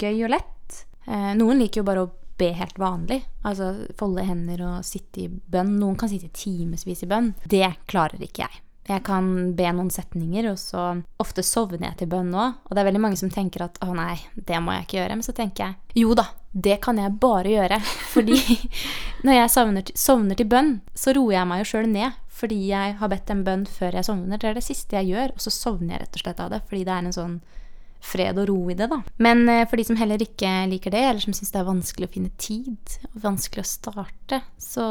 gøy 0.00 0.26
og 0.26 0.34
lett. 0.34 0.82
Eh, 1.06 1.30
noen 1.38 1.62
liker 1.62 1.82
jo 1.82 1.88
bare 1.88 2.06
å 2.06 2.10
be 2.40 2.50
helt 2.58 2.78
vanlig. 2.80 3.20
Altså 3.46 3.72
folde 3.98 4.26
hender 4.26 4.64
og 4.66 4.86
sitte 4.86 5.26
i 5.26 5.30
bønn. 5.30 5.76
Noen 5.78 5.98
kan 6.00 6.10
sitte 6.10 6.32
timevis 6.34 7.04
i 7.04 7.10
bønn. 7.10 7.32
Det 7.46 7.68
klarer 7.90 8.22
ikke 8.24 8.48
jeg. 8.48 8.62
Jeg 8.88 9.04
kan 9.06 9.26
be 9.54 9.68
noen 9.70 9.90
setninger, 9.94 10.48
og 10.50 10.58
så 10.58 10.84
ofte 11.22 11.44
sovner 11.46 11.92
jeg 11.92 12.00
til 12.00 12.10
bønn 12.10 12.32
òg. 12.34 12.56
Og 12.66 12.74
det 12.74 12.82
er 12.82 12.88
veldig 12.88 13.02
mange 13.04 13.20
som 13.20 13.30
tenker 13.30 13.62
at 13.68 13.78
å 13.84 13.92
nei, 13.94 14.16
det 14.34 14.58
må 14.62 14.74
jeg 14.74 14.86
ikke 14.88 14.98
gjøre. 14.98 15.18
Men 15.18 15.26
så 15.26 15.34
tenker 15.36 15.64
jeg 15.68 16.02
jo 16.02 16.16
da, 16.18 16.26
det 16.50 16.80
kan 16.82 16.98
jeg 16.98 17.14
bare 17.22 17.52
gjøre. 17.52 17.78
Fordi 18.10 18.40
når 19.26 19.38
jeg 19.38 19.54
sovner 19.54 19.94
sovner 19.94 20.40
til 20.40 20.50
bønn, 20.50 20.74
så 20.98 21.14
roer 21.14 21.38
jeg 21.38 21.50
meg 21.52 21.62
jo 21.62 21.70
sjøl 21.72 21.88
ned. 21.94 22.18
Fordi 22.42 22.58
jeg 22.72 22.98
har 22.98 23.12
bedt 23.12 23.30
en 23.30 23.46
bønn 23.46 23.64
før 23.70 23.94
jeg 24.00 24.08
sovner. 24.08 24.40
Det 24.40 24.50
er 24.50 24.58
det 24.58 24.66
siste 24.66 24.98
jeg 24.98 25.12
gjør. 25.14 25.36
Og 25.36 25.46
så 25.46 25.54
sovner 25.54 25.94
jeg 25.94 26.02
rett 26.02 26.18
og 26.18 26.24
slett 26.24 26.42
av 26.42 26.50
det. 26.50 26.62
Fordi 26.66 26.84
det 26.88 26.94
er 26.96 27.06
en 27.06 27.18
sånn 27.20 27.40
fred 28.02 28.38
og 28.42 28.48
ro 28.50 28.58
i 28.72 28.74
det, 28.74 28.88
da. 28.90 28.98
Men 29.22 29.44
eh, 29.48 29.64
for 29.70 29.78
de 29.78 29.86
som 29.86 29.98
heller 30.00 30.22
ikke 30.24 30.50
liker 30.72 30.90
det, 30.90 31.02
eller 31.06 31.22
som 31.22 31.34
syns 31.36 31.54
det 31.54 31.60
er 31.60 31.68
vanskelig 31.68 32.08
å 32.08 32.14
finne 32.16 32.32
tid, 32.34 32.96
og 33.12 33.20
vanskelig 33.28 33.62
å 33.62 33.70
starte, 33.70 34.42
så 34.58 34.86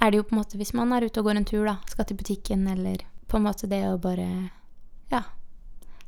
er 0.00 0.10
det 0.10 0.20
jo 0.20 0.26
på 0.28 0.34
en 0.34 0.40
måte 0.42 0.60
hvis 0.60 0.74
man 0.76 0.92
er 0.92 1.06
ute 1.06 1.20
og 1.20 1.28
går 1.28 1.40
en 1.40 1.48
tur, 1.48 1.64
da, 1.66 1.78
skal 1.90 2.08
til 2.08 2.18
butikken, 2.20 2.66
eller 2.68 3.04
på 3.26 3.38
en 3.38 3.46
måte 3.46 3.70
det 3.70 3.82
å 3.88 3.98
bare 4.00 4.50
Ja. 5.12 5.22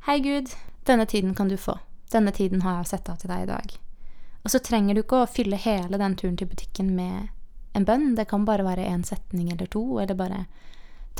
Hei, 0.07 0.19
Gud, 0.23 0.51
denne 0.87 1.05
tiden 1.05 1.35
kan 1.35 1.49
du 1.49 1.57
få. 1.57 1.77
Denne 2.11 2.31
tiden 2.31 2.61
har 2.61 2.79
jeg 2.79 2.93
sett 2.93 3.09
av 3.09 3.19
til 3.19 3.31
deg 3.31 3.43
i 3.43 3.51
dag. 3.51 3.75
Og 4.43 4.53
så 4.53 4.61
trenger 4.63 4.95
du 4.95 5.03
ikke 5.03 5.23
å 5.23 5.29
fylle 5.29 5.59
hele 5.59 5.99
den 5.99 6.15
turen 6.15 6.37
til 6.39 6.49
butikken 6.49 6.93
med 6.95 7.29
en 7.77 7.85
bønn. 7.85 8.15
Det 8.15 8.27
kan 8.29 8.45
bare 8.47 8.65
være 8.65 8.87
én 8.87 9.03
setning 9.05 9.51
eller 9.51 9.67
to, 9.67 9.99
eller 9.99 10.17
bare 10.17 10.45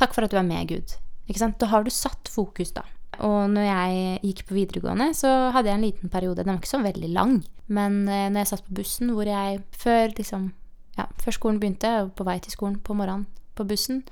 Takk 0.00 0.14
for 0.16 0.24
at 0.24 0.32
du 0.32 0.38
er 0.40 0.46
med, 0.46 0.70
Gud. 0.70 0.94
Ikke 1.28 1.42
sant? 1.42 1.58
Da 1.60 1.66
har 1.68 1.84
du 1.84 1.90
satt 1.92 2.30
fokus, 2.32 2.70
da. 2.72 2.86
Og 3.20 3.50
når 3.52 3.66
jeg 3.66 4.20
gikk 4.30 4.46
på 4.48 4.56
videregående, 4.56 5.10
så 5.18 5.50
hadde 5.52 5.68
jeg 5.68 5.76
en 5.76 5.84
liten 5.84 6.12
periode, 6.12 6.40
den 6.40 6.54
var 6.54 6.62
ikke 6.62 6.70
så 6.70 6.80
veldig 6.80 7.10
lang, 7.12 7.34
men 7.68 7.98
eh, 8.08 8.28
når 8.30 8.40
jeg 8.40 8.50
satt 8.52 8.64
på 8.64 8.76
bussen 8.78 9.12
hvor 9.12 9.28
jeg 9.28 9.60
før 9.76 10.14
liksom 10.16 10.46
ja, 11.00 11.08
før 11.22 11.36
skolen 11.36 11.60
begynte, 11.62 12.10
på 12.16 12.26
vei 12.26 12.38
til 12.42 12.54
skolen 12.54 12.78
på 12.84 12.96
morgenen 12.96 13.26
på 13.58 13.66
bussen, 13.68 14.02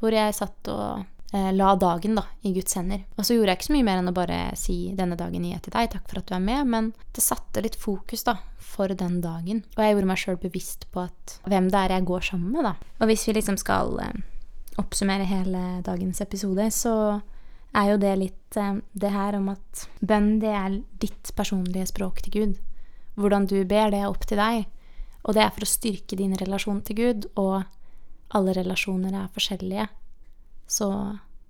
hvor 0.00 0.14
jeg 0.14 0.34
satt 0.36 0.70
og 0.72 1.04
eh, 1.34 1.50
la 1.56 1.72
dagen 1.80 2.16
da, 2.18 2.24
i 2.46 2.52
Guds 2.56 2.76
hender. 2.78 3.02
Og 3.16 3.26
så 3.26 3.36
gjorde 3.36 3.52
jeg 3.52 3.60
ikke 3.60 3.68
så 3.68 3.76
mye 3.76 3.86
mer 3.88 4.00
enn 4.00 4.12
å 4.12 4.16
bare 4.16 4.38
si 4.58 4.76
'denne 4.96 5.18
dagen 5.18 5.44
gir 5.44 5.56
jeg 5.56 5.66
til 5.66 5.76
deg', 5.76 5.90
takk 5.92 6.08
for 6.08 6.20
at 6.20 6.28
du 6.28 6.36
er 6.36 6.44
med, 6.44 6.66
men 6.72 6.92
det 7.16 7.24
satte 7.24 7.64
litt 7.64 7.78
fokus 7.80 8.26
da, 8.28 8.38
for 8.58 8.88
den 8.88 9.20
dagen. 9.24 9.64
Og 9.76 9.82
jeg 9.82 9.94
gjorde 9.94 10.10
meg 10.12 10.22
sjøl 10.22 10.40
bevisst 10.40 10.88
på 10.92 11.06
at 11.06 11.38
hvem 11.48 11.70
det 11.72 11.82
er 11.82 11.96
jeg 11.96 12.08
går 12.12 12.28
sammen 12.30 12.52
med, 12.52 12.64
da. 12.68 12.74
Og 13.00 13.10
hvis 13.10 13.26
vi 13.28 13.36
liksom 13.36 13.58
skal 13.60 13.98
eh, 14.04 14.20
oppsummere 14.80 15.28
hele 15.28 15.64
dagens 15.86 16.20
episode, 16.20 16.70
så 16.70 16.94
er 17.76 17.90
jo 17.92 17.98
det 18.00 18.14
litt 18.20 18.60
eh, 18.60 18.80
det 18.92 19.12
her 19.12 19.36
om 19.40 19.50
at 19.52 19.88
bønn, 20.00 20.38
det 20.40 20.52
er 20.52 20.80
ditt 21.02 21.32
personlige 21.36 21.90
språk 21.92 22.22
til 22.24 22.32
Gud. 22.32 22.56
Hvordan 23.16 23.46
du 23.48 23.62
ber, 23.64 23.90
det 23.90 24.02
er 24.02 24.10
opp 24.10 24.26
til 24.28 24.40
deg. 24.40 24.66
Og 25.26 25.34
det 25.34 25.42
er 25.42 25.52
for 25.54 25.66
å 25.66 25.68
styrke 25.68 26.18
din 26.18 26.36
relasjon 26.38 26.80
til 26.86 26.98
Gud, 27.00 27.28
og 27.34 27.64
alle 28.36 28.54
relasjoner 28.54 29.14
er 29.14 29.32
forskjellige. 29.34 29.88
Så 30.70 30.88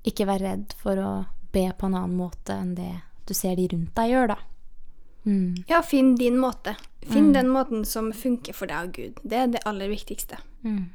ikke 0.07 0.27
vær 0.29 0.43
redd 0.45 0.73
for 0.81 1.01
å 1.01 1.13
be 1.53 1.69
på 1.77 1.89
en 1.89 1.97
annen 1.97 2.17
måte 2.17 2.57
enn 2.57 2.75
det 2.77 2.93
du 3.27 3.35
ser 3.35 3.57
de 3.59 3.67
rundt 3.73 3.95
deg 3.97 4.13
gjør, 4.13 4.33
da. 4.35 4.39
Mm. 5.27 5.65
Ja, 5.69 5.81
finn 5.83 6.15
din 6.17 6.39
måte. 6.39 6.77
Finn 7.03 7.33
mm. 7.33 7.33
den 7.35 7.49
måten 7.51 7.85
som 7.85 8.13
funker 8.15 8.55
for 8.55 8.71
deg 8.71 8.89
og 8.89 8.93
Gud. 8.95 9.21
Det 9.27 9.41
er 9.41 9.51
det 9.51 9.65
aller 9.67 9.91
viktigste. 9.91 10.39
Mm. 10.63 10.93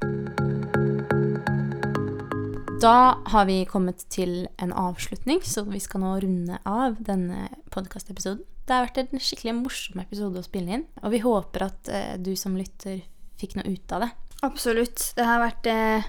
Da 2.82 2.96
har 3.30 3.44
vi 3.46 3.60
kommet 3.68 4.06
til 4.10 4.48
en 4.58 4.72
avslutning, 4.72 5.42
så 5.44 5.62
vi 5.68 5.78
skal 5.78 6.02
nå 6.02 6.16
runde 6.24 6.58
av 6.66 6.96
denne 7.04 7.46
podkastepisoden. 7.70 8.42
Det 8.72 8.78
har 8.78 8.86
vært 8.86 8.98
en 9.02 9.20
skikkelig 9.20 9.52
morsom 9.58 10.00
episode 10.00 10.40
å 10.40 10.46
spille 10.46 10.78
inn, 10.78 10.84
og 11.04 11.12
vi 11.12 11.18
håper 11.20 11.66
at 11.66 11.88
eh, 11.92 12.14
du 12.16 12.30
som 12.40 12.54
lytter 12.56 13.02
fikk 13.36 13.58
noe 13.58 13.68
ut 13.68 13.92
av 13.92 14.06
det. 14.06 14.08
Absolutt. 14.48 15.10
Det 15.18 15.26
har 15.28 15.42
vært 15.42 15.68
eh, 15.68 16.06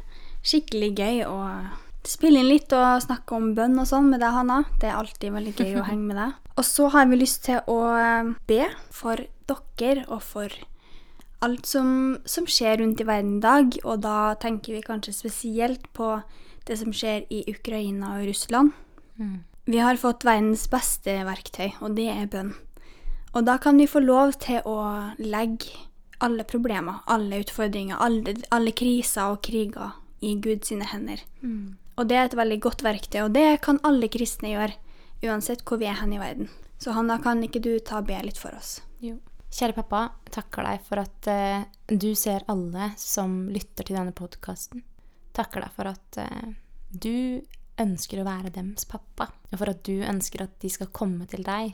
skikkelig 0.47 0.89
gøy 0.95 1.19
å 1.27 1.35
spille 2.07 2.39
inn 2.39 2.47
litt 2.47 2.71
og 2.71 3.03
snakke 3.03 3.35
om 3.35 3.51
bønn 3.57 3.75
og 3.83 3.89
sånn 3.89 4.07
med 4.13 4.23
deg, 4.23 4.31
Hanna. 4.31 4.61
Det 4.79 4.87
er 4.87 4.95
alltid 4.95 5.35
veldig 5.35 5.53
gøy 5.59 5.75
å 5.81 5.85
henge 5.89 6.07
med 6.07 6.21
deg. 6.21 6.39
Og 6.55 6.69
så 6.69 6.87
har 6.95 7.11
vi 7.11 7.19
lyst 7.19 7.43
til 7.49 7.59
å 7.67 7.79
eh, 7.99 8.31
be 8.47 8.71
for 8.95 9.27
dere 9.51 10.07
og 10.07 10.23
for 10.23 10.55
alt 11.43 11.67
som, 11.67 11.87
som 12.23 12.47
skjer 12.47 12.79
rundt 12.79 13.03
i 13.03 13.11
verden 13.11 13.41
i 13.41 13.43
dag, 13.43 13.75
og 13.83 14.05
da 14.07 14.37
tenker 14.39 14.77
vi 14.77 14.85
kanskje 14.87 15.19
spesielt 15.19 15.91
på 15.91 16.15
det 16.63 16.79
som 16.79 16.95
skjer 16.95 17.27
i 17.27 17.43
Ukraina 17.51 18.15
og 18.21 18.29
Russland. 18.31 18.71
Mm. 19.19 19.41
Vi 19.65 19.79
har 19.79 19.99
fått 19.99 20.25
verdens 20.27 20.65
beste 20.71 21.15
verktøy, 21.27 21.71
og 21.81 21.95
det 21.97 22.09
er 22.11 22.29
bønn. 22.31 22.53
Og 23.33 23.45
da 23.47 23.57
kan 23.61 23.79
vi 23.79 23.87
få 23.89 24.03
lov 24.03 24.35
til 24.43 24.61
å 24.69 24.77
legge 25.17 25.71
alle 26.23 26.45
problemer, 26.47 27.01
alle 27.09 27.41
utfordringer, 27.43 27.97
alle, 27.99 28.35
alle 28.53 28.73
kriser 28.75 29.33
og 29.33 29.41
kriger 29.45 29.95
i 30.23 30.35
Guds 30.43 30.71
hender. 30.71 31.23
Mm. 31.41 31.79
Og 31.97 32.09
det 32.09 32.17
er 32.17 32.27
et 32.27 32.37
veldig 32.37 32.59
godt 32.63 32.83
verktøy, 32.85 33.23
og 33.25 33.33
det 33.35 33.47
kan 33.65 33.81
alle 33.87 34.11
kristne 34.11 34.53
gjøre, 34.53 34.77
uansett 35.23 35.63
hvor 35.65 35.81
vi 35.81 35.89
er 35.89 35.99
hen 35.99 36.15
i 36.15 36.21
verden. 36.21 36.51
Så 36.77 36.93
Hanna, 36.95 37.17
kan 37.23 37.43
ikke 37.43 37.63
du 37.63 37.77
ta 37.79 38.01
og 38.01 38.09
be 38.11 38.19
litt 38.25 38.39
for 38.39 38.55
oss? 38.57 38.81
Jo. 39.03 39.17
Kjære 39.53 39.77
pappa, 39.81 40.07
takker 40.33 40.65
deg 40.65 40.87
for 40.87 41.03
at 41.03 41.29
uh, 41.29 41.67
du 41.87 42.11
ser 42.17 42.43
alle 42.51 42.91
som 42.99 43.45
lytter 43.53 43.87
til 43.87 43.99
denne 43.99 44.15
podkasten 44.15 44.83
takker 45.33 45.65
deg 45.65 45.75
for 45.75 45.91
at 45.91 46.19
uh, 46.21 46.53
du 46.89 47.41
ønsker 47.81 48.21
å 48.21 48.27
være 48.27 48.53
dems 48.53 48.85
pappa, 48.89 49.29
og 49.51 49.57
for 49.57 49.71
at 49.71 49.81
du 49.87 50.03
ønsker 50.05 50.45
at 50.45 50.57
de 50.61 50.69
skal 50.71 50.91
komme 50.93 51.25
til 51.29 51.45
deg 51.45 51.73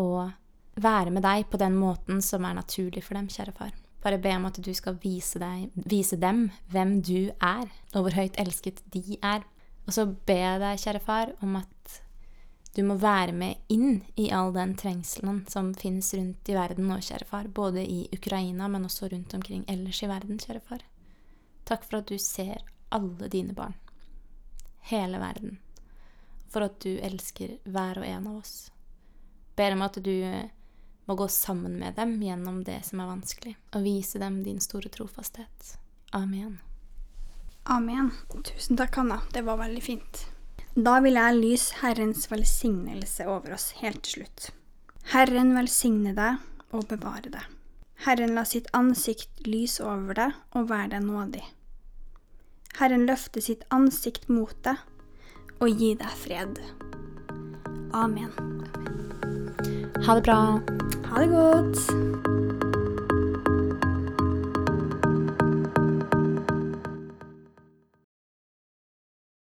og 0.00 0.32
være 0.74 1.12
med 1.14 1.22
deg 1.22 1.46
på 1.50 1.60
den 1.60 1.76
måten 1.78 2.22
som 2.24 2.44
er 2.46 2.56
naturlig 2.58 3.04
for 3.06 3.18
dem, 3.18 3.30
kjære 3.30 3.54
far. 3.54 3.74
Bare 4.04 4.18
be 4.20 4.34
om 4.36 4.48
at 4.48 4.58
du 4.60 4.72
skal 4.76 4.98
vise, 5.00 5.38
deg, 5.40 5.70
vise 5.88 6.18
dem 6.20 6.48
hvem 6.72 6.98
du 7.06 7.30
er, 7.38 7.68
og 7.94 8.04
hvor 8.04 8.16
høyt 8.18 8.38
elsket 8.40 8.82
de 8.92 9.18
er. 9.22 9.46
Og 9.86 9.94
så 9.96 10.04
be 10.08 10.40
deg, 10.60 10.80
kjære 10.82 11.00
far, 11.04 11.32
om 11.44 11.56
at 11.60 12.00
du 12.74 12.82
må 12.82 12.96
være 12.98 13.32
med 13.32 13.70
inn 13.70 14.02
i 14.18 14.26
all 14.34 14.50
den 14.52 14.74
trengselen 14.76 15.44
som 15.48 15.70
finnes 15.78 16.10
rundt 16.18 16.50
i 16.50 16.56
verden 16.56 16.88
nå, 16.90 16.98
kjære 16.98 17.28
far. 17.28 17.46
Både 17.46 17.84
i 17.86 18.08
Ukraina, 18.12 18.68
men 18.68 18.88
også 18.88 19.08
rundt 19.12 19.36
omkring 19.38 19.62
ellers 19.70 20.02
i 20.02 20.10
verden, 20.10 20.42
kjære 20.42 20.64
far. 20.66 20.82
Takk 21.64 21.86
for 21.86 22.02
at 22.02 22.10
du 22.10 22.18
ser 22.20 22.66
alle 22.92 23.30
dine 23.32 23.54
barn. 23.56 23.78
Hele 24.90 25.18
verden. 25.18 25.58
For 26.52 26.66
at 26.66 26.76
du 26.84 26.98
elsker 26.98 27.56
hver 27.64 28.02
og 28.02 28.06
en 28.06 28.28
av 28.30 28.42
oss. 28.42 28.54
Ber 29.56 29.74
om 29.76 29.82
at 29.86 29.96
du 30.04 30.12
må 31.04 31.16
gå 31.16 31.28
sammen 31.28 31.78
med 31.78 31.96
dem 31.96 32.16
gjennom 32.22 32.62
det 32.64 32.80
som 32.86 33.00
er 33.00 33.10
vanskelig, 33.10 33.56
og 33.74 33.84
vise 33.84 34.20
dem 34.20 34.42
din 34.44 34.60
store 34.60 34.92
trofasthet. 34.92 35.74
Amen. 36.12 36.58
Amen. 37.64 38.12
Tusen 38.44 38.76
takk, 38.76 38.96
Hanna. 39.00 39.22
Det 39.32 39.44
var 39.46 39.60
veldig 39.60 39.82
fint. 39.82 40.26
Da 40.74 40.98
vil 41.04 41.16
jeg 41.16 41.38
lyse 41.38 41.80
Herrens 41.80 42.26
velsignelse 42.30 43.28
over 43.30 43.54
oss 43.56 43.70
helt 43.80 44.02
til 44.04 44.20
slutt. 44.20 44.48
Herren 45.12 45.52
velsigne 45.56 46.14
deg 46.16 46.40
og 46.74 46.88
bevare 46.90 47.30
deg. 47.30 47.44
Herren 48.04 48.34
la 48.36 48.42
sitt 48.48 48.66
ansikt 48.76 49.46
lyse 49.46 49.84
over 49.86 50.18
deg 50.18 50.34
og 50.58 50.68
være 50.72 50.96
deg 50.96 51.06
nådig. 51.06 51.44
Herren 52.80 53.06
løfte 53.06 53.40
sitt 53.44 53.62
ansikt 53.74 54.26
mot 54.28 54.56
deg 54.66 54.80
og 55.62 55.70
gi 55.78 55.92
deg 56.00 56.16
fred. 56.18 56.58
Amen. 57.94 58.32
Ha 60.04 60.18
det 60.18 60.24
bra. 60.26 60.40
Ha 61.06 61.22
det 61.22 61.30
godt. 61.30 62.63